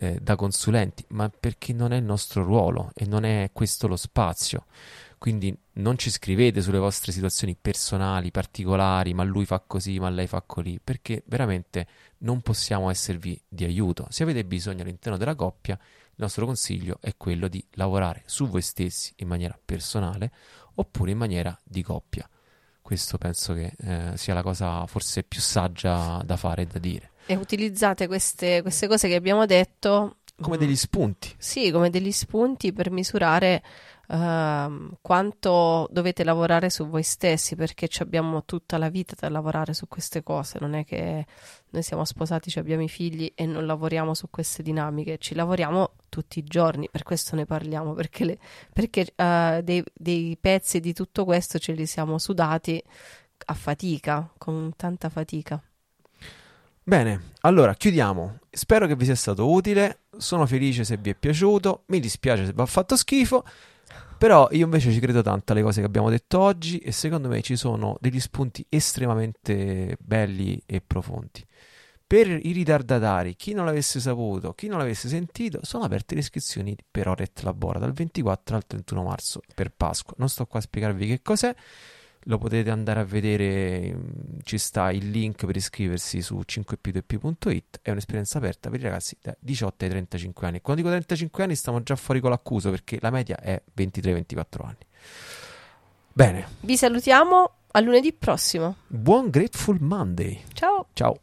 eh, 0.00 0.18
da 0.20 0.36
consulenti, 0.36 1.04
ma 1.08 1.28
perché 1.28 1.72
non 1.72 1.92
è 1.92 1.96
il 1.96 2.04
nostro 2.04 2.44
ruolo 2.44 2.90
e 2.94 3.04
non 3.04 3.24
è 3.24 3.50
questo 3.52 3.88
lo 3.88 3.96
spazio. 3.96 4.66
Quindi 5.18 5.56
non 5.74 5.98
ci 5.98 6.10
scrivete 6.10 6.62
sulle 6.62 6.78
vostre 6.78 7.10
situazioni 7.10 7.56
personali, 7.60 8.30
particolari, 8.30 9.12
ma 9.12 9.24
lui 9.24 9.44
fa 9.44 9.60
così, 9.66 9.98
ma 9.98 10.08
lei 10.08 10.28
fa 10.28 10.42
così, 10.46 10.78
perché 10.82 11.24
veramente 11.26 11.86
non 12.18 12.40
possiamo 12.40 12.88
esservi 12.88 13.40
di 13.48 13.64
aiuto. 13.64 14.06
Se 14.10 14.22
avete 14.22 14.44
bisogno 14.44 14.82
all'interno 14.82 15.18
della 15.18 15.34
coppia, 15.34 15.74
il 15.74 16.24
nostro 16.24 16.46
consiglio 16.46 16.98
è 17.00 17.16
quello 17.16 17.48
di 17.48 17.64
lavorare 17.72 18.22
su 18.26 18.46
voi 18.48 18.62
stessi 18.62 19.12
in 19.16 19.28
maniera 19.28 19.58
personale 19.62 20.30
oppure 20.74 21.10
in 21.10 21.18
maniera 21.18 21.58
di 21.64 21.82
coppia. 21.82 22.28
Questo 22.80 23.18
penso 23.18 23.54
che 23.54 23.74
eh, 23.76 24.16
sia 24.16 24.34
la 24.34 24.42
cosa 24.42 24.86
forse 24.86 25.24
più 25.24 25.40
saggia 25.40 26.22
da 26.24 26.36
fare 26.36 26.62
e 26.62 26.66
da 26.66 26.78
dire. 26.78 27.10
E 27.30 27.36
utilizzate 27.36 28.06
queste, 28.06 28.62
queste 28.62 28.88
cose 28.88 29.06
che 29.06 29.14
abbiamo 29.14 29.44
detto 29.44 30.16
come 30.40 30.56
degli 30.56 30.76
spunti. 30.76 31.34
Sì, 31.36 31.70
come 31.72 31.90
degli 31.90 32.12
spunti 32.12 32.72
per 32.72 32.92
misurare 32.92 33.62
uh, 34.06 34.96
quanto 35.02 35.88
dovete 35.90 36.22
lavorare 36.22 36.70
su 36.70 36.88
voi 36.88 37.02
stessi, 37.02 37.56
perché 37.56 37.88
abbiamo 37.98 38.44
tutta 38.44 38.78
la 38.78 38.88
vita 38.88 39.14
da 39.18 39.28
lavorare 39.28 39.74
su 39.74 39.88
queste 39.88 40.22
cose. 40.22 40.58
Non 40.60 40.74
è 40.74 40.84
che 40.84 41.26
noi 41.70 41.82
siamo 41.82 42.04
sposati, 42.04 42.56
abbiamo 42.58 42.84
i 42.84 42.88
figli 42.88 43.32
e 43.34 43.46
non 43.46 43.66
lavoriamo 43.66 44.14
su 44.14 44.30
queste 44.30 44.62
dinamiche, 44.62 45.18
ci 45.18 45.34
lavoriamo 45.34 45.94
tutti 46.08 46.38
i 46.38 46.44
giorni, 46.44 46.88
per 46.88 47.02
questo 47.02 47.34
ne 47.34 47.44
parliamo, 47.44 47.94
perché, 47.94 48.24
le, 48.24 48.38
perché 48.72 49.12
uh, 49.16 49.60
dei, 49.60 49.82
dei 49.92 50.38
pezzi 50.40 50.78
di 50.78 50.92
tutto 50.92 51.24
questo 51.24 51.58
ce 51.58 51.72
li 51.72 51.84
siamo 51.84 52.16
sudati 52.16 52.80
a 53.46 53.54
fatica, 53.54 54.32
con 54.38 54.72
tanta 54.76 55.08
fatica. 55.08 55.60
Bene, 56.88 57.32
allora 57.42 57.74
chiudiamo. 57.74 58.38
Spero 58.48 58.86
che 58.86 58.96
vi 58.96 59.04
sia 59.04 59.14
stato 59.14 59.50
utile. 59.50 60.04
Sono 60.16 60.46
felice 60.46 60.84
se 60.84 60.96
vi 60.96 61.10
è 61.10 61.14
piaciuto. 61.14 61.82
Mi 61.88 62.00
dispiace 62.00 62.46
se 62.46 62.54
vi 62.54 62.62
ha 62.62 62.64
fatto 62.64 62.96
schifo. 62.96 63.44
Però 64.16 64.48
io 64.52 64.64
invece 64.64 64.90
ci 64.90 64.98
credo 64.98 65.20
tanto 65.20 65.52
alle 65.52 65.60
cose 65.60 65.80
che 65.80 65.86
abbiamo 65.86 66.08
detto 66.08 66.38
oggi 66.38 66.78
e 66.78 66.90
secondo 66.90 67.28
me 67.28 67.42
ci 67.42 67.56
sono 67.56 67.98
degli 68.00 68.18
spunti 68.18 68.64
estremamente 68.70 69.98
belli 70.00 70.62
e 70.64 70.80
profondi. 70.80 71.44
Per 72.06 72.26
i 72.26 72.52
ritardatari, 72.52 73.36
chi 73.36 73.52
non 73.52 73.66
l'avesse 73.66 74.00
saputo, 74.00 74.54
chi 74.54 74.68
non 74.68 74.78
l'avesse 74.78 75.08
sentito, 75.10 75.60
sono 75.64 75.84
aperte 75.84 76.14
le 76.14 76.20
iscrizioni 76.20 76.74
per 76.90 77.06
Oret 77.08 77.42
Labora 77.42 77.78
dal 77.78 77.92
24 77.92 78.56
al 78.56 78.66
31 78.66 79.02
marzo 79.02 79.42
per 79.54 79.74
Pasqua. 79.76 80.14
Non 80.16 80.30
sto 80.30 80.46
qua 80.46 80.58
a 80.58 80.62
spiegarvi 80.62 81.06
che 81.06 81.20
cos'è. 81.20 81.54
Lo 82.28 82.38
potete 82.38 82.70
andare 82.70 83.00
a 83.00 83.04
vedere, 83.04 83.92
mm, 83.94 84.38
ci 84.44 84.58
sta 84.58 84.90
il 84.90 85.10
link 85.10 85.46
per 85.46 85.56
iscriversi 85.56 86.20
su 86.20 86.40
5p2p.it, 86.46 87.80
è 87.82 87.90
un'esperienza 87.90 88.38
aperta 88.38 88.70
per 88.70 88.80
i 88.80 88.82
ragazzi 88.82 89.16
da 89.20 89.34
18 89.38 89.84
ai 89.84 89.90
35 89.90 90.46
anni. 90.46 90.60
Quando 90.60 90.82
dico 90.82 90.92
35 90.92 91.42
anni 91.42 91.54
stiamo 91.54 91.82
già 91.82 91.96
fuori 91.96 92.20
con 92.20 92.30
l'accuso 92.30 92.70
perché 92.70 92.98
la 93.00 93.10
media 93.10 93.38
è 93.40 93.60
23-24 93.76 94.44
anni. 94.62 94.86
Bene. 96.12 96.48
Vi 96.60 96.76
salutiamo 96.76 97.50
a 97.70 97.80
lunedì 97.80 98.12
prossimo. 98.12 98.76
Buon 98.86 99.30
Grateful 99.30 99.78
Monday. 99.80 100.42
Ciao. 100.52 100.86
Ciao. 100.92 101.18